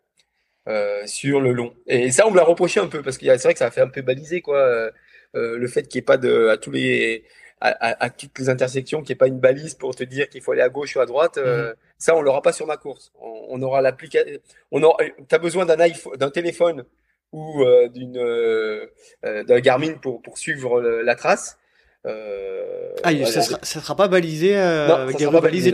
sur 1.06 1.40
le 1.42 1.54
long. 1.54 1.76
Et 1.86 2.10
ça, 2.10 2.26
on 2.26 2.32
me 2.32 2.38
l'a 2.38 2.44
reproché 2.44 2.80
un 2.80 2.88
peu 2.88 3.04
parce 3.04 3.20
que 3.20 3.26
c'est 3.28 3.44
vrai 3.44 3.54
que 3.54 3.60
ça 3.60 3.68
a 3.68 3.72
fait 3.72 3.82
un 3.82 3.88
peu 3.88 4.02
baliser 4.02 4.42
quoi. 4.42 4.90
le 5.34 5.68
fait 5.68 5.84
qu'il 5.84 6.00
n'y 6.00 6.02
ait 6.02 6.06
pas 6.06 6.18
de 6.18 6.48
à 6.48 6.58
tous 6.58 6.72
les 6.72 7.24
à, 7.60 8.04
à, 8.04 8.10
toutes 8.10 8.40
les 8.40 8.50
intersections, 8.50 9.02
qu'il 9.04 9.10
n'y 9.10 9.18
ait 9.18 9.26
pas 9.26 9.28
une 9.28 9.40
balise 9.40 9.76
pour 9.76 9.94
te 9.94 10.04
dire 10.04 10.28
qu'il 10.28 10.42
faut 10.42 10.54
aller 10.54 10.64
à 10.64 10.70
gauche 10.70 10.96
ou 10.96 11.02
à 11.02 11.06
droite. 11.06 11.38
Mmh. 11.38 11.76
Ça, 12.00 12.16
on 12.16 12.22
l'aura 12.24 12.42
pas 12.42 12.52
sur 12.52 12.66
ma 12.66 12.78
course. 12.78 13.12
On, 13.22 13.46
on 13.50 13.62
aura 13.62 13.82
l'application. 13.82 14.40
On 14.72 14.82
aura. 14.82 14.98
T'as 15.28 15.38
besoin 15.38 15.68
d'un 15.68 15.80
iPhone, 15.80 16.18
d'un 16.18 16.32
téléphone 16.32 16.84
ou 17.32 17.64
d'une 17.94 18.20
d'un 19.24 19.60
Garmin 19.60 19.94
pour 20.02 20.24
pour 20.24 20.40
suivre 20.40 20.82
la 20.82 21.14
trace. 21.14 21.60
Euh, 22.06 22.94
ah, 23.04 23.12
ça, 23.26 23.42
sera, 23.42 23.60
sera 23.64 23.96
pas 23.96 24.08
balisé 24.08 24.58
euh, 24.58 24.88
non, 24.88 24.96
avec 24.96 25.20
sera 25.20 25.32
pas 25.32 25.42
balisé, 25.42 25.74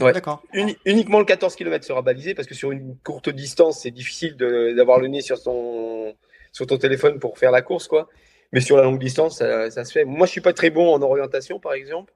Ouais. 0.00 0.12
D'accord. 0.12 0.42
uniquement 0.84 1.20
le 1.20 1.24
14 1.24 1.54
km 1.54 1.84
sera 1.84 2.02
balisé 2.02 2.34
parce 2.34 2.48
que 2.48 2.54
sur 2.54 2.72
une 2.72 2.96
courte 3.04 3.28
distance, 3.28 3.82
c'est 3.82 3.92
difficile 3.92 4.34
d'avoir 4.36 4.98
le 4.98 5.06
nez 5.06 5.20
sur 5.20 5.38
son 5.38 6.12
sur 6.50 6.66
ton 6.66 6.78
téléphone 6.78 7.20
pour 7.20 7.38
faire 7.38 7.52
la 7.52 7.62
course, 7.62 7.86
quoi. 7.86 8.08
Mais 8.52 8.60
sur 8.60 8.76
la 8.76 8.82
longue 8.82 8.98
distance, 8.98 9.38
ça, 9.38 9.70
ça 9.70 9.84
se 9.84 9.92
fait. 9.92 10.04
Moi, 10.04 10.26
je 10.26 10.32
suis 10.32 10.40
pas 10.40 10.52
très 10.52 10.70
bon 10.70 10.92
en 10.92 11.00
orientation, 11.00 11.60
par 11.60 11.74
exemple. 11.74 12.12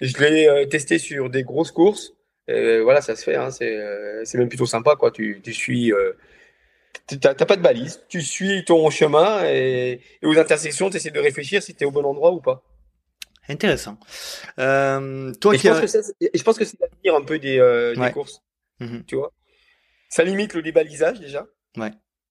Je 0.00 0.16
l'ai 0.18 0.48
euh, 0.48 0.64
testé 0.64 0.98
sur 0.98 1.28
des 1.28 1.42
grosses 1.42 1.70
courses. 1.70 2.14
Et 2.48 2.80
voilà, 2.80 3.02
ça 3.02 3.14
se 3.14 3.22
fait. 3.22 3.36
Hein, 3.36 3.50
c'est 3.50 3.76
euh, 3.76 4.24
même 4.34 4.48
plutôt 4.48 4.66
sympa, 4.66 4.96
quoi. 4.96 5.10
Tu, 5.10 5.40
tu 5.42 5.52
suis 5.52 5.92
t'as 7.06 7.34
pas 7.34 7.56
de 7.56 7.62
balise, 7.62 8.00
tu 8.08 8.22
suis 8.22 8.64
ton 8.64 8.88
chemin 8.90 9.44
et, 9.44 10.00
aux 10.22 10.38
intersections, 10.38 10.90
tu 10.90 10.96
essaies 10.96 11.10
de 11.10 11.20
réfléchir 11.20 11.62
si 11.62 11.74
tu 11.74 11.84
es 11.84 11.86
au 11.86 11.90
bon 11.90 12.04
endroit 12.04 12.32
ou 12.32 12.40
pas. 12.40 12.62
Intéressant. 13.48 13.98
Euh, 14.58 15.32
toi 15.40 15.54
je, 15.56 15.68
pense 15.68 15.96
je, 16.20 16.42
pense 16.42 16.58
que 16.58 16.64
c'est 16.64 16.78
l'avenir 16.80 17.16
un 17.16 17.24
peu 17.24 17.38
des, 17.38 17.58
euh, 17.58 17.94
courses. 18.10 18.42
Mhm. 18.78 19.04
Tu 19.04 19.16
vois? 19.16 19.32
Ça 20.08 20.22
limite 20.22 20.54
le 20.54 20.62
débalisage 20.62 21.18
déjà. 21.18 21.46
Ouais. 21.76 21.90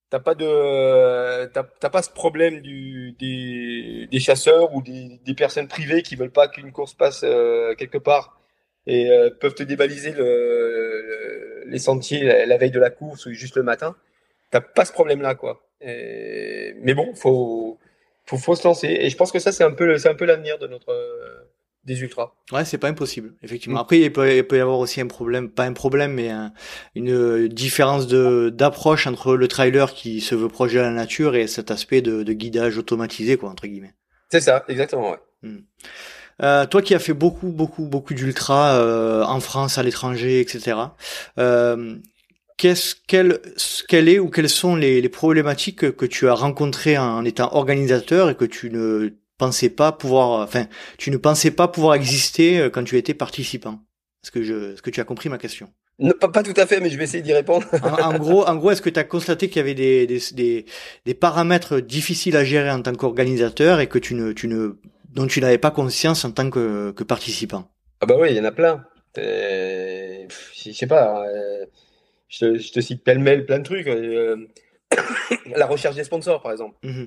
T'as 0.09 0.19
pas 0.19 0.35
de, 0.35 1.45
t'as 1.47 1.89
pas 1.89 2.01
ce 2.01 2.09
problème 2.09 2.61
du, 2.61 3.13
des, 3.13 4.07
des 4.11 4.19
chasseurs 4.19 4.73
ou 4.73 4.81
des, 4.81 5.19
des, 5.25 5.33
personnes 5.33 5.67
privées 5.67 6.01
qui 6.01 6.15
veulent 6.15 6.31
pas 6.31 6.47
qu'une 6.49 6.71
course 6.71 6.93
passe 6.93 7.21
euh, 7.23 7.75
quelque 7.75 7.97
part 7.97 8.41
et 8.87 9.09
peuvent 9.39 9.53
te 9.53 9.63
débaliser 9.63 10.11
le, 10.11 11.63
les 11.67 11.79
sentiers 11.79 12.45
la, 12.45 12.57
veille 12.57 12.71
de 12.71 12.79
la 12.79 12.89
course 12.89 13.25
ou 13.25 13.31
juste 13.31 13.55
le 13.55 13.63
matin. 13.63 13.95
T'as 14.51 14.61
pas 14.61 14.85
ce 14.85 14.91
problème-là, 14.91 15.35
quoi. 15.35 15.67
Et, 15.81 16.75
mais 16.81 16.93
bon, 16.93 17.13
faut, 17.15 17.79
faut, 18.25 18.37
faut 18.37 18.55
se 18.55 18.67
lancer. 18.67 18.87
Et 18.87 19.09
je 19.09 19.17
pense 19.17 19.31
que 19.31 19.39
ça, 19.39 19.51
c'est 19.51 19.63
un 19.63 19.71
peu, 19.71 19.97
c'est 19.97 20.09
un 20.09 20.15
peu 20.15 20.25
l'avenir 20.25 20.59
de 20.59 20.67
notre 20.67 20.93
des 21.83 21.99
ultras. 22.01 22.33
Ouais, 22.51 22.63
c'est 22.63 22.77
pas 22.77 22.89
impossible, 22.89 23.33
effectivement. 23.41 23.79
Mm. 23.79 23.81
Après, 23.81 23.99
il 23.99 24.13
peut, 24.13 24.35
il 24.35 24.45
peut, 24.45 24.57
y 24.57 24.59
avoir 24.59 24.79
aussi 24.79 25.01
un 25.01 25.07
problème, 25.07 25.49
pas 25.49 25.63
un 25.63 25.73
problème, 25.73 26.13
mais 26.13 26.29
une 26.95 27.47
différence 27.47 28.07
de 28.07 28.49
d'approche 28.49 29.07
entre 29.07 29.35
le 29.35 29.47
trailer 29.47 29.93
qui 29.93 30.21
se 30.21 30.35
veut 30.35 30.47
proche 30.47 30.73
de 30.73 30.79
la 30.79 30.91
nature 30.91 31.35
et 31.35 31.47
cet 31.47 31.71
aspect 31.71 32.01
de, 32.01 32.23
de 32.23 32.33
guidage 32.33 32.77
automatisé, 32.77 33.37
quoi, 33.37 33.49
entre 33.49 33.67
guillemets. 33.67 33.95
C'est 34.29 34.41
ça, 34.41 34.63
exactement. 34.67 35.11
Ouais. 35.11 35.19
Mm. 35.41 35.57
Euh, 36.43 36.65
toi 36.65 36.81
qui 36.81 36.95
as 36.95 36.99
fait 36.99 37.13
beaucoup, 37.13 37.49
beaucoup, 37.49 37.85
beaucoup 37.85 38.13
d'ultra 38.13 38.75
euh, 38.75 39.23
en 39.23 39.39
France, 39.39 39.77
à 39.77 39.83
l'étranger, 39.83 40.39
etc. 40.39 40.77
Euh, 41.37 41.95
qu'est-ce 42.61 42.95
quelle 43.07 43.39
quelle 43.87 44.07
est 44.07 44.19
ou 44.19 44.29
quelles 44.29 44.49
sont 44.49 44.75
les, 44.75 45.01
les 45.01 45.09
problématiques 45.09 45.91
que, 45.91 46.05
tu 46.05 46.29
as 46.29 46.35
rencontrées 46.35 46.95
en 46.95 47.25
étant 47.25 47.51
organisateur 47.55 48.29
et 48.29 48.35
que 48.35 48.45
tu 48.45 48.69
ne 48.69 49.09
pensais 49.39 49.71
pas 49.71 49.91
pouvoir, 49.91 50.41
enfin, 50.41 50.67
tu 50.99 51.09
ne 51.09 51.17
pensais 51.17 51.49
pas 51.49 51.67
pouvoir 51.67 51.95
exister 51.95 52.59
euh, 52.59 52.69
quand 52.69 52.83
tu 52.83 52.97
étais 52.97 53.15
participant? 53.15 53.79
Est-ce 54.23 54.29
que 54.29 54.43
je, 54.43 54.79
tu 54.91 55.01
as 55.01 55.03
compris 55.03 55.29
ma 55.29 55.39
question? 55.39 55.69
Pas, 56.19 56.43
tout 56.43 56.53
à 56.55 56.67
fait, 56.67 56.79
mais 56.79 56.91
je 56.91 56.97
vais 56.97 57.05
essayer 57.05 57.23
d'y 57.23 57.33
répondre. 57.33 57.65
en, 57.83 58.17
gros, 58.19 58.47
en 58.47 58.55
gros, 58.55 58.69
est-ce 58.69 58.81
que 58.83 58.91
tu 58.91 58.99
as 58.99 59.03
constaté 59.03 59.47
qu'il 59.49 59.57
y 59.57 59.59
avait 59.59 59.73
des, 59.73 60.05
des, 60.05 60.65
des, 61.05 61.13
paramètres 61.15 61.79
difficiles 61.79 62.37
à 62.37 62.43
gérer 62.43 62.69
en 62.71 62.81
tant 62.83 62.93
qu'organisateur 62.93 63.79
et 63.79 63.87
que 63.87 63.97
tu 63.97 64.13
ne, 64.13 64.31
tu 64.33 64.47
ne, 64.47 64.79
dont 65.09 65.25
tu 65.25 65.41
n'avais 65.41 65.57
pas 65.57 65.71
conscience 65.71 66.23
en 66.25 66.31
tant 66.31 66.49
que, 66.51 66.91
que 66.91 67.03
participant? 67.03 67.71
Ah 68.01 68.05
bah 68.05 68.15
oui, 68.19 68.29
il 68.31 68.37
y 68.37 68.39
en 68.39 68.45
a 68.45 68.51
plein. 68.51 68.85
je 69.15 70.71
sais 70.71 70.87
pas. 70.87 71.23
Euh, 71.25 71.65
je, 72.31 72.39
te, 72.39 72.57
je, 72.57 72.71
te, 72.71 72.79
cite 72.79 73.03
pêle-mêle 73.03 73.45
plein 73.45 73.59
de 73.59 73.63
trucs. 73.63 73.87
Euh, 73.87 74.47
la 75.55 75.67
recherche 75.67 75.95
des 75.95 76.03
sponsors, 76.03 76.41
par 76.41 76.51
exemple. 76.51 76.75
Mmh 76.81 77.05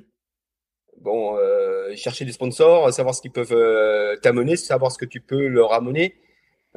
bon, 1.01 1.37
euh, 1.39 1.95
chercher 1.97 2.25
des 2.25 2.33
sponsors, 2.33 2.93
savoir 2.93 3.15
ce 3.15 3.21
qu'ils 3.21 3.33
peuvent 3.33 3.53
euh, 3.53 4.17
t'amener, 4.17 4.57
savoir 4.57 4.93
ce 4.93 4.99
que 4.99 5.05
tu 5.05 5.21
peux 5.21 5.47
leur 5.47 5.73
amener. 5.73 6.17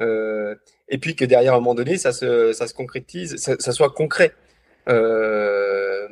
Euh, 0.00 0.54
et 0.88 0.98
puis 0.98 1.16
que 1.16 1.24
derrière, 1.24 1.54
à 1.54 1.56
un 1.56 1.60
moment 1.60 1.74
donné, 1.74 1.96
ça 1.98 2.12
se, 2.12 2.52
ça 2.52 2.66
se 2.66 2.74
concrétise, 2.74 3.36
ça, 3.36 3.56
ça 3.58 3.72
soit 3.72 3.90
concret. 3.90 4.32
Euh, 4.88 6.08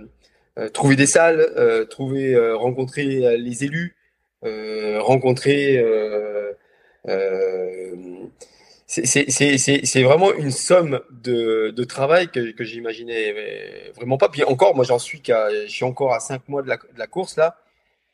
euh, 0.58 0.68
trouver 0.70 0.96
des 0.96 1.06
salles, 1.06 1.86
trouver, 1.90 2.36
rencontrer 2.54 3.36
les 3.36 3.64
élus, 3.64 3.96
rencontrer. 4.42 5.84
C'est 8.86 10.02
vraiment 10.02 10.32
une 10.32 10.52
somme 10.52 11.00
de, 11.10 11.70
de 11.70 11.84
travail 11.84 12.28
que, 12.28 12.52
que 12.52 12.64
j'imaginais 12.64 13.90
vraiment 13.96 14.16
pas. 14.18 14.28
Puis 14.28 14.44
encore, 14.44 14.76
moi 14.76 14.84
j'en 14.84 14.98
suis 14.98 15.20
qu'à, 15.20 15.50
je 15.50 15.70
suis 15.70 15.84
encore 15.84 16.14
à 16.14 16.20
cinq 16.20 16.48
mois 16.48 16.62
de 16.62 16.68
la, 16.68 16.76
de 16.76 16.98
la 16.98 17.06
course 17.06 17.36
là 17.36 17.56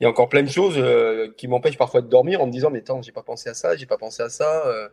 il 0.02 0.04
y 0.04 0.06
a 0.06 0.10
encore 0.10 0.28
plein 0.28 0.42
de 0.42 0.50
choses 0.50 0.74
euh, 0.78 1.32
qui 1.36 1.46
m'empêchent 1.46 1.78
parfois 1.78 2.00
de 2.00 2.08
dormir 2.08 2.40
en 2.42 2.48
me 2.48 2.50
disant 2.50 2.70
mais 2.70 2.80
attends 2.80 3.02
j'ai 3.02 3.12
pas 3.12 3.22
pensé 3.22 3.48
à 3.48 3.54
ça 3.54 3.76
j'ai 3.76 3.86
pas 3.86 3.98
pensé 3.98 4.20
à 4.20 4.28
ça 4.28 4.66
euh, 4.66 4.88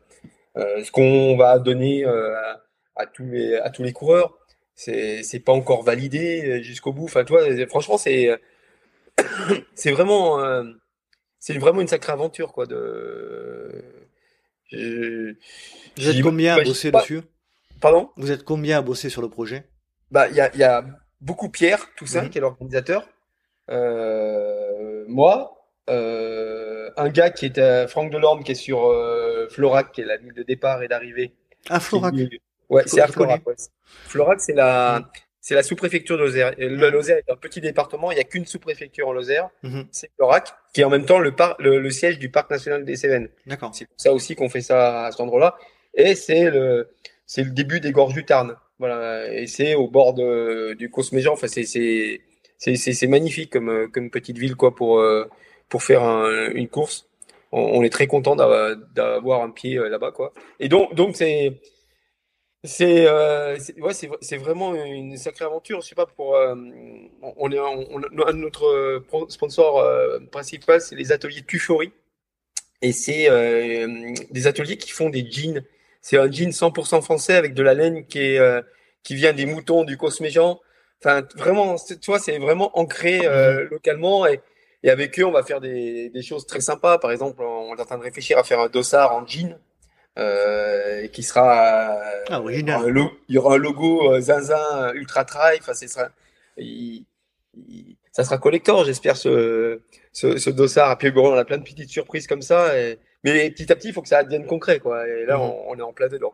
euh, 0.58 0.84
ce 0.84 0.92
qu'on 0.92 1.36
va 1.36 1.58
donner 1.58 2.06
à, 2.06 3.06
tous 3.08 3.26
les 3.26 3.56
à 3.56 3.72
tous 3.72 3.82
les 3.82 3.92
coureurs 3.92 4.38
c'est 4.76 5.24
c'est 5.24 5.40
pas 5.40 5.52
encore 5.52 5.82
validé 5.82 6.62
jusqu'au 6.62 6.94
bout 6.94 7.06
enfin 7.06 7.24
toi 7.24 7.42
franchement 7.66 7.98
c'est 7.98 8.30
c'est 9.74 9.92
vraiment 9.92 10.64
c'est 11.40 11.58
vraiment 11.58 11.82
une 11.82 11.88
sacrée 11.88 12.14
aventure 12.14 12.54
quoi 12.54 12.68
de 12.68 13.84
vous 14.72 16.10
êtes 16.10 16.22
combien 16.22 16.56
à 16.56 16.64
bosser 16.64 16.92
dessus? 16.92 17.22
Pardon? 17.82 18.10
Vous 18.18 18.32
êtes 18.32 18.44
combien 18.44 18.78
à 18.78 18.82
bosser 18.82 19.10
sur 19.10 19.22
le 19.22 19.30
projet? 19.30 19.66
Bah 20.12 20.28
il 20.28 20.36
y 20.36 20.42
a, 20.42 20.56
y 20.56 20.64
a 20.64 20.86
beaucoup 21.22 21.50
Pierre 21.50 21.94
Toussaint 21.96 22.24
mmh. 22.24 22.30
qui 22.30 22.38
est 22.38 22.42
l'organisateur 22.42 23.08
euh, 23.70 25.06
moi, 25.08 25.66
euh, 25.90 26.90
un 26.98 27.10
gars 27.10 27.30
qui 27.30 27.46
est 27.46 27.88
Franck 27.88 28.12
Delorme, 28.12 28.44
qui 28.44 28.54
est 28.54 28.56
sur 28.56 28.88
euh, 28.88 29.48
Florac, 29.50 29.92
qui 29.92 30.02
est 30.02 30.06
la 30.06 30.18
ville 30.18 30.34
de 30.34 30.44
départ 30.44 30.82
et 30.84 30.88
d'arrivée. 30.88 31.36
Ah, 31.70 31.80
Florac. 31.80 32.16
Ouais, 32.70 32.84
c'est 32.86 33.02
à 33.02 33.08
Florac. 33.08 33.44
Florac, 33.86 34.42
c'est 34.42 34.54
la, 34.54 35.00
mm. 35.00 35.06
C'est 35.42 35.56
la 35.56 35.64
sous-préfecture 35.64 36.18
de 36.18 36.24
Lozère. 36.24 36.54
Le 36.58 36.90
Lozère 36.90 37.18
est 37.18 37.32
un 37.32 37.36
petit 37.36 37.62
département, 37.62 38.12
il 38.12 38.16
n'y 38.16 38.22
a 38.22 38.26
qu'une 38.26 38.46
sous-préfecture 38.46 39.08
en 39.08 39.14
Lozère. 39.14 39.50
Mm-hmm. 39.64 39.86
C'est 39.92 40.12
Florac, 40.16 40.50
qui 40.74 40.82
est 40.82 40.84
en 40.84 40.90
même 40.90 41.06
temps 41.06 41.20
le, 41.20 41.34
par, 41.34 41.56
le, 41.60 41.90
siège 41.90 42.20
du 42.20 42.30
parc 42.30 42.52
national 42.52 42.86
des 42.86 42.96
Cévennes. 42.96 43.30
D'accord. 43.46 43.72
C'est 43.74 43.86
pour 43.86 44.00
ça 44.00 44.14
aussi 44.14 44.36
qu'on 44.36 44.50
fait 44.50 44.62
ça 44.62 45.06
à 45.06 45.12
cet 45.12 45.22
endroit-là. 45.22 45.56
Et 45.94 46.16
c'est 46.16 46.50
le, 46.50 46.90
c'est 47.26 47.44
le 47.44 47.52
début 47.52 47.80
des 47.80 47.92
gorges 47.92 48.14
du 48.14 48.26
Tarn. 48.26 48.56
Voilà. 48.80 49.32
Et 49.34 49.48
c'est 49.48 49.76
au 49.76 49.88
bord 49.88 50.14
de, 50.14 50.76
du 50.78 50.90
Cosméjean. 50.90 51.34
Enfin, 51.34 51.48
c'est, 51.48 51.64
c'est, 51.64 52.22
c'est 52.58 53.08
magnifique 53.08 53.52
comme, 53.52 53.90
comme 53.92 54.10
petite 54.10 54.38
ville 54.38 54.56
quoi 54.56 54.76
pour, 54.76 55.00
euh, 55.00 55.26
pour 55.70 55.84
faire 55.84 56.04
une 56.54 56.68
course. 56.68 57.10
On, 57.52 57.82
est 57.84 57.90
très 57.90 58.08
content 58.08 58.36
d'avoir 58.36 59.42
un 59.42 59.50
pied 59.50 59.78
euh, 59.78 59.90
là-bas 59.90 60.12
quoi. 60.12 60.34
Et 60.60 60.70
donc 60.70 60.94
donc 60.94 61.16
c'est 61.16 61.60
c'est 62.64 63.10
ouais, 63.10 63.94
c'est 64.22 64.38
vraiment 64.38 64.76
une 64.76 65.18
sacrée 65.18 65.46
aventure. 65.46 65.82
Je 65.82 65.88
sais 65.88 65.96
pas 65.96 66.06
pour 66.06 66.38
on 67.38 67.52
est 67.52 67.60
on, 67.60 68.00
notre 68.34 69.04
sponsor 69.30 69.86
principal 70.32 70.82
c'est 70.82 70.96
les 70.96 71.12
ateliers 71.12 71.44
Tufory 71.44 71.92
et 72.82 72.92
c'est 72.92 73.30
des 74.32 74.48
ateliers 74.48 74.78
qui 74.78 74.92
font 74.92 75.10
des 75.10 75.30
jeans. 75.30 75.64
C'est 76.02 76.18
un 76.18 76.30
jean 76.30 76.52
100% 76.52 77.02
français 77.02 77.36
avec 77.36 77.54
de 77.54 77.64
la 77.64 77.74
laine 77.74 78.06
qui 78.06 78.20
est 78.20 78.64
qui 79.04 79.16
vient 79.16 79.34
des 79.34 79.46
moutons 79.46 79.86
du 79.86 79.98
Cosméjean 79.98 80.60
Enfin, 81.02 81.26
vraiment, 81.36 81.76
tu 81.78 81.96
vois, 82.08 82.20
c'est 82.20 82.38
vraiment 82.40 82.78
ancré 82.78 83.26
euh, 83.26 83.64
mhm. 83.64 83.70
localement 83.72 84.28
et, 84.28 84.42
et, 84.84 84.90
avec 84.90 85.18
eux, 85.20 85.26
on 85.26 85.32
va 85.32 85.44
faire 85.44 85.62
des, 85.62 86.10
des, 86.10 86.22
choses 86.22 86.46
très 86.46 86.60
sympas. 86.60 86.98
Par 86.98 87.12
exemple, 87.12 87.42
on 87.42 87.76
est 87.76 87.82
en 87.82 87.86
train 87.86 87.98
de 87.98 88.04
réfléchir 88.04 88.38
à 88.38 88.44
faire 88.44 88.60
un 88.60 88.68
dossard 88.68 89.14
en 89.16 89.26
jean 89.26 89.58
euh, 90.20 91.08
qui 91.08 91.24
sera. 91.24 91.98
Ah, 92.30 92.42
il 92.50 92.70
y 93.30 93.38
aura 93.38 93.56
un 93.56 93.58
logo 93.58 94.14
euh, 94.14 94.22
Zinzin 94.22 94.94
Ultra 94.94 95.26
Trail. 95.26 95.60
Enfin, 95.62 95.74
sera, 95.74 96.10
ça 98.12 98.24
sera 98.24 98.38
collector, 98.38 98.84
j'espère, 98.86 99.18
ce, 99.18 99.80
ce, 100.12 100.38
ce, 100.38 100.50
dossard. 100.50 100.92
Et 100.94 100.96
puis, 100.98 101.12
on 101.16 101.34
a 101.34 101.46
plein 101.46 101.58
de 101.58 101.64
petites 101.64 101.90
surprises 101.90 102.28
comme 102.28 102.42
ça. 102.42 102.78
Et, 102.78 103.00
mais 103.24 103.50
petit 103.52 103.72
à 103.72 103.76
petit, 103.76 103.90
il 103.90 103.94
faut 103.94 104.02
que 104.02 104.10
ça 104.10 104.24
devienne 104.24 104.46
concret, 104.46 104.80
quoi. 104.80 105.08
Et 105.08 105.26
là, 105.26 105.38
mhm. 105.38 105.44
on, 105.44 105.64
on 105.70 105.78
est 105.78 105.82
en 105.82 105.94
plein 105.94 106.08
dedans. 106.08 106.34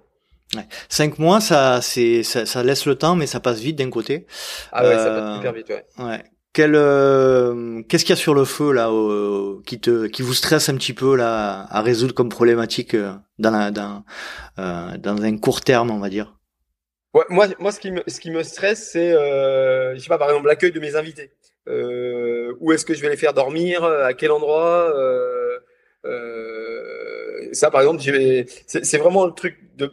Ouais. 0.55 0.67
Cinq 0.89 1.19
mois, 1.19 1.41
ça, 1.41 1.81
c'est, 1.81 2.23
ça, 2.23 2.45
ça, 2.45 2.63
laisse 2.63 2.85
le 2.85 2.95
temps, 2.95 3.15
mais 3.15 3.27
ça 3.27 3.39
passe 3.39 3.59
vite 3.59 3.77
d'un 3.77 3.89
côté. 3.89 4.25
Ah 4.71 4.83
ouais, 4.83 4.95
ça 4.95 5.05
passe 5.05 5.23
euh, 5.23 5.35
super 5.35 5.53
vite, 5.53 5.69
ouais. 5.69 5.85
ouais. 5.99 6.23
Quel, 6.55 6.75
euh, 6.75 7.81
qu'est-ce 7.89 8.05
qu'il 8.05 8.15
y 8.15 8.17
a 8.17 8.21
sur 8.21 8.33
le 8.33 8.45
feu 8.45 8.71
là, 8.71 8.89
qui 9.65 9.77
te, 9.81 10.07
qui 10.07 10.21
vous 10.21 10.33
stresse 10.33 10.69
un 10.69 10.77
petit 10.77 10.93
peu 10.93 11.17
là 11.17 11.67
à 11.69 11.81
résoudre 11.81 12.13
comme 12.13 12.29
problématique 12.29 12.93
euh, 12.93 13.11
dans, 13.39 13.51
la, 13.51 13.71
dans, 13.71 14.05
dans 14.55 15.21
un 15.21 15.37
court 15.37 15.59
terme, 15.59 15.91
on 15.91 15.99
va 15.99 16.07
dire? 16.07 16.33
Ouais, 17.13 17.25
moi, 17.27 17.47
moi, 17.59 17.73
ce 17.73 17.81
qui 17.81 17.91
me, 17.91 18.01
ce 18.07 18.21
qui 18.21 18.31
me 18.31 18.41
stresse, 18.41 18.89
c'est, 18.93 19.11
je 19.11 19.99
sais 19.99 20.07
pas, 20.07 20.17
par 20.17 20.29
exemple, 20.29 20.47
l'accueil 20.47 20.71
de 20.71 20.79
mes 20.79 20.95
invités. 20.95 21.31
où 21.67 22.71
est-ce 22.71 22.85
que 22.85 22.93
je 22.93 23.01
vais 23.01 23.09
les 23.09 23.17
faire 23.17 23.33
dormir 23.33 23.83
À 23.83 24.13
quel 24.13 24.31
endroit 24.31 24.93
Ça, 27.51 27.69
par 27.69 27.81
exemple, 27.81 28.01
c'est 28.65 28.97
vraiment 28.97 29.25
le 29.25 29.33
truc 29.33 29.57
de 29.75 29.91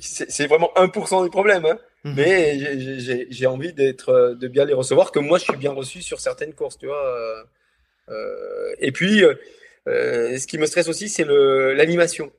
c'est 0.00 0.46
vraiment 0.46 0.70
1% 0.76 1.24
du 1.24 1.30
problème, 1.30 1.64
hein. 1.64 1.78
Mhm. 2.04 2.14
mais 2.16 3.26
j'ai 3.30 3.46
envie 3.46 3.72
d'être, 3.72 4.10
euh, 4.10 4.34
de 4.34 4.48
bien 4.48 4.64
les 4.64 4.74
recevoir, 4.74 5.10
que 5.12 5.18
moi 5.18 5.38
je 5.38 5.44
suis 5.44 5.56
bien 5.56 5.72
reçu 5.72 6.02
sur 6.02 6.20
certaines 6.20 6.54
courses, 6.54 6.78
tu 6.78 6.86
vois. 6.86 7.04
Euh, 7.06 7.42
euh, 8.10 8.74
et 8.78 8.92
puis, 8.92 9.22
ce 9.86 10.46
qui 10.46 10.58
me 10.58 10.66
stresse 10.66 10.88
aussi, 10.88 11.08
c'est 11.08 11.24
l'animation. 11.24 12.32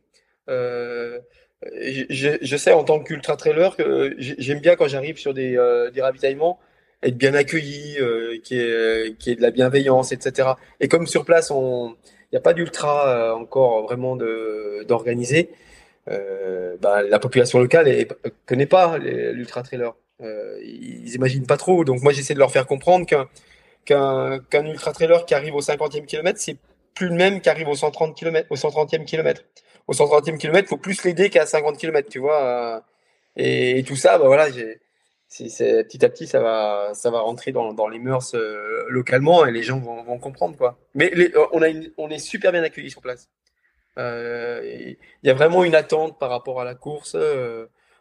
Je, 0.48 2.38
je, 2.42 2.58
sais 2.58 2.72
en 2.72 2.84
tant 2.84 3.00
qu'ultra 3.04 3.36
trailer 3.36 3.76
que 3.76 4.16
j'aime 4.18 4.60
bien 4.60 4.76
quand 4.76 4.88
j'arrive 4.88 5.18
sur 5.18 5.34
des, 5.34 5.58
des 5.94 6.02
ravitaillements 6.02 6.60
être 7.04 7.18
bien 7.18 7.34
accueilli, 7.34 7.98
euh, 8.00 8.40
qui 8.44 8.60
est 8.60 9.18
qui 9.18 9.32
est 9.32 9.36
de 9.36 9.42
la 9.42 9.52
bienveillance, 9.52 10.12
etc. 10.12 10.50
Et 10.80 10.88
comme 10.88 11.08
sur 11.08 11.26
place, 11.26 11.52
on 11.52 11.96
il 12.32 12.36
n'y 12.36 12.38
a 12.38 12.42
pas 12.42 12.54
d'ultra 12.54 13.36
encore 13.36 13.84
vraiment 13.84 14.18
d'organisé. 14.88 15.50
Euh, 16.10 16.78
bah, 16.82 17.02
la 17.04 17.20
population 17.20 17.60
locale 17.60 17.88
ne 17.88 18.30
connaît 18.46 18.66
pas 18.66 18.98
l'ultra 18.98 19.64
trailer. 19.64 19.96
ils 20.22 21.16
imaginent 21.16 21.48
pas 21.48 21.58
trop. 21.58 21.84
Donc 21.84 22.02
moi, 22.02 22.14
j'essaie 22.14 22.34
de 22.34 22.40
leur 22.40 22.52
faire 22.52 22.66
comprendre 22.66 23.06
qu'un 23.06 23.28
qu'un 23.86 24.66
ultra 24.66 24.92
trailer 24.92 25.26
qui 25.26 25.34
arrive 25.34 25.56
au 25.56 25.62
50e 25.62 26.06
kilomètre, 26.06 26.40
c'est 26.40 26.58
plus 26.94 27.08
le 27.08 27.16
même 27.16 27.40
qui 27.42 27.50
arrive 27.50 27.70
au 27.70 27.76
130 27.76 28.16
km, 28.16 28.48
au 28.50 28.56
130e 28.56 29.06
kilomètre. 29.06 29.44
Au 29.88 29.94
130e 29.94 30.38
kilomètre, 30.38 30.68
faut 30.68 30.78
plus 30.78 31.04
l'aider 31.04 31.30
qu'à 31.30 31.46
50 31.46 31.78
km, 31.78 32.10
tu 32.10 32.20
vois. 32.20 32.84
Et, 33.38 33.84
tout 33.88 33.96
ça, 33.96 34.18
bah 34.18 34.26
voilà, 34.26 34.48
petit 35.30 36.06
à 36.06 36.10
petit 36.10 36.28
ça 36.28 36.40
va 36.40 36.92
ça 36.94 37.12
va 37.12 37.20
rentrer 37.20 37.52
dans, 37.52 37.74
dans 37.74 37.88
les 37.88 38.00
mœurs 38.00 38.34
euh, 38.34 38.86
localement 38.90 39.46
et 39.46 39.52
les 39.52 39.64
gens 39.64 39.80
vont, 39.80 40.04
vont 40.04 40.20
comprendre 40.20 40.56
quoi 40.56 40.80
mais 40.96 41.12
euh, 41.14 41.46
on 41.52 41.62
a 41.62 41.68
on 41.98 42.10
est 42.10 42.18
super 42.18 42.52
bien 42.54 42.64
accueillis 42.64 42.92
sur 42.92 43.02
place 43.02 43.28
euh, 43.28 43.57
il 43.98 44.98
y 45.24 45.30
a 45.30 45.34
vraiment 45.34 45.64
une 45.64 45.76
attente 45.76 46.20
par 46.20 46.30
rapport 46.30 46.62
à 46.62 46.66
la 46.66 46.76
course. 46.76 47.16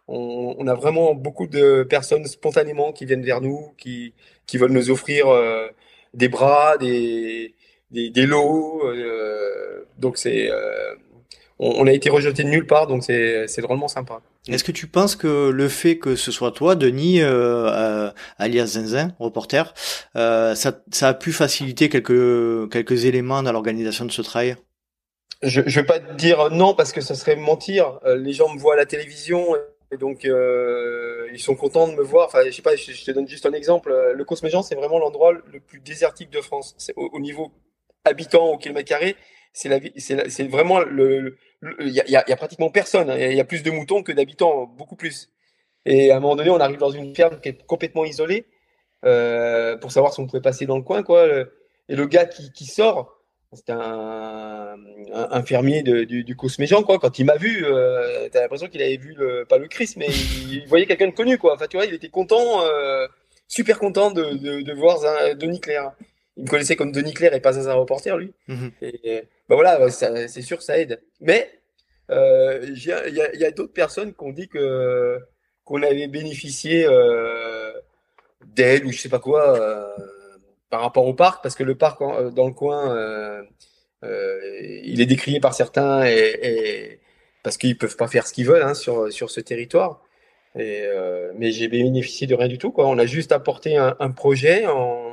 On, 0.08 0.54
on, 0.58 0.66
a 0.68 0.74
vraiment 0.74 1.14
beaucoup 1.14 1.48
de 1.48 1.82
personnes 1.82 2.26
spontanément 2.26 2.92
qui 2.92 3.06
viennent 3.06 3.24
vers 3.24 3.40
nous 3.40 3.72
qui 3.76 4.14
qui 4.46 4.56
veulent 4.56 4.70
nous 4.70 4.90
offrir 4.90 5.26
des 6.14 6.28
bras 6.28 6.76
des 6.78 7.54
des, 7.90 8.26
lots 8.26 8.82
donc 9.98 10.16
c'est 10.16 10.48
on, 11.58 11.86
a 11.86 11.92
été 11.92 12.10
rejeté 12.10 12.44
de 12.44 12.48
nulle 12.48 12.66
part 12.66 12.86
donc 12.86 13.02
c'est 13.02 13.60
drôlement 13.60 13.88
sympa. 13.88 14.20
Est-ce 14.48 14.62
que 14.62 14.72
tu 14.72 14.86
penses 14.86 15.16
que 15.16 15.50
le 15.50 15.68
fait 15.68 15.98
que 15.98 16.14
ce 16.14 16.30
soit 16.30 16.52
toi, 16.52 16.76
Denis, 16.76 17.20
euh, 17.20 17.66
euh 17.68 18.10
alias 18.38 18.66
Zinzin, 18.66 19.12
reporter, 19.18 19.74
euh, 20.16 20.54
ça, 20.54 20.80
ça, 20.92 21.08
a 21.08 21.14
pu 21.14 21.32
faciliter 21.32 21.88
quelques, 21.88 22.70
quelques 22.70 23.06
éléments 23.06 23.42
dans 23.42 23.52
l'organisation 23.52 24.04
de 24.04 24.12
ce 24.12 24.22
travail 24.22 24.56
Je 25.42 25.60
ne 25.60 25.68
vais 25.68 25.84
pas 25.84 26.00
te 26.00 26.12
dire 26.14 26.50
non 26.50 26.74
parce 26.74 26.92
que 26.92 27.00
ça 27.00 27.14
serait 27.14 27.36
mentir. 27.36 28.00
Euh, 28.04 28.16
les 28.16 28.32
gens 28.32 28.52
me 28.52 28.58
voient 28.58 28.74
à 28.74 28.76
la 28.76 28.86
télévision 28.86 29.54
et 29.92 29.96
donc 29.98 30.24
euh, 30.24 31.28
ils 31.32 31.40
sont 31.40 31.54
contents 31.54 31.88
de 31.88 31.94
me 31.94 32.02
voir. 32.02 32.26
Enfin, 32.26 32.40
je 32.46 32.50
sais 32.50 32.62
pas, 32.62 32.76
je, 32.76 33.04
te 33.04 33.10
donne 33.10 33.28
juste 33.28 33.46
un 33.46 33.52
exemple. 33.52 33.94
Le 34.14 34.24
Cosméjean, 34.24 34.62
c'est 34.62 34.74
vraiment 34.74 34.98
l'endroit 34.98 35.32
le 35.32 35.60
plus 35.60 35.80
désertique 35.80 36.30
de 36.30 36.40
France. 36.40 36.74
C'est 36.78 36.94
au, 36.96 37.10
au, 37.12 37.20
niveau 37.20 37.52
habitant 38.04 38.46
au 38.46 38.58
kilomètre 38.58 38.88
carré, 38.88 39.16
c'est 39.52 40.48
vraiment 40.48 40.80
le, 40.80 41.36
il 41.80 41.88
y, 41.88 42.10
y, 42.10 42.16
a, 42.16 42.36
pratiquement 42.36 42.70
personne. 42.70 43.10
Hein. 43.10 43.16
Il 43.18 43.36
y, 43.36 43.40
a 43.40 43.44
plus 43.44 43.62
de 43.62 43.70
moutons 43.70 44.02
que 44.02 44.12
d'habitants, 44.12 44.66
beaucoup 44.66 44.96
plus. 44.96 45.30
Et 45.84 46.10
à 46.10 46.16
un 46.16 46.20
moment 46.20 46.36
donné, 46.36 46.50
on 46.50 46.60
arrive 46.60 46.78
dans 46.78 46.90
une 46.90 47.14
ferme 47.14 47.40
qui 47.40 47.50
est 47.50 47.66
complètement 47.66 48.04
isolée 48.04 48.46
euh, 49.04 49.76
pour 49.78 49.92
savoir 49.92 50.12
si 50.12 50.20
on 50.20 50.26
pouvait 50.26 50.42
passer 50.42 50.66
dans 50.66 50.76
le 50.76 50.82
coin, 50.82 51.02
quoi. 51.02 51.26
Et 51.88 51.94
le 51.94 52.06
gars 52.06 52.26
qui, 52.26 52.52
qui 52.52 52.66
sort, 52.66 53.15
c'était 53.56 53.72
un, 53.72 54.76
un, 55.12 55.42
fermier 55.42 55.82
de, 55.82 56.04
du, 56.04 56.24
du 56.24 56.36
Cosméjean, 56.36 56.82
quoi. 56.82 56.98
Quand 56.98 57.18
il 57.18 57.24
m'a 57.24 57.36
vu, 57.36 57.64
euh, 57.64 58.28
t'as 58.30 58.42
l'impression 58.42 58.68
qu'il 58.68 58.82
avait 58.82 58.96
vu 58.96 59.14
le, 59.16 59.44
pas 59.44 59.58
le 59.58 59.68
Christ, 59.68 59.96
mais 59.96 60.08
il, 60.08 60.66
voyait 60.68 60.86
quelqu'un 60.86 61.08
de 61.08 61.14
connu, 61.14 61.38
quoi. 61.38 61.54
Enfin, 61.54 61.66
tu 61.66 61.76
vois, 61.76 61.86
il 61.86 61.94
était 61.94 62.08
content, 62.08 62.62
euh, 62.64 63.06
super 63.48 63.78
content 63.78 64.10
de, 64.10 64.34
de, 64.34 64.60
de 64.62 64.72
voir 64.72 64.98
Denis 65.36 65.60
Claire. 65.60 65.92
Il 66.36 66.44
me 66.44 66.48
connaissait 66.48 66.76
comme 66.76 66.92
Denis 66.92 67.14
Claire 67.14 67.34
et 67.34 67.40
pas 67.40 67.58
un 67.68 67.74
reporter, 67.74 68.16
lui. 68.16 68.32
Mhm. 68.48 68.70
Et, 68.82 69.24
bah 69.48 69.54
voilà, 69.54 69.90
c'est 69.90 70.42
sûr, 70.42 70.62
ça 70.62 70.78
aide. 70.78 71.00
Mais 71.20 71.50
euh, 72.10 72.60
il 72.62 72.84
y 72.84 72.92
a, 72.92 73.08
y 73.08 73.44
a 73.44 73.50
d'autres 73.50 73.72
personnes 73.72 74.12
qui 74.14 74.24
ont 74.24 74.32
dit 74.32 74.48
que 74.48 75.18
qu'on 75.64 75.82
avait 75.82 76.06
bénéficié 76.06 76.86
euh, 76.86 77.72
d'aide 78.44 78.84
ou 78.84 78.92
je 78.92 79.00
sais 79.00 79.08
pas 79.08 79.18
quoi 79.18 79.60
euh, 79.60 79.96
par 80.76 80.82
rapport 80.82 81.06
au 81.06 81.14
parc, 81.14 81.42
parce 81.42 81.54
que 81.54 81.64
le 81.64 81.74
parc 81.74 82.02
euh, 82.02 82.30
dans 82.30 82.46
le 82.46 82.52
coin, 82.52 82.94
euh, 82.94 83.42
euh, 84.04 84.38
il 84.84 85.00
est 85.00 85.06
décrié 85.06 85.40
par 85.40 85.54
certains 85.54 86.04
et, 86.04 87.00
parce 87.42 87.56
qu'ils 87.56 87.78
peuvent 87.78 87.96
pas 87.96 88.08
faire 88.08 88.26
ce 88.26 88.34
qu'ils 88.34 88.44
veulent 88.46 88.62
hein, 88.62 88.74
sur 88.74 89.10
sur 89.10 89.30
ce 89.30 89.40
territoire. 89.40 90.02
Mais 90.54 91.50
j'ai 91.50 91.68
bénéficié 91.68 92.26
de 92.26 92.34
rien 92.34 92.48
du 92.48 92.58
tout. 92.58 92.72
Quoi. 92.72 92.86
On 92.86 92.98
a 92.98 93.06
juste 93.06 93.32
apporté 93.32 93.78
un, 93.78 94.10
projet, 94.10 94.66
on, 94.66 95.12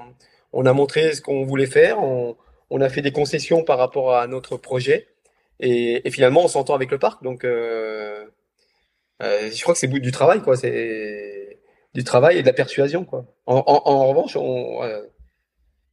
on, 0.52 0.66
a 0.66 0.74
montré 0.74 1.14
ce 1.14 1.22
qu'on 1.22 1.46
voulait 1.46 1.66
faire, 1.66 2.04
on, 2.04 2.36
on 2.70 2.82
a 2.82 2.90
fait 2.90 3.02
des 3.02 3.14
concessions 3.14 3.64
par 3.64 3.78
rapport 3.78 4.14
à 4.14 4.28
notre 4.28 4.58
projet. 4.58 5.08
Et, 5.62 6.02
finalement, 6.12 6.44
on 6.44 6.50
s'entend 6.50 6.76
avec 6.76 6.92
le 6.92 7.00
parc. 7.00 7.24
Donc, 7.24 7.44
je 7.46 8.26
crois 9.62 9.74
que 9.74 9.80
c'est 9.80 9.88
du 9.88 10.12
travail, 10.12 10.42
quoi. 10.42 10.58
C'est 10.58 11.60
du 11.94 12.04
travail 12.04 12.38
et 12.38 12.42
de 12.42 12.48
la 12.48 12.54
persuasion, 12.54 13.06
quoi. 13.06 13.26
En, 13.46 14.10
revanche, 14.10 14.38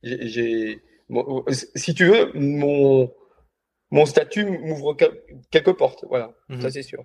j'ai, 0.02 0.80
si 1.74 1.94
tu 1.94 2.06
veux, 2.06 2.30
mon, 2.34 3.12
mon 3.90 4.06
statut 4.06 4.44
m'ouvre 4.44 4.96
quelques 5.50 5.72
portes. 5.72 6.04
Voilà, 6.08 6.34
ça 6.48 6.56
mhm. 6.56 6.70
c'est 6.70 6.82
sûr. 6.82 7.04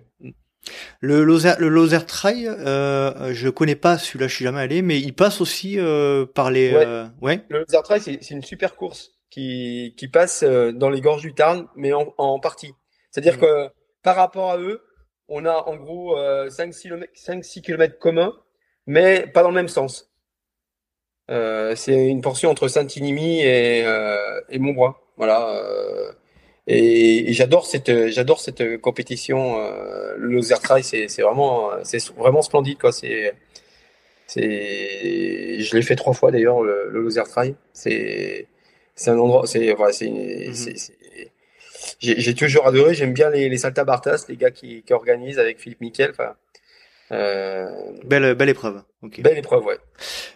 Le 1.00 1.22
Lozère, 1.22 1.56
le 1.60 2.04
Trail, 2.06 2.48
euh, 2.48 3.32
je 3.32 3.48
connais 3.48 3.76
pas 3.76 3.98
celui-là, 3.98 4.26
je 4.26 4.34
suis 4.34 4.44
jamais 4.44 4.60
allé, 4.60 4.82
mais 4.82 4.98
il 4.98 5.14
passe 5.14 5.40
aussi 5.40 5.78
euh, 5.78 6.26
par 6.26 6.50
les. 6.50 6.72
Ouais. 7.20 7.44
Le 7.48 7.60
Lozère 7.60 7.82
Trail, 7.82 8.00
c'est 8.00 8.30
une 8.30 8.42
super 8.42 8.76
course 8.76 9.12
qui, 9.30 9.94
qui 9.96 10.08
passent 10.08 10.42
euh, 10.42 10.72
dans 10.72 10.90
les 10.90 11.00
gorges 11.00 11.22
du 11.22 11.34
Tarn, 11.34 11.66
mais 11.76 11.92
en, 11.92 12.14
en 12.18 12.40
partie. 12.40 12.74
C'est-à-dire 13.10 13.36
mmh. 13.36 13.40
que 13.40 13.68
par 14.02 14.16
rapport 14.16 14.50
à 14.50 14.58
eux, 14.58 14.82
on 15.28 15.44
a 15.44 15.68
en 15.68 15.76
gros 15.76 16.16
5-6 16.16 17.60
km 17.60 17.98
communs, 17.98 18.32
mais 18.86 19.26
pas 19.26 19.42
dans 19.42 19.48
le 19.48 19.54
même 19.54 19.68
sens. 19.68 20.12
Euh, 21.30 21.74
c'est 21.74 22.06
une 22.06 22.20
portion 22.20 22.50
entre 22.50 22.68
Saint-Inimy 22.68 23.40
et, 23.42 23.84
euh, 23.84 24.40
et 24.48 24.58
Montbrois. 24.58 25.02
Voilà. 25.16 25.50
Euh, 25.56 26.12
et, 26.66 27.30
et 27.30 27.32
j'adore 27.32 27.66
cette, 27.66 28.08
j'adore 28.08 28.40
cette 28.40 28.80
compétition. 28.80 29.56
Le 30.16 30.28
Lozère 30.28 30.60
Trail, 30.60 30.82
c'est, 30.82 31.08
c'est 31.08 31.22
vraiment, 31.22 31.70
c'est 31.84 32.12
vraiment 32.14 32.42
splendide, 32.42 32.78
quoi. 32.78 32.92
C'est, 32.92 33.34
c'est, 34.26 35.60
je 35.60 35.76
l'ai 35.76 35.82
fait 35.82 35.96
trois 35.96 36.12
fois 36.12 36.30
d'ailleurs, 36.30 36.62
le, 36.62 36.88
le 36.90 37.00
Lozère 37.00 37.28
Trail. 37.28 37.54
C'est, 37.72 38.46
c'est 38.94 39.10
un 39.10 39.18
endroit, 39.18 39.46
c'est, 39.46 39.72
voilà, 39.72 39.92
c'est, 39.92 40.08
mhm. 40.08 40.74
j'ai 42.00 42.34
toujours 42.34 42.66
adoré. 42.66 42.94
J'aime 42.94 43.12
bien 43.12 43.30
les, 43.30 43.48
les 43.48 43.58
Salta 43.58 43.84
Bartas, 43.84 44.24
les 44.28 44.36
gars 44.36 44.50
qui, 44.50 44.82
qui 44.82 44.92
organisent 44.92 45.38
avec 45.38 45.60
Philippe 45.60 45.80
Miquel. 45.80 46.10
Enfin. 46.10 46.34
Belle, 47.10 48.34
belle 48.34 48.48
épreuve. 48.48 48.82
Belle 49.18 49.38
épreuve, 49.38 49.64
ouais. 49.64 49.78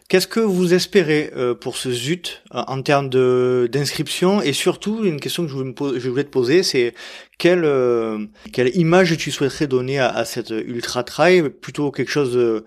Qu'est-ce 0.09 0.27
que 0.27 0.41
vous 0.41 0.75
espérez 0.75 1.31
euh, 1.37 1.55
pour 1.55 1.77
ce 1.77 1.91
ZUT 1.91 2.43
en 2.51 2.83
termes 2.83 3.09
de 3.09 3.69
d'inscription? 3.71 4.41
Et 4.43 4.53
surtout 4.53 5.05
une 5.05 5.21
question 5.21 5.45
que 5.45 5.49
je 5.49 5.55
voulais, 5.55 5.75
je 5.99 6.09
voulais 6.09 6.25
te 6.25 6.31
poser, 6.31 6.63
c'est 6.63 6.95
quelle 7.39 7.65
euh, 7.65 8.27
quelle 8.53 8.77
image 8.77 9.17
tu 9.17 9.31
souhaiterais 9.31 9.67
donner 9.67 9.99
à, 9.99 10.09
à 10.09 10.25
cette 10.25 10.51
ultra 10.51 11.03
trail, 11.03 11.51
plutôt 11.51 11.91
quelque 11.91 12.11
chose 12.11 12.35
de, 12.35 12.65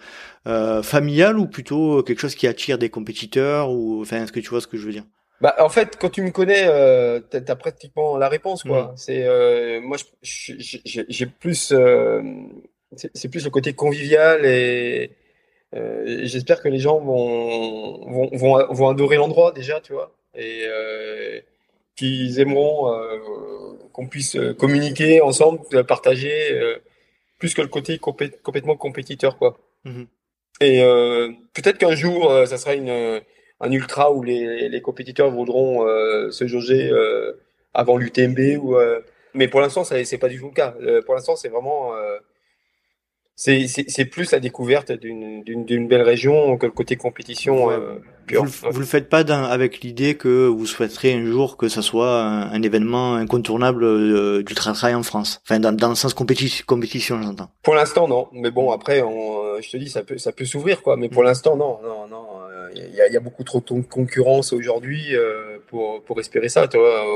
euh, 0.47 0.83
familial 0.83 1.39
ou 1.39 1.47
plutôt 1.47 2.03
quelque 2.03 2.19
chose 2.19 2.35
qui 2.35 2.47
attire 2.47 2.77
des 2.77 2.89
compétiteurs 2.89 3.69
ou 3.71 4.01
enfin 4.01 4.23
est-ce 4.23 4.31
que 4.31 4.39
tu 4.39 4.49
vois 4.49 4.61
ce 4.61 4.67
que 4.67 4.77
je 4.77 4.85
veux 4.85 4.91
dire? 4.91 5.05
Bah, 5.43 5.55
en 5.59 5.67
fait, 5.67 5.97
quand 5.99 6.09
tu 6.09 6.21
me 6.21 6.31
connais, 6.31 6.63
euh, 6.67 7.19
tu 7.29 7.35
as, 7.35 7.55
pratiquement 7.57 8.17
la 8.17 8.29
réponse, 8.29 8.63
quoi. 8.63 8.83
Mm. 8.83 8.93
C'est 8.95 9.23
euh, 9.25 9.81
moi, 9.81 9.97
j'ai 10.21 11.25
plus, 11.25 11.73
euh, 11.73 12.21
c'est 12.95 13.29
plus 13.29 13.43
le 13.43 13.49
côté 13.49 13.73
convivial 13.73 14.45
et 14.45 15.11
euh, 15.75 16.21
j'espère 16.23 16.61
que 16.61 16.69
les 16.69 16.79
gens 16.79 16.99
vont 16.99 18.05
vont, 18.07 18.29
vont, 18.33 18.73
vont 18.73 18.89
adorer 18.89 19.17
l'endroit 19.17 19.51
déjà, 19.51 19.79
tu 19.81 19.93
vois, 19.93 20.11
et 20.35 20.63
euh, 20.65 21.39
qu'ils 21.95 22.39
aimeront 22.39 22.93
euh, 22.93 23.17
qu'on 23.91 24.07
puisse 24.07 24.37
communiquer 24.59 25.21
ensemble, 25.21 25.61
partager, 25.85 26.79
plus 27.39 27.53
que 27.53 27.61
le 27.61 27.67
côté 27.67 27.97
complètement 27.97 28.75
compétiteur, 28.75 29.37
quoi. 29.37 29.57
Mm-hmm. 29.85 30.07
Et 30.61 30.81
peut-être 31.53 31.77
qu'un 31.77 31.95
jour, 31.95 32.31
ça 32.45 32.57
sera 32.57 32.75
une 32.75 33.21
un 33.59 33.71
ultra 33.71 34.11
où 34.11 34.23
les, 34.23 34.67
les 34.69 34.81
compétiteurs 34.81 35.31
voudront 35.31 35.87
se 36.31 36.47
jauger 36.47 36.91
avant 37.73 37.97
l'UTMB 37.97 38.57
ou 38.61 38.75
mais 39.33 39.47
pour 39.47 39.61
l'instant 39.61 39.83
c'est 39.83 40.17
pas 40.17 40.29
du 40.29 40.39
tout 40.39 40.47
le 40.47 40.53
cas 40.53 40.75
pour 41.05 41.15
l'instant 41.15 41.35
c'est 41.35 41.49
vraiment 41.49 41.93
c'est 43.35 44.05
plus 44.05 44.31
la 44.31 44.39
découverte 44.39 44.91
d'une 44.91 45.87
belle 45.87 46.01
région 46.01 46.57
que 46.57 46.65
le 46.65 46.71
côté 46.71 46.95
compétition 46.95 47.69
pur. 48.25 48.45
Vous, 48.45 48.79
le 48.79 48.85
faites 48.85 49.09
pas 49.09 49.19
avec 49.19 49.81
l'idée 49.81 50.15
que 50.15 50.47
vous 50.47 50.65
souhaiterez 50.65 51.13
un 51.13 51.25
jour 51.25 51.57
que 51.57 51.67
ça 51.67 51.81
soit 51.81 52.21
un, 52.21 52.61
événement 52.61 53.15
incontournable 53.15 54.43
du 54.43 54.53
trail 54.53 54.95
en 54.95 55.03
France. 55.03 55.41
Enfin, 55.45 55.59
dans, 55.59 55.75
dans 55.75 55.89
le 55.89 55.95
sens 55.95 56.13
compétition, 56.13 56.63
compétition 56.67 57.21
j'entends. 57.21 57.49
Pour 57.63 57.75
l'instant, 57.75 58.07
non. 58.07 58.27
Mais 58.31 58.51
bon, 58.51 58.71
après, 58.71 59.01
on, 59.01 59.59
je 59.61 59.69
te 59.69 59.77
dis, 59.77 59.89
ça 59.89 60.03
peut, 60.03 60.17
ça 60.17 60.31
peut 60.31 60.45
s'ouvrir, 60.45 60.81
quoi. 60.81 60.95
Mais 60.95 61.09
pour 61.09 61.23
mm. 61.23 61.25
l'instant, 61.25 61.55
non, 61.55 61.79
non, 61.83 62.07
non 62.07 62.23
il 62.75 63.13
y, 63.13 63.17
a 63.17 63.19
beaucoup 63.19 63.43
trop 63.43 63.59
de 63.59 63.81
concurrence 63.81 64.53
aujourd'hui 64.53 65.15
euh, 65.15 65.52
pour, 65.73 66.03
pour 66.03 66.19
espérer 66.19 66.49
ça. 66.49 66.69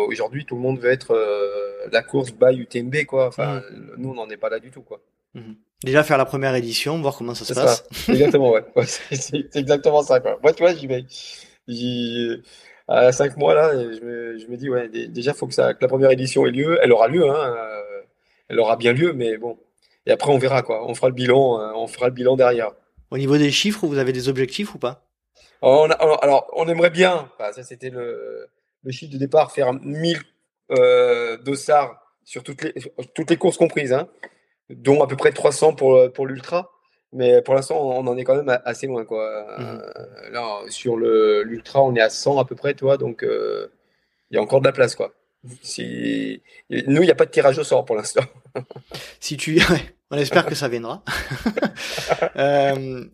Aujourd'hui, 0.08 0.44
tout 0.44 0.56
le 0.56 0.62
monde 0.62 0.80
veut 0.80 0.90
être 0.90 1.12
euh, 1.12 1.88
la 1.92 2.02
course 2.02 2.32
by 2.32 2.58
UTMB, 2.58 3.06
quoi. 3.06 3.28
Enfin, 3.28 3.62
mhm. 3.72 3.94
nous, 4.00 4.10
on 4.10 4.14
n'en 4.16 4.28
est 4.32 4.38
pas 4.38 4.50
là 4.50 4.58
du 4.60 4.72
tout, 4.72 4.82
quoi. 4.82 5.00
Mhm. 5.36 5.56
Déjà 5.84 6.04
faire 6.04 6.18
la 6.18 6.26
première 6.26 6.56
édition, 6.56 7.00
voir 7.00 7.16
comment 7.16 7.36
ça 7.36 7.46
se 7.46 7.54
passe. 7.54 7.84
Exactement, 8.10 8.50
ouais. 8.50 8.64
c'est 9.12 9.56
exactement 9.56 10.02
ça, 10.02 10.20
quoi. 10.20 10.40
Moi, 10.42 10.54
tu 10.54 10.64
vois, 10.64 10.74
j'y 10.74 10.88
vais. 10.88 11.06
À 12.88 13.12
cinq 13.12 13.38
mois, 13.38 13.54
là, 13.54 13.74
je 13.74 14.04
me, 14.04 14.40
je 14.40 14.48
me 14.48 14.58
dis, 14.58 14.72
ouais, 14.72 14.90
déjà, 14.90 15.36
faut 15.36 15.46
que, 15.46 15.54
ça, 15.54 15.76
que 15.76 15.80
la 15.84 15.88
première 15.88 16.10
édition 16.10 16.48
ait 16.48 16.52
lieu. 16.52 16.80
Elle 16.82 16.92
aura 16.92 17.08
lieu, 17.10 17.30
hein. 17.30 17.56
Euh, 17.56 18.02
elle 18.50 18.60
aura 18.60 18.76
bien 18.76 18.92
lieu, 18.92 19.14
mais 19.14 19.38
bon. 19.38 19.60
Et 20.08 20.12
après, 20.12 20.32
on 20.32 20.40
verra, 20.40 20.64
quoi. 20.64 20.90
On 20.90 20.96
fera 20.96 21.10
le 21.10 21.14
bilan, 21.14 21.60
on 21.76 21.86
fera 21.86 22.08
le 22.08 22.14
bilan 22.14 22.36
derrière. 22.36 22.72
Au 23.12 23.20
niveau 23.20 23.38
des 23.38 23.52
chiffres, 23.52 23.86
vous 23.86 24.00
avez 24.00 24.14
des 24.14 24.30
objectifs 24.30 24.74
ou 24.74 24.80
pas? 24.80 25.07
On 25.62 25.90
Alors, 25.90 26.50
on 26.54 26.68
aimerait 26.68 26.90
bien, 26.90 27.30
ça 27.40 27.64
c'était 27.64 27.90
le, 27.90 28.48
le, 28.84 28.92
chiffre 28.92 29.14
de 29.14 29.18
départ, 29.18 29.52
faire 29.52 29.74
1000 29.74 30.20
euh, 30.72 31.38
dossards 31.38 32.02
sur 32.24 32.44
toutes 32.44 32.64
les, 32.64 32.74
toutes 33.16 33.30
les 33.30 33.38
courses 33.38 33.58
comprises, 33.58 33.94
hein, 33.94 34.08
dont 34.70 35.02
à 35.04 35.08
peu 35.08 35.16
près 35.16 35.32
300 35.32 35.74
pour, 35.74 36.12
pour 36.14 36.28
l'ultra. 36.28 36.72
Mais 37.14 37.42
pour 37.42 37.56
l'instant, 37.56 37.80
on 37.80 38.06
en 38.06 38.18
est 38.18 38.24
quand 38.24 38.36
même 38.36 38.60
assez 38.66 38.86
loin. 38.88 39.06
Quoi. 39.06 39.46
Mmh. 39.58 39.82
Euh, 39.96 40.30
là, 40.32 40.60
sur 40.70 40.98
l'ultra, 40.98 41.82
on 41.82 41.96
est 41.96 42.02
à 42.02 42.10
100 42.10 42.38
à 42.38 42.46
peu 42.46 42.56
près, 42.56 42.74
toi, 42.74 42.98
donc 42.98 43.24
euh, 43.24 43.72
il 44.30 44.36
y 44.36 44.38
a 44.38 44.42
encore 44.42 44.60
de 44.60 44.66
la 44.66 44.74
place. 44.74 44.96
Quoi. 44.96 45.14
Si... 45.62 46.42
Nous, 46.70 47.02
il 47.02 47.06
n'y 47.06 47.12
a 47.12 47.16
pas 47.16 47.26
de 47.26 47.32
tirage 47.32 47.58
au 47.58 47.64
sort 47.64 47.86
pour 47.86 47.96
l'instant. 47.96 48.24
si 49.20 49.38
tu... 49.38 49.60
on 50.12 50.18
espère 50.18 50.46
que 50.46 50.56
ça 50.56 50.68
viendra. 50.68 51.04
euh, 52.38 53.06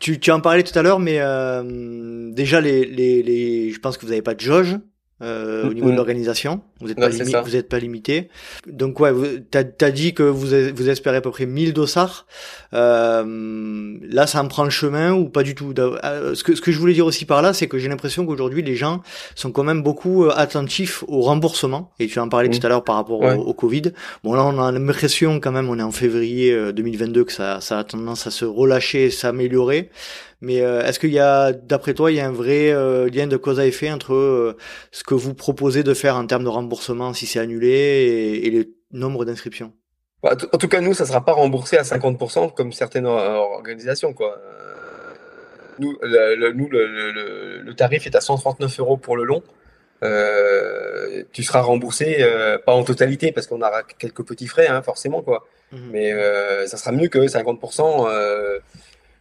tu, 0.00 0.18
tu 0.18 0.30
en 0.30 0.40
parlais 0.40 0.62
tout 0.62 0.78
à 0.78 0.82
l'heure, 0.82 1.00
mais 1.00 1.18
euh, 1.20 2.30
déjà, 2.32 2.60
les, 2.60 2.84
les, 2.84 3.22
les, 3.22 3.70
je 3.70 3.78
pense 3.80 3.96
que 3.96 4.02
vous 4.02 4.10
n'avez 4.10 4.22
pas 4.22 4.34
de 4.34 4.40
jauge 4.40 4.78
euh, 5.22 5.68
au 5.68 5.74
niveau 5.74 5.90
de 5.90 5.96
l'organisation. 5.96 6.60
Vous 6.80 6.88
n'êtes 6.88 6.98
pas, 6.98 7.08
vous 7.42 7.56
êtes 7.56 7.68
pas 7.68 7.78
limité. 7.78 8.28
Donc 8.66 9.00
ouais, 9.00 9.12
tu 9.50 9.58
as, 9.58 9.90
dit 9.90 10.14
que 10.14 10.22
vous, 10.22 10.46
vous 10.74 10.88
espérez 10.88 11.16
à 11.16 11.20
peu 11.20 11.30
près 11.30 11.46
1000 11.46 11.72
dossards. 11.72 12.26
Euh, 12.74 13.96
là, 14.02 14.26
ça 14.26 14.42
en 14.42 14.48
prend 14.48 14.64
le 14.64 14.70
chemin 14.70 15.12
ou 15.12 15.28
pas 15.28 15.42
du 15.42 15.54
tout? 15.54 15.74
Euh, 15.78 16.34
ce 16.34 16.44
que, 16.44 16.54
ce 16.54 16.60
que 16.60 16.70
je 16.70 16.78
voulais 16.78 16.92
dire 16.92 17.06
aussi 17.06 17.24
par 17.24 17.42
là, 17.42 17.52
c'est 17.52 17.66
que 17.66 17.78
j'ai 17.78 17.88
l'impression 17.88 18.26
qu'aujourd'hui, 18.26 18.62
les 18.62 18.76
gens 18.76 19.02
sont 19.34 19.50
quand 19.50 19.64
même 19.64 19.82
beaucoup 19.82 20.24
euh, 20.24 20.32
attentifs 20.36 21.02
au 21.08 21.20
remboursement. 21.20 21.90
Et 21.98 22.06
tu 22.06 22.20
en 22.20 22.28
parlais 22.28 22.48
tout 22.48 22.64
à 22.64 22.68
l'heure 22.68 22.84
par 22.84 22.96
rapport 22.96 23.20
au, 23.20 23.54
Covid. 23.54 23.92
Bon 24.22 24.34
là, 24.34 24.44
on 24.44 24.62
a 24.62 24.70
l'impression 24.70 25.40
quand 25.40 25.50
même, 25.50 25.68
on 25.68 25.78
est 25.78 25.82
en 25.82 25.90
février 25.90 26.56
2022, 26.72 27.24
que 27.24 27.32
ça, 27.32 27.60
ça 27.60 27.80
a 27.80 27.84
tendance 27.84 28.26
à 28.26 28.30
se 28.30 28.44
relâcher, 28.44 29.10
s'améliorer. 29.10 29.90
Mais 30.40 30.60
euh, 30.60 30.84
est-ce 30.84 31.00
qu'il 31.00 31.10
y 31.10 31.18
a, 31.18 31.52
d'après 31.52 31.94
toi, 31.94 32.12
il 32.12 32.16
y 32.16 32.20
a 32.20 32.26
un 32.26 32.32
vrai 32.32 32.70
euh, 32.70 33.08
lien 33.10 33.26
de 33.26 33.36
cause 33.36 33.58
à 33.58 33.66
effet 33.66 33.90
entre 33.90 34.14
euh, 34.14 34.56
ce 34.92 35.02
que 35.02 35.14
vous 35.14 35.34
proposez 35.34 35.82
de 35.82 35.94
faire 35.94 36.16
en 36.16 36.26
termes 36.26 36.44
de 36.44 36.48
remboursement 36.48 37.12
si 37.12 37.26
c'est 37.26 37.40
annulé 37.40 37.68
et, 37.68 38.46
et 38.46 38.50
le 38.50 38.68
nombre 38.92 39.24
d'inscriptions? 39.24 39.72
Bah, 40.22 40.36
En 40.52 40.58
tout 40.58 40.68
cas, 40.68 40.80
nous, 40.80 40.94
ça 40.94 41.04
ne 41.04 41.08
sera 41.08 41.24
pas 41.24 41.32
remboursé 41.32 41.76
à 41.76 41.82
50% 41.82 42.54
comme 42.54 42.72
certaines 42.72 43.06
organisations. 43.06 44.12
Quoi. 44.12 44.38
Nous, 45.80 45.96
le, 46.02 46.52
nous 46.52 46.68
le, 46.68 47.60
le, 47.62 47.74
tarif 47.74 48.06
est 48.06 48.14
à 48.14 48.20
139 48.20 48.78
euros 48.80 48.96
pour 48.96 49.16
le 49.16 49.24
long. 49.24 49.42
Euh, 50.04 51.24
tu 51.32 51.42
seras 51.42 51.60
remboursé 51.60 52.24
pas 52.64 52.72
en 52.72 52.84
totalité 52.84 53.32
parce 53.32 53.48
qu'on 53.48 53.60
aura 53.60 53.82
quelques 53.82 54.24
petits 54.24 54.46
frais 54.46 54.68
hein, 54.68 54.80
forcément 54.80 55.22
quoi 55.22 55.44
mmh 55.72 55.76
mais 55.90 56.12
ça 56.68 56.76
sera 56.76 56.92
mieux 56.92 57.08
que 57.08 57.18
50% 57.18 58.06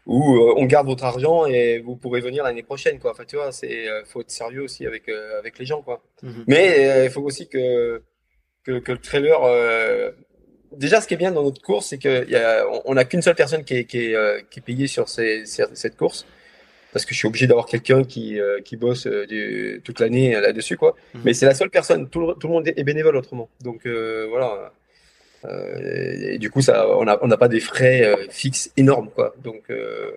où 0.07 0.37
euh, 0.37 0.53
on 0.55 0.65
garde 0.65 0.87
votre 0.87 1.03
argent 1.03 1.45
et 1.45 1.79
vous 1.79 1.97
pourrez 1.97 2.21
venir 2.21 2.43
l'année 2.43 2.63
prochaine 2.63 2.97
quoi. 2.97 3.11
Enfin 3.11 3.25
tu 3.27 3.35
vois, 3.35 3.51
c'est 3.51 3.87
euh, 3.87 4.03
faut 4.05 4.21
être 4.21 4.31
sérieux 4.31 4.61
aussi 4.61 4.85
avec 4.85 5.09
euh, 5.09 5.37
avec 5.37 5.59
les 5.59 5.65
gens 5.65 5.81
quoi. 5.81 6.01
Mhm. 6.23 6.45
Mais 6.47 7.05
il 7.05 7.11
faut 7.11 7.21
aussi 7.21 7.47
que, 7.49 8.01
que, 8.63 8.79
que 8.79 8.93
le 8.93 8.97
trailer 8.99 9.37
déjà 10.71 11.01
ce 11.01 11.07
qui 11.07 11.13
est 11.13 11.17
bien 11.17 11.31
dans 11.31 11.43
notre 11.43 11.61
course 11.61 11.87
c'est 11.87 11.97
que 11.97 12.29
y 12.29 12.35
a, 12.35 12.65
on 12.85 12.93
n'a 12.95 13.05
qu'une 13.05 13.21
seule 13.21 13.35
personne 13.35 13.63
qui 13.63 13.75
est 13.75 13.85
qui 13.85 13.97
est, 13.99 14.49
qui 14.49 14.59
est 14.59 14.63
payée 14.63 14.87
sur 14.87 15.09
ces, 15.09 15.43
cette 15.45 15.97
course 15.97 16.25
parce 16.93 17.05
que 17.05 17.13
je 17.13 17.19
suis 17.19 17.27
obligé 17.27 17.47
d'avoir 17.47 17.65
quelqu'un 17.65 18.03
qui 18.03 18.39
qui 18.63 18.77
bosse 18.77 19.07
du, 19.07 19.81
toute 19.83 19.99
l'année 19.99 20.31
là-dessus 20.39 20.77
quoi. 20.77 20.95
Mhm. 21.15 21.21
Mais 21.25 21.33
c'est 21.33 21.45
la 21.45 21.53
seule 21.53 21.69
personne, 21.69 22.09
tout 22.09 22.21
le, 22.21 22.33
tout 22.35 22.47
le 22.47 22.53
monde 22.53 22.67
est 22.67 22.83
bénévole 22.83 23.17
autrement. 23.17 23.49
Donc 23.61 23.85
voilà 23.85 24.71
euh, 25.45 26.33
et 26.33 26.37
du 26.37 26.49
coup, 26.49 26.61
ça, 26.61 26.87
on 26.97 27.05
n'a 27.05 27.17
on 27.21 27.29
pas 27.29 27.47
des 27.47 27.59
frais 27.59 28.03
euh, 28.03 28.15
fixes 28.29 28.71
énormes, 28.77 29.09
quoi. 29.13 29.33
Donc, 29.43 29.63
euh, 29.69 30.09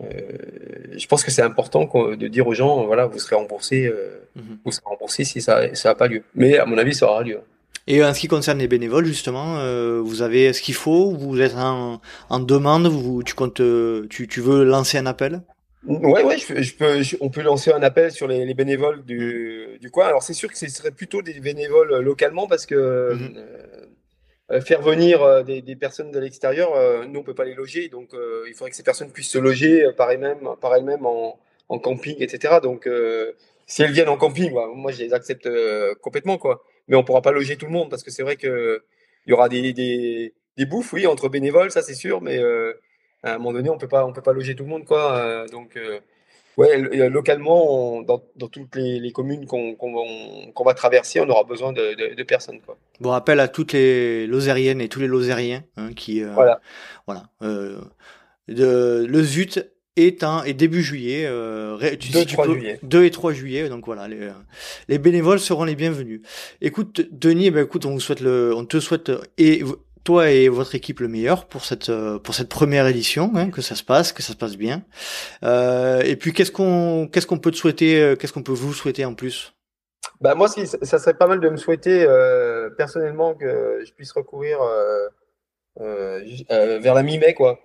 je 0.00 1.06
pense 1.06 1.22
que 1.22 1.30
c'est 1.30 1.42
important 1.42 1.88
de 2.16 2.28
dire 2.28 2.46
aux 2.46 2.54
gens, 2.54 2.84
voilà, 2.84 3.06
vous 3.06 3.18
serez 3.18 3.36
remboursé, 3.36 3.90
mhm. 4.34 4.58
vous 4.64 4.72
serez 4.72 4.86
remboursé 4.86 5.24
si 5.24 5.40
ça 5.40 5.68
n'a 5.84 5.94
pas 5.94 6.08
lieu. 6.08 6.22
Mais 6.34 6.58
à 6.58 6.66
mon 6.66 6.78
avis, 6.78 6.94
ça 6.94 7.06
aura 7.06 7.22
lieu. 7.22 7.38
Et 7.86 8.02
en 8.02 8.14
ce 8.14 8.20
qui 8.20 8.28
concerne 8.28 8.58
les 8.58 8.68
bénévoles, 8.68 9.04
justement, 9.04 9.56
vous 10.02 10.22
avez 10.22 10.52
ce 10.52 10.62
qu'il 10.62 10.74
faut 10.74 11.12
Vous 11.12 11.40
êtes 11.40 11.54
en, 11.54 12.00
en 12.28 12.40
demande 12.40 12.86
vous, 12.86 13.22
tu, 13.22 13.34
comptes, 13.34 13.62
tu, 14.10 14.28
tu 14.28 14.40
veux 14.40 14.64
lancer 14.64 14.98
un 14.98 15.06
appel? 15.06 15.42
Ouais, 15.86 16.22
ouais, 16.24 16.38
je, 16.38 16.74
peux, 16.74 17.02
on 17.20 17.28
peut 17.28 17.42
lancer 17.42 17.70
un 17.70 17.82
appel 17.82 18.10
sur 18.10 18.26
les, 18.26 18.46
les 18.46 18.54
bénévoles 18.54 19.04
du, 19.04 19.78
du 19.80 19.90
coin. 19.90 20.06
Alors 20.06 20.22
c'est 20.22 20.32
sûr 20.32 20.50
que 20.50 20.56
ce 20.56 20.66
serait 20.68 20.92
plutôt 20.92 21.20
des 21.20 21.40
bénévoles 21.40 22.00
localement 22.00 22.46
parce 22.46 22.64
que 22.64 23.14
mhm. 23.14 23.34
Euh, 23.36 23.83
faire 24.60 24.82
venir 24.82 25.22
euh, 25.22 25.42
des, 25.42 25.76
personnes 25.76 26.10
de 26.10 26.18
l'extérieur, 26.18 26.74
euh, 26.74 27.06
nous 27.06 27.20
on 27.20 27.22
peut 27.22 27.34
pas 27.34 27.44
les 27.44 27.54
loger, 27.54 27.88
donc 27.88 28.10
il 28.46 28.54
faudrait 28.54 28.70
que 28.70 28.76
ces 28.76 28.82
personnes 28.82 29.10
puissent 29.10 29.30
se 29.30 29.38
loger 29.38 29.90
par 29.96 30.10
elles-mêmes, 30.10 30.48
par 30.60 30.74
elles-mêmes 30.74 31.06
en, 31.06 31.38
camping, 31.78 32.16
etc. 32.20 32.60
Donc 32.62 32.88
si 33.66 33.82
elles 33.82 33.92
viennent 33.92 34.08
en 34.08 34.16
camping, 34.16 34.52
bah, 34.54 34.68
moi 34.74 34.92
je 34.92 35.02
les 35.02 35.14
accepte 35.14 35.48
complètement 36.00 36.38
quoi. 36.38 36.62
Mais 36.88 36.96
on 36.96 37.04
pourra 37.04 37.22
pas 37.22 37.32
loger 37.32 37.56
tout 37.56 37.66
le 37.66 37.72
monde 37.72 37.90
parce 37.90 38.02
que 38.02 38.10
c'est 38.10 38.22
vrai 38.22 38.36
que 38.36 38.84
il 39.26 39.30
y 39.30 39.32
aura 39.32 39.48
des, 39.48 39.72
des, 39.72 40.34
des, 40.58 40.66
bouffes, 40.66 40.92
oui, 40.92 41.06
entre 41.06 41.30
bénévoles, 41.30 41.70
ça 41.70 41.82
c'est 41.82 41.94
sûr, 41.94 42.20
mais 42.20 42.38
à 43.22 43.34
un 43.34 43.38
moment 43.38 43.54
donné 43.54 43.70
on 43.70 43.78
peut 43.78 43.88
pas 43.88 44.04
on 44.04 44.12
peut 44.12 44.22
pas 44.22 44.34
loger 44.34 44.54
tout 44.54 44.64
le 44.64 44.70
monde 44.70 44.84
quoi. 44.84 45.46
donc 45.50 45.78
Ouais, 46.56 46.78
localement, 47.08 48.02
dans, 48.02 48.22
dans, 48.36 48.48
toutes 48.48 48.76
les, 48.76 49.00
les 49.00 49.12
communes 49.12 49.46
qu'on 49.46 49.74
qu'on 49.74 50.64
va 50.64 50.74
traverser, 50.74 51.20
on 51.20 51.28
aura 51.28 51.44
besoin 51.44 51.72
de, 51.72 51.94
de, 51.94 52.14
de, 52.14 52.22
personnes. 52.22 52.60
Quoi. 52.60 52.76
Bon 53.00 53.10
rappel 53.10 53.40
à 53.40 53.48
toutes 53.48 53.72
les 53.72 54.26
Lozériennes 54.26 54.80
et 54.80 54.88
tous 54.88 55.00
les 55.00 55.06
Lozériens 55.06 55.64
hein, 55.76 55.92
qui 55.94 56.22
euh, 56.22 56.30
voilà. 56.32 56.60
Voilà. 57.06 57.24
Euh, 57.42 57.78
de, 58.48 59.04
le 59.08 59.22
ZUT 59.22 59.64
est 59.96 60.22
un 60.22 60.42
et 60.44 60.54
début 60.54 60.82
juillet. 60.82 61.24
Euh, 61.26 61.76
2, 61.78 62.20
et 62.20 62.26
3 62.26 62.46
juillet. 62.46 62.78
2 62.82 63.04
et 63.04 63.10
3 63.10 63.32
juillet. 63.32 63.68
Donc 63.68 63.86
voilà, 63.86 64.06
les, 64.06 64.30
les 64.88 64.98
bénévoles 64.98 65.40
seront 65.40 65.64
les 65.64 65.74
bienvenus. 65.74 66.20
Écoute, 66.60 67.06
Denis, 67.10 67.46
eh 67.46 67.50
ben 67.50 67.64
écoute, 67.64 67.84
on 67.84 67.90
vous 67.90 68.00
souhaite 68.00 68.20
le, 68.20 68.54
on 68.54 68.64
te 68.64 68.78
souhaite 68.78 69.10
et 69.38 69.62
toi 70.04 70.30
et 70.30 70.48
votre 70.48 70.74
équipe 70.74 71.00
le 71.00 71.08
meilleur 71.08 71.46
pour 71.46 71.64
cette 71.64 71.88
euh, 71.88 72.18
pour 72.18 72.34
cette 72.34 72.48
première 72.48 72.86
édition, 72.86 73.32
hein, 73.34 73.50
que 73.50 73.62
ça 73.62 73.74
se 73.74 73.82
passe, 73.82 74.12
que 74.12 74.22
ça 74.22 74.32
se 74.32 74.36
passe 74.36 74.56
bien. 74.56 74.82
Euh, 75.42 76.02
et 76.02 76.16
puis 76.16 76.32
qu'est-ce 76.32 76.52
qu'on 76.52 77.08
qu'est-ce 77.10 77.26
qu'on 77.26 77.38
peut 77.38 77.50
te 77.50 77.56
souhaiter, 77.56 78.00
euh, 78.00 78.16
qu'est-ce 78.16 78.32
qu'on 78.32 78.42
peut 78.42 78.52
vous 78.52 78.74
souhaiter 78.74 79.04
en 79.04 79.14
plus? 79.14 79.54
Bah 80.20 80.34
moi, 80.34 80.48
ça 80.48 80.98
serait 80.98 81.14
pas 81.14 81.26
mal 81.26 81.40
de 81.40 81.48
me 81.48 81.56
souhaiter 81.56 82.04
euh, 82.06 82.70
personnellement 82.70 83.34
que 83.34 83.82
je 83.84 83.92
puisse 83.92 84.12
recourir 84.12 84.58
euh, 85.80 86.20
vers 86.78 86.94
la 86.94 87.02
mi-mai, 87.02 87.34
quoi, 87.34 87.58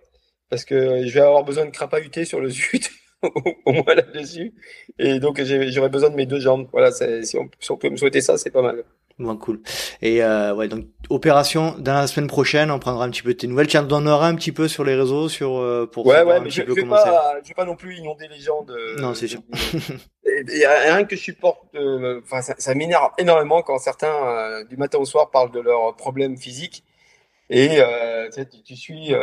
parce 0.50 0.66
que 0.66 1.06
je 1.06 1.14
vais 1.14 1.20
avoir 1.20 1.44
besoin 1.44 1.66
de 1.66 1.72
crapahuter 1.72 2.26
sur 2.26 2.40
le 2.40 2.50
zut. 2.50 2.90
au 3.66 3.74
moins 3.74 3.96
là-dessus. 3.96 4.54
Et 4.98 5.20
donc, 5.20 5.42
j'aurais 5.44 5.90
besoin 5.90 6.10
de 6.10 6.16
mes 6.16 6.26
deux 6.26 6.40
jambes. 6.40 6.70
Voilà, 6.72 6.92
si 6.92 7.26
si 7.26 7.38
on 7.70 7.78
peut 7.78 7.90
me 7.90 7.98
souhaiter 7.98 8.22
ça, 8.22 8.38
c'est 8.38 8.50
pas 8.50 8.62
mal. 8.62 8.86
Bon, 9.20 9.36
cool. 9.36 9.62
Et 10.02 10.24
euh, 10.24 10.56
ouais, 10.56 10.70
donc 10.70 10.86
opération 11.10 11.76
dans 11.78 11.94
la 11.94 12.08
semaine 12.08 12.28
prochaine, 12.28 12.72
on 12.72 12.80
prendra 12.80 13.04
un 13.04 13.10
petit 13.10 13.22
peu 13.22 13.34
tes 13.34 13.48
nouvelles. 13.48 13.68
Tu 13.68 13.78
en 13.78 13.84
donneras 13.84 14.28
un 14.28 14.36
petit 14.36 14.54
peu 14.54 14.70
sur 14.70 14.86
les 14.86 14.96
réseaux, 14.96 15.28
sur 15.28 15.58
euh, 15.58 15.90
pour 15.92 16.06
ouais, 16.06 16.24
ouais, 16.24 16.40
mais 16.40 16.50
je, 16.50 16.64
je 16.66 16.72
vais 16.72 16.86
pas, 16.86 17.36
je 17.44 17.50
vais 17.50 17.54
pas 17.54 17.66
non 17.66 17.76
plus 17.76 17.98
inonder 17.98 18.30
les 18.30 18.40
gens 18.40 18.64
de. 18.64 18.98
Non, 19.02 19.14
c'est 19.14 19.28
sûr. 19.28 19.42
A 20.26 20.94
rien 20.94 21.04
que 21.04 21.18
je 21.18 21.22
supporte. 21.22 21.64
Euh, 21.76 22.22
enfin, 22.24 22.42
ça, 22.42 22.56
ça 22.58 22.74
m'énerve 22.76 23.10
énormément 23.18 23.62
quand 23.62 23.78
certains 23.78 24.08
euh, 24.08 24.64
du 24.64 24.78
matin 24.78 24.98
au 25.00 25.06
soir 25.06 25.30
parlent 25.32 25.52
de 25.52 25.60
leurs 25.60 25.96
problèmes 25.98 26.38
physiques 26.38 26.86
et 27.50 27.82
euh, 27.82 28.30
tu, 28.30 28.62
tu, 28.64 28.76
suis, 28.78 29.14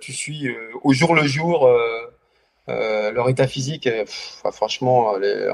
tu 0.00 0.12
suis 0.12 0.48
au 0.82 0.92
jour 0.94 1.14
le 1.14 1.24
jour 1.24 1.68
leur 2.66 3.28
état 3.28 3.46
physique. 3.46 3.88
franchement, 4.52 5.18
les, 5.18 5.50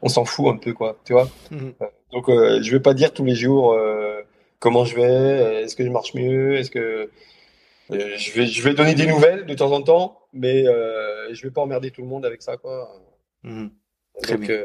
on 0.00 0.08
s'en 0.08 0.24
fout 0.24 0.46
un 0.46 0.56
peu, 0.56 0.72
quoi. 0.72 0.96
Tu 1.04 1.12
vois. 1.12 1.28
Mhm. 1.50 1.74
Donc, 2.12 2.28
euh, 2.28 2.60
je 2.62 2.70
vais 2.70 2.80
pas 2.80 2.94
dire 2.94 3.12
tous 3.12 3.24
les 3.24 3.34
jours 3.34 3.72
euh, 3.72 4.20
comment 4.58 4.84
je 4.84 4.96
vais, 4.96 5.62
est-ce 5.62 5.76
que 5.76 5.84
je 5.84 5.90
marche 5.90 6.14
mieux, 6.14 6.56
est-ce 6.56 6.70
que 6.70 7.10
euh, 7.92 8.16
je 8.16 8.32
vais, 8.32 8.46
je 8.46 8.62
vais 8.62 8.74
donner 8.74 8.94
des 8.94 9.06
nouvelles 9.06 9.46
de 9.46 9.54
temps 9.54 9.72
en 9.72 9.82
temps, 9.82 10.20
mais 10.32 10.66
euh, 10.66 11.32
je 11.34 11.42
vais 11.42 11.50
pas 11.50 11.60
emmerder 11.60 11.90
tout 11.90 12.02
le 12.02 12.08
monde 12.08 12.24
avec 12.24 12.42
ça, 12.42 12.56
quoi. 12.56 12.92
Mmh. 13.42 13.68
Très 14.22 14.34
Donc, 14.34 14.46
bien. 14.46 14.64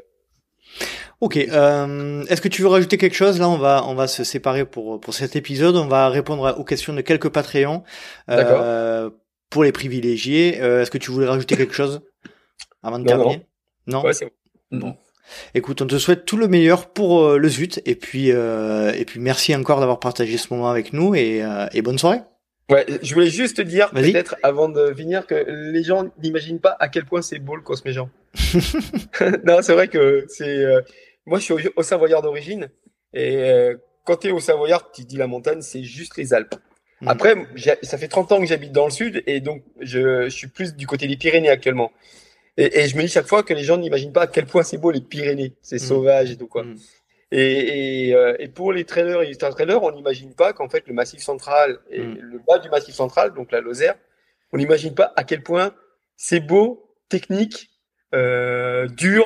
Ok. 1.22 1.38
Euh, 1.38 2.26
Est-ce 2.26 2.42
que 2.42 2.48
tu 2.50 2.62
veux 2.62 2.68
rajouter 2.68 2.98
quelque 2.98 3.16
chose? 3.16 3.40
Là, 3.40 3.48
on 3.50 3.58
va 3.58 3.84
on 3.88 3.96
va 3.96 4.08
se 4.08 4.24
séparer 4.24 4.66
pour 4.66 5.00
pour 5.00 5.14
cet 5.14 5.36
épisode. 5.36 5.76
On 5.76 5.88
va 5.88 6.10
répondre 6.10 6.56
aux 6.60 6.64
questions 6.64 6.94
de 6.94 7.02
quelques 7.02 7.30
Patreons 7.30 7.84
euh, 8.30 9.10
pour 9.50 9.64
les 9.64 9.72
privilégiés. 9.72 10.58
Est-ce 10.58 10.92
que 10.92 10.98
tu 10.98 11.12
voulais 11.12 11.28
rajouter 11.28 11.56
quelque 11.56 11.74
chose 11.74 12.02
avant 12.84 13.00
de 13.00 13.06
terminer 13.06 13.46
Non. 13.88 14.00
non? 14.00 14.06
Ouais, 14.06 14.14
c'est 14.14 14.32
bon. 14.72 14.98
Écoute, 15.54 15.82
on 15.82 15.88
te 15.88 15.98
souhaite 15.98 16.26
tout 16.26 16.38
le 16.38 16.48
meilleur 16.48 16.88
pour 16.88 17.24
euh, 17.24 17.38
le 17.38 17.50
ZUT 17.50 17.82
et 17.86 17.96
puis 17.96 18.32
euh, 18.32 18.92
et 18.94 19.06
puis 19.06 19.20
merci 19.20 19.56
encore 19.56 19.80
d'avoir 19.80 20.00
partagé 20.00 20.38
ce 20.38 20.54
moment 20.54 20.70
avec 20.70 20.94
nous 20.94 21.16
et, 21.16 21.44
euh, 21.44 21.68
et 21.74 21.82
bonne 21.82 21.98
soirée. 21.98 22.20
Ouais, 22.70 22.86
je 23.04 23.14
voulais 23.14 23.30
juste 23.30 23.58
te 23.58 23.62
dire 23.62 23.92
peut-être 23.92 24.36
avant 24.42 24.70
de 24.70 24.94
finir 24.94 25.28
que 25.28 25.36
les 25.72 25.84
gens 25.84 26.06
n'imaginent 26.24 26.60
pas 26.60 26.76
à 26.80 26.88
quel 26.88 27.06
point 27.06 27.22
c'est 27.22 27.40
beau 27.40 27.56
le 27.56 27.62
Cosméjean. 27.62 28.10
non, 29.46 29.62
c'est 29.62 29.74
vrai 29.74 29.88
que 29.88 30.26
c'est 30.30 30.66
moi 31.26 31.40
je 31.40 31.44
suis 31.44 31.70
au, 31.76 31.84
Savoyard 31.84 32.22
d'origine 32.22 32.70
et 33.14 33.72
quand 34.06 34.18
tu 34.18 34.28
es 34.28 34.32
au 34.32 34.40
Savoyard, 34.40 34.92
tu 34.92 35.04
dis 35.04 35.18
la 35.18 35.28
montagne, 35.28 35.62
c'est 35.62 35.84
juste 35.84 36.16
les 36.16 36.34
Alpes. 36.34 36.56
Mm. 37.02 37.08
Après, 37.08 37.36
ça 37.82 37.98
fait 37.98 38.08
30 38.08 38.32
ans 38.32 38.40
que 38.40 38.46
j'habite 38.46 38.72
dans 38.72 38.86
le 38.86 38.92
sud 38.92 39.24
et 39.28 39.42
donc 39.42 39.64
je, 39.82 40.30
suis 40.30 40.48
plus 40.48 40.76
du 40.76 40.88
côté 40.88 41.08
des 41.08 41.18
Pyrénées 41.18 41.50
actuellement. 41.50 41.92
Et, 42.58 42.88
je 42.88 42.96
me 42.96 43.02
dis 43.02 43.08
chaque 43.10 43.28
fois 43.28 43.44
que 43.44 43.54
les 43.54 43.64
gens 43.64 43.78
n'imaginent 43.78 44.14
pas 44.14 44.24
à 44.24 44.28
quel 44.28 44.46
point 44.46 44.64
c'est 44.64 44.78
beau 44.78 44.92
les 44.92 45.02
Pyrénées, 45.02 45.56
c'est 45.62 45.76
mm. 45.76 45.80
sauvage 45.80 46.32
et 46.32 46.38
tout 46.38 46.48
quoi. 46.48 46.64
Mm. 46.64 46.76
Euh, 47.34 48.36
et, 48.40 48.48
pour 48.48 48.72
les 48.72 48.86
trailers 48.86 49.22
et 49.24 49.28
les 49.28 49.36
trailers, 49.36 49.84
on 49.84 49.92
n'imagine 49.92 50.34
pas 50.34 50.54
qu'en 50.54 50.70
fait 50.70 50.88
le 50.88 50.94
Massif 50.94 51.22
Central 51.22 51.80
et 51.90 52.02
le 52.02 52.40
bas 52.48 52.60
du 52.60 52.70
Massif 52.70 52.96
Central, 52.96 53.34
donc 53.34 53.52
la 53.52 53.60
Lozère, 53.60 53.96
on 54.54 54.58
n'imagine 54.58 54.96
pas 54.96 55.12
à 55.16 55.24
quel 55.24 55.44
point 55.44 55.74
c'est 56.16 56.40
beau, 56.40 56.90
technique, 57.10 57.72
euh, 58.14 58.88
dur. 58.88 59.26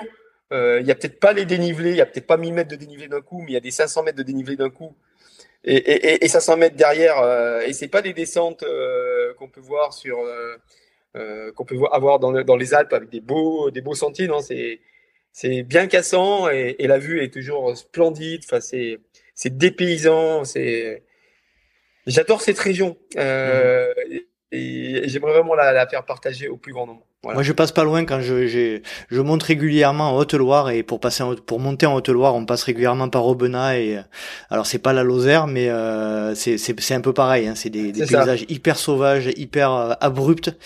Euh, 0.52 0.80
il 0.82 0.88
y 0.88 0.92
a 0.92 0.96
peut-être 0.96 1.20
pas 1.20 1.34
les 1.34 1.46
dénivelés, 1.46 1.92
il 1.92 1.98
y 1.98 2.02
a 2.02 2.08
peut-être 2.08 2.26
pas 2.26 2.38
1000 2.38 2.54
mètres 2.54 2.72
de 2.72 2.76
dénivelé 2.76 3.08
d'un 3.08 3.22
coup, 3.22 3.42
mais 3.42 3.52
il 3.52 3.54
y 3.54 3.58
a 3.58 3.62
des 3.62 3.70
500 3.70 4.02
mètres 4.02 4.18
de 4.18 4.24
dénivelé 4.24 4.56
d'un 4.56 4.72
coup 4.72 4.96
et, 5.64 5.76
et, 5.76 6.26
et 6.26 6.28
500 6.28 6.58
mètres 6.58 6.76
derrière. 6.76 7.20
Euh, 7.20 7.62
et 7.62 7.74
c'est 7.74 7.88
pas 7.88 8.02
des 8.02 8.14
descentes 8.14 8.64
euh, 8.64 9.34
qu'on 9.36 9.50
peut 9.50 9.62
voir 9.62 9.94
sur 9.94 10.20
euh, 10.20 10.56
qu'on 11.14 11.66
peut 11.66 11.78
avoir 11.92 12.20
dans, 12.20 12.56
les 12.56 12.74
Alpes 12.74 12.94
avec 12.94 13.10
des 13.10 13.22
beaux 13.22 13.72
des 13.72 13.82
beaux 13.82 13.96
sentiers. 13.96 14.28
Non, 14.28 14.42
c'est 14.42 14.80
c'est 15.32 15.64
bien 15.64 15.88
cassant 15.88 16.50
et, 16.50 16.76
la 16.80 17.00
vue 17.00 17.22
est 17.22 17.34
toujours 17.34 17.76
splendide. 17.78 18.42
Enfin, 18.46 18.62
c'est 18.62 19.00
c'est 19.36 19.58
dépaysant. 19.58 20.44
C'est 20.44 21.04
j'adore 22.08 22.42
cette 22.42 22.60
région 22.60 22.98
euh, 23.18 23.94
mmh. 23.94 24.18
Et, 24.52 25.08
j'aimerais 25.08 25.34
vraiment 25.34 25.56
la, 25.56 25.72
la 25.72 25.88
faire 25.88 26.06
partager 26.06 26.48
au 26.48 26.58
plus 26.58 26.74
grand 26.74 26.88
nombre. 26.88 27.04
Moi, 27.24 27.44
je 27.44 27.52
passe 27.52 27.74
pas 27.74 27.84
loin 27.84 28.06
quand 28.06 28.22
je, 28.22 28.80
je 29.10 29.22
monte 29.22 29.44
régulièrement 29.44 30.12
en 30.12 30.18
Haute-Loire 30.18 30.70
et 30.70 30.84
pour 30.84 31.02
passer 31.02 31.22
pour 31.46 31.60
monter 31.60 31.86
en 31.86 31.96
Haute-Loire, 31.96 32.34
on 32.34 32.46
passe 32.46 32.64
régulièrement 32.64 33.10
par 33.10 33.26
Aubenas 33.26 33.76
et 33.76 33.98
euh, 33.98 34.02
alors 34.50 34.66
c'est 34.66 34.80
pas 34.80 34.94
la 34.94 35.04
Lozère, 35.04 35.46
mais 35.46 35.70
euh, 35.70 36.34
c'est 36.34 36.58
c'est 36.58 36.94
un 36.94 37.02
peu 37.02 37.12
pareil. 37.12 37.50
Hein, 37.50 37.56
c'est 37.56 37.70
des, 37.70 37.92
des 37.92 38.06
paysages 38.06 38.46
hyper 38.48 38.78
sauvages, 38.78 39.30
hyper 39.36 39.74
euh, 39.74 39.94
abrupts 40.00 40.58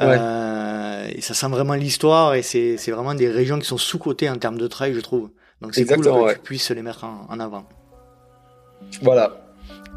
euh, 0.00 1.06
et 1.08 1.20
ça 1.20 1.32
sent 1.32 1.48
vraiment 1.48 1.74
l'histoire 1.74 2.34
et 2.34 2.42
c'est 2.42 2.76
c'est 2.76 2.90
vraiment 2.90 3.14
des 3.14 3.28
régions 3.28 3.60
qui 3.60 3.66
sont 3.66 3.78
sous 3.78 3.98
cotées 4.00 4.28
en 4.28 4.36
termes 4.36 4.58
de 4.58 4.66
trail, 4.66 4.94
je 4.94 5.00
trouve. 5.00 5.30
Donc 5.60 5.76
c'est 5.76 5.84
cool 5.84 6.04
que 6.04 6.32
tu 6.34 6.38
puisses 6.40 6.72
les 6.72 6.82
mettre 6.82 7.04
en, 7.04 7.28
en 7.30 7.38
avant. 7.38 7.64
Voilà. 9.00 9.49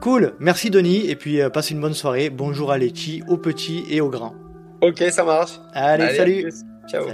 Cool, 0.03 0.33
merci 0.37 0.69
Denis 0.69 1.09
et 1.09 1.15
puis 1.15 1.39
passe 1.53 1.71
une 1.71 1.79
bonne 1.79 1.93
soirée. 1.93 2.29
Bonjour 2.29 2.73
à 2.73 2.77
Letty, 2.77 3.23
aux 3.29 3.37
petits 3.37 3.85
et 3.89 4.01
aux 4.01 4.09
grands. 4.09 4.35
Ok, 4.81 5.01
ça 5.09 5.23
marche. 5.23 5.61
Allez, 5.71 6.17
salut. 6.17 6.51
Ciao. 6.89 7.05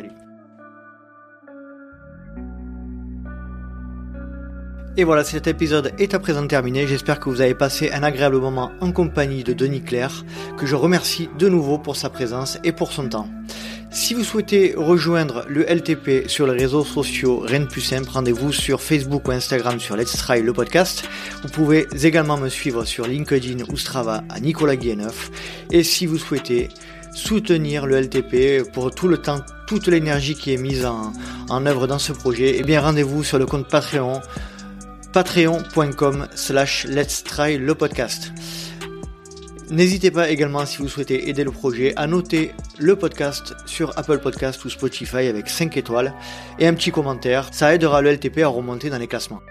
Et 4.97 5.03
voilà, 5.03 5.23
cet 5.23 5.45
épisode 5.45 5.93
est 5.99 6.15
à 6.15 6.19
présent 6.19 6.47
terminé. 6.47 6.87
J'espère 6.87 7.19
que 7.19 7.29
vous 7.29 7.41
avez 7.41 7.53
passé 7.53 7.91
un 7.91 8.01
agréable 8.01 8.37
moment 8.39 8.71
en 8.81 8.91
compagnie 8.91 9.43
de 9.43 9.53
Denis 9.53 9.83
Claire, 9.83 10.25
que 10.57 10.65
je 10.65 10.75
remercie 10.75 11.29
de 11.37 11.47
nouveau 11.47 11.77
pour 11.77 11.95
sa 11.95 12.09
présence 12.09 12.57
et 12.63 12.71
pour 12.71 12.91
son 12.91 13.07
temps. 13.07 13.29
Si 13.91 14.13
vous 14.13 14.23
souhaitez 14.23 14.75
rejoindre 14.77 15.45
le 15.47 15.63
LTP 15.63 16.27
sur 16.27 16.45
les 16.45 16.61
réseaux 16.61 16.85
sociaux, 16.85 17.39
rien 17.39 17.61
de 17.61 17.65
plus 17.65 17.81
simple, 17.81 18.07
rendez-vous 18.09 18.53
sur 18.53 18.81
Facebook 18.81 19.27
ou 19.27 19.31
Instagram 19.31 19.79
sur 19.79 19.97
Let's 19.97 20.15
Try 20.15 20.43
le 20.43 20.53
podcast. 20.53 21.09
Vous 21.41 21.49
pouvez 21.49 21.87
également 22.03 22.37
me 22.37 22.49
suivre 22.49 22.85
sur 22.85 23.07
LinkedIn 23.07 23.63
ou 23.67 23.77
Strava 23.77 24.23
à 24.29 24.39
Nicolas 24.39 24.75
Guilleneuf. 24.75 25.31
Et 25.71 25.83
si 25.83 26.05
vous 26.05 26.19
souhaitez 26.19 26.69
soutenir 27.15 27.87
le 27.87 27.99
LTP 27.99 28.71
pour 28.71 28.93
tout 28.93 29.07
le 29.07 29.17
temps, 29.17 29.41
toute 29.65 29.87
l'énergie 29.87 30.35
qui 30.35 30.53
est 30.53 30.57
mise 30.57 30.85
en, 30.85 31.65
œuvre 31.65 31.87
dans 31.87 31.99
ce 31.99 32.13
projet, 32.13 32.57
eh 32.59 32.63
bien 32.63 32.81
rendez-vous 32.81 33.23
sur 33.23 33.39
le 33.39 33.47
compte 33.47 33.67
Patreon, 33.67 34.21
patreon.com 35.13 36.27
slash 36.35 36.85
let's 36.85 37.23
try 37.23 37.57
le 37.57 37.73
podcast. 37.73 38.31
N'hésitez 39.69 40.09
pas 40.09 40.29
également, 40.29 40.65
si 40.65 40.79
vous 40.79 40.87
souhaitez 40.87 41.29
aider 41.29 41.43
le 41.43 41.51
projet, 41.51 41.93
à 41.95 42.07
noter 42.07 42.53
le 42.79 42.95
podcast 42.95 43.53
sur 43.67 43.95
Apple 43.99 44.17
Podcast 44.17 44.65
ou 44.65 44.69
Spotify 44.69 45.27
avec 45.27 45.47
5 45.47 45.77
étoiles 45.77 46.13
et 46.57 46.65
un 46.65 46.73
petit 46.73 46.91
commentaire. 46.91 47.49
Ça 47.51 47.75
aidera 47.75 48.01
le 48.01 48.11
LTP 48.11 48.39
à 48.39 48.47
remonter 48.47 48.89
dans 48.89 48.97
les 48.97 49.05
classements. 49.05 49.41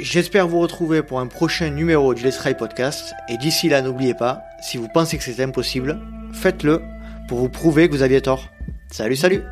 J'espère 0.00 0.48
vous 0.48 0.58
retrouver 0.58 1.02
pour 1.02 1.20
un 1.20 1.28
prochain 1.28 1.70
numéro 1.70 2.12
du 2.12 2.24
Let's 2.24 2.38
Try 2.38 2.54
Podcast. 2.54 3.14
Et 3.28 3.36
d'ici 3.36 3.68
là, 3.68 3.80
n'oubliez 3.80 4.14
pas, 4.14 4.42
si 4.62 4.78
vous 4.78 4.88
pensez 4.88 5.16
que 5.16 5.22
c'est 5.22 5.42
impossible, 5.42 6.00
faites-le 6.32 6.82
pour 7.28 7.38
vous 7.38 7.48
prouver 7.48 7.88
que 7.88 7.94
vous 7.94 8.02
aviez 8.02 8.20
tort. 8.20 8.48
Salut, 8.90 9.16
salut 9.16 9.44